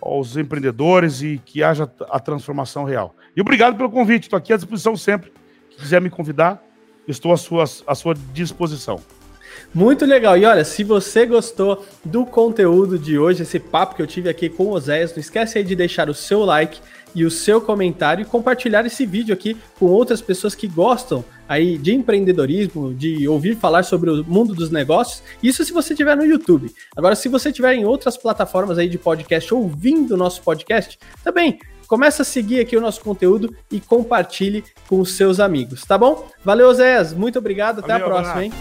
aos 0.00 0.36
empreendedores 0.36 1.22
e 1.22 1.38
que 1.44 1.62
haja 1.62 1.90
a 2.10 2.20
transformação 2.20 2.84
real. 2.84 3.14
E 3.36 3.40
obrigado 3.40 3.76
pelo 3.76 3.90
convite, 3.90 4.24
estou 4.24 4.36
aqui 4.36 4.52
à 4.52 4.56
disposição 4.56 4.96
sempre. 4.96 5.32
Se 5.76 5.82
quiser 5.82 6.00
me 6.00 6.10
convidar, 6.10 6.62
estou 7.06 7.32
à 7.32 7.36
sua, 7.36 7.64
à 7.86 7.94
sua 7.94 8.14
disposição. 8.32 9.00
Muito 9.74 10.04
legal. 10.04 10.36
E 10.36 10.44
olha, 10.44 10.64
se 10.64 10.82
você 10.84 11.26
gostou 11.26 11.84
do 12.04 12.24
conteúdo 12.24 12.98
de 12.98 13.18
hoje, 13.18 13.42
esse 13.42 13.58
papo 13.58 13.94
que 13.94 14.02
eu 14.02 14.06
tive 14.06 14.28
aqui 14.28 14.48
com 14.48 14.64
o 14.64 14.72
Oséias, 14.72 15.12
não 15.12 15.20
esquece 15.20 15.58
aí 15.58 15.64
de 15.64 15.74
deixar 15.74 16.08
o 16.08 16.14
seu 16.14 16.44
like 16.44 16.80
e 17.14 17.24
o 17.24 17.30
seu 17.30 17.60
comentário 17.60 18.22
e 18.22 18.24
compartilhar 18.24 18.84
esse 18.84 19.06
vídeo 19.06 19.32
aqui 19.32 19.56
com 19.78 19.86
outras 19.86 20.20
pessoas 20.20 20.54
que 20.54 20.66
gostam 20.66 21.24
aí 21.48 21.78
de 21.78 21.94
empreendedorismo, 21.94 22.92
de 22.92 23.26
ouvir 23.28 23.56
falar 23.56 23.84
sobre 23.84 24.10
o 24.10 24.24
mundo 24.24 24.54
dos 24.54 24.70
negócios. 24.70 25.22
Isso 25.42 25.64
se 25.64 25.72
você 25.72 25.92
estiver 25.92 26.16
no 26.16 26.24
YouTube. 26.24 26.70
Agora, 26.96 27.14
se 27.14 27.28
você 27.28 27.48
estiver 27.48 27.74
em 27.74 27.84
outras 27.84 28.16
plataformas 28.16 28.78
aí 28.78 28.88
de 28.88 28.98
podcast 28.98 29.52
ouvindo 29.54 30.12
o 30.12 30.16
nosso 30.16 30.42
podcast, 30.42 30.98
também 31.24 31.58
começa 31.86 32.22
a 32.22 32.24
seguir 32.24 32.60
aqui 32.60 32.76
o 32.76 32.80
nosso 32.80 33.00
conteúdo 33.00 33.54
e 33.70 33.80
compartilhe 33.80 34.64
com 34.88 35.00
os 35.00 35.16
seus 35.16 35.40
amigos, 35.40 35.84
tá 35.84 35.96
bom? 35.96 36.28
Valeu, 36.44 36.72
Zéas. 36.74 37.12
muito 37.12 37.38
obrigado, 37.38 37.80
até 37.80 37.98
Valeu, 37.98 38.06
a 38.06 38.10
próxima, 38.10 38.44
hein? 38.44 38.52